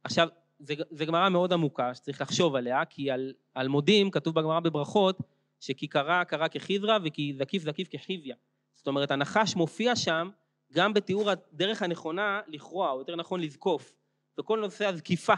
עכשיו, 0.04 0.28
זו 0.60 1.06
גמרא 1.06 1.28
מאוד 1.28 1.52
עמוקה 1.52 1.94
שצריך 1.94 2.20
לחשוב 2.20 2.56
עליה, 2.56 2.84
כי 2.84 3.10
על, 3.10 3.32
על 3.54 3.68
מודים 3.68 4.10
כתוב 4.10 4.34
בגמרא 4.34 4.60
בברכות 4.60 5.18
שכי 5.60 5.86
קרא 5.86 6.24
קרא 6.24 6.48
כחיזרא 6.48 6.98
וכי 7.04 7.34
זקיף 7.38 7.62
זקיף 7.62 7.88
כחיביא. 7.90 8.34
זאת 8.74 8.86
אומרת 8.86 9.10
הנחש 9.10 9.56
מופיע 9.56 9.96
שם 9.96 10.30
גם 10.72 10.94
בתיאור 10.94 11.30
הדרך 11.30 11.82
הנכונה 11.82 12.40
לכרוע, 12.46 12.90
או 12.90 12.98
יותר 12.98 13.16
נכון 13.16 13.40
לזקוף. 13.40 13.92
וכל 14.38 14.60
נושא 14.60 14.86
הזקיפה 14.86 15.34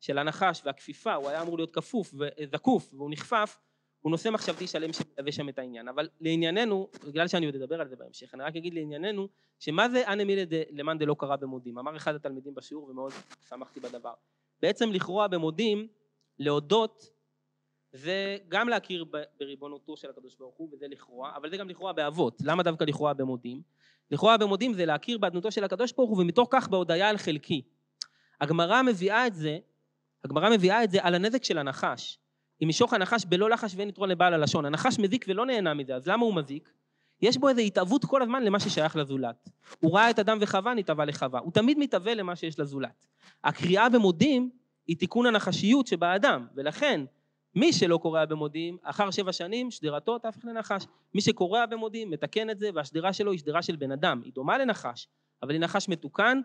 של 0.00 0.18
הנחש 0.18 0.62
והכפיפה, 0.64 1.14
הוא 1.14 1.28
היה 1.28 1.42
אמור 1.42 1.58
להיות 1.58 1.74
כפוף 1.74 2.14
וזקוף 2.14 2.94
והוא 2.94 3.10
נכפף, 3.10 3.58
הוא 4.00 4.10
נושא 4.10 4.28
מחשבתי 4.28 4.66
שלם 4.66 4.92
שמלווה 4.92 5.32
שם 5.32 5.48
את 5.48 5.58
העניין. 5.58 5.88
אבל 5.88 6.08
לענייננו, 6.20 6.88
בגלל 7.08 7.28
שאני 7.28 7.46
עוד 7.46 7.54
אדבר 7.54 7.80
על 7.80 7.88
זה 7.88 7.96
בהמשך, 7.96 8.34
אני 8.34 8.42
רק 8.42 8.56
אגיד 8.56 8.74
לענייננו, 8.74 9.28
שמה 9.58 9.88
זה 9.88 10.08
אנא 10.12 10.24
מילא 10.24 10.42
למאן 10.70 10.98
דלא 10.98 11.14
קרא 11.18 11.36
במודים? 11.36 11.78
אמר 11.78 11.96
אחד 11.96 12.14
התלמידים 12.14 12.54
בשיעור 12.54 12.88
ומאוד 12.88 13.12
שמחתי 13.48 13.80
בדבר. 13.80 14.14
בעצם 14.64 14.92
לכרוע 14.92 15.26
במודים, 15.26 15.88
להודות, 16.38 17.10
זה 17.92 18.36
גם 18.48 18.68
להכיר 18.68 19.04
בריבונותו 19.40 19.96
של 19.96 20.10
הקדוש 20.10 20.36
ברוך 20.36 20.54
הוא, 20.56 20.68
וזה 20.72 20.86
לכרוע, 20.88 21.32
אבל 21.36 21.50
זה 21.50 21.56
גם 21.56 21.68
לכרוע 21.68 21.92
באבות. 21.92 22.38
למה 22.44 22.62
דווקא 22.62 22.84
לכרוע 22.84 23.12
במודים? 23.12 23.62
לכאורה 24.10 24.36
במודים 24.36 24.72
זה 24.72 24.86
להכיר 24.86 25.18
באדנותו 25.18 25.50
של 25.50 25.64
הקדוש 25.64 25.92
ברוך 25.92 26.10
הוא 26.10 26.22
ומתוך 26.22 26.48
כך 26.50 26.68
בהודיה 26.68 27.08
על 27.08 27.18
חלקי. 27.18 27.62
הגמרא 28.40 28.82
מביאה 28.82 29.26
את 29.26 29.34
זה, 29.34 29.58
הגמרא 30.24 30.50
מביאה 30.50 30.84
את 30.84 30.90
זה 30.90 30.98
על 31.02 31.14
הנזק 31.14 31.44
של 31.44 31.58
הנחש. 31.58 32.18
אם 32.62 32.70
ישוך 32.70 32.92
הנחש 32.92 33.24
בלא 33.24 33.50
לחש 33.50 33.74
ואין 33.76 33.88
יתרון 33.88 34.08
לבעל 34.08 34.34
הלשון. 34.34 34.64
הנחש 34.64 34.98
מזיק 34.98 35.24
ולא 35.28 35.46
נהנה 35.46 35.74
מזה, 35.74 35.94
אז 35.94 36.08
למה 36.08 36.24
הוא 36.24 36.34
מזיק? 36.34 36.72
יש 37.24 37.38
בו 37.38 37.48
איזו 37.48 37.60
התאבות 37.60 38.04
כל 38.04 38.22
הזמן 38.22 38.42
למה 38.42 38.60
ששייך 38.60 38.96
לזולת. 38.96 39.50
הוא 39.80 39.94
ראה 39.94 40.10
את 40.10 40.18
אדם 40.18 40.38
וחווה, 40.40 40.74
נתאווה 40.74 41.04
לחווה. 41.04 41.40
הוא 41.40 41.52
תמיד 41.52 41.78
מתאווה 41.78 42.14
למה 42.14 42.36
שיש 42.36 42.58
לזולת. 42.58 43.06
הקריאה 43.44 43.88
במודים 43.88 44.50
היא 44.86 44.96
תיקון 44.96 45.26
הנחשיות 45.26 45.86
שבאדם, 45.86 46.46
ולכן 46.54 47.04
מי 47.54 47.72
שלא 47.72 47.96
קורע 47.96 48.24
במודים, 48.24 48.76
אחר 48.82 49.10
שבע 49.10 49.32
שנים 49.32 49.70
שדרתו 49.70 50.18
תהפך 50.18 50.44
לנחש. 50.44 50.86
מי 51.14 51.20
שקורע 51.20 51.66
במודים, 51.66 52.10
מתקן 52.10 52.50
את 52.50 52.58
זה, 52.58 52.70
והשדרה 52.74 53.12
שלו 53.12 53.32
היא 53.32 53.38
שדרה 53.38 53.62
של 53.62 53.76
בן 53.76 53.92
אדם. 53.92 54.20
היא 54.24 54.32
דומה 54.32 54.58
לנחש, 54.58 55.08
אבל 55.42 55.50
היא 55.50 55.60
נחש 55.60 55.88
מתוקן, 55.88 56.40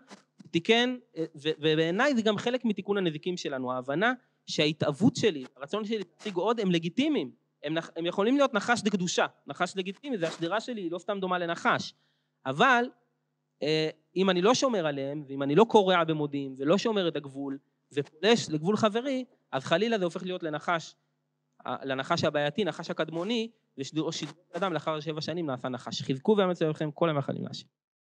תיקן, 0.50 0.96
ובעיניי 1.34 2.14
זה 2.14 2.22
גם 2.22 2.38
חלק 2.38 2.64
מתיקון 2.64 2.96
הנזיקים 2.96 3.36
שלנו, 3.36 3.72
ההבנה 3.72 4.12
שההתאבות 4.46 5.16
שלי, 5.16 5.44
הרצון 5.56 5.84
שלי 5.84 5.98
להציג 5.98 6.34
עוד, 6.34 6.60
הם 6.60 6.70
לגיטימיים. 6.70 7.39
הם, 7.62 7.74
הם 7.96 8.06
יכולים 8.06 8.36
להיות 8.36 8.54
נחש 8.54 8.82
דקדושה, 8.82 9.26
נחש 9.46 9.72
לגיטימי, 9.76 10.18
זה 10.18 10.28
השדרה 10.28 10.60
שלי, 10.60 10.80
היא 10.80 10.90
לא 10.90 10.98
סתם 10.98 11.20
דומה 11.20 11.38
לנחש. 11.38 11.94
אבל 12.46 12.84
אה, 13.62 13.90
אם 14.16 14.30
אני 14.30 14.42
לא 14.42 14.54
שומר 14.54 14.86
עליהם, 14.86 15.24
ואם 15.28 15.42
אני 15.42 15.54
לא 15.54 15.64
קורע 15.64 16.04
במודים, 16.04 16.54
ולא 16.58 16.78
שומר 16.78 17.08
את 17.08 17.16
הגבול, 17.16 17.58
ופולש 17.92 18.50
לגבול 18.50 18.76
חברי, 18.76 19.24
אז 19.52 19.64
חלילה 19.64 19.98
זה 19.98 20.04
הופך 20.04 20.22
להיות 20.22 20.42
לנחש, 20.42 20.94
לנחש 21.66 22.24
הבעייתי, 22.24 22.64
נחש 22.64 22.90
הקדמוני, 22.90 23.50
ושדרוג 23.78 24.12
אדם 24.52 24.72
לאחר 24.72 25.00
שבע 25.00 25.20
שנים 25.20 25.46
נעשה 25.46 25.68
נחש. 25.68 26.02
חזקו 26.02 26.34
ואמצו 26.38 26.70
לכם 26.70 26.90
כל 26.90 27.10
המאכלים 27.10 27.44
להשם. 27.44 27.66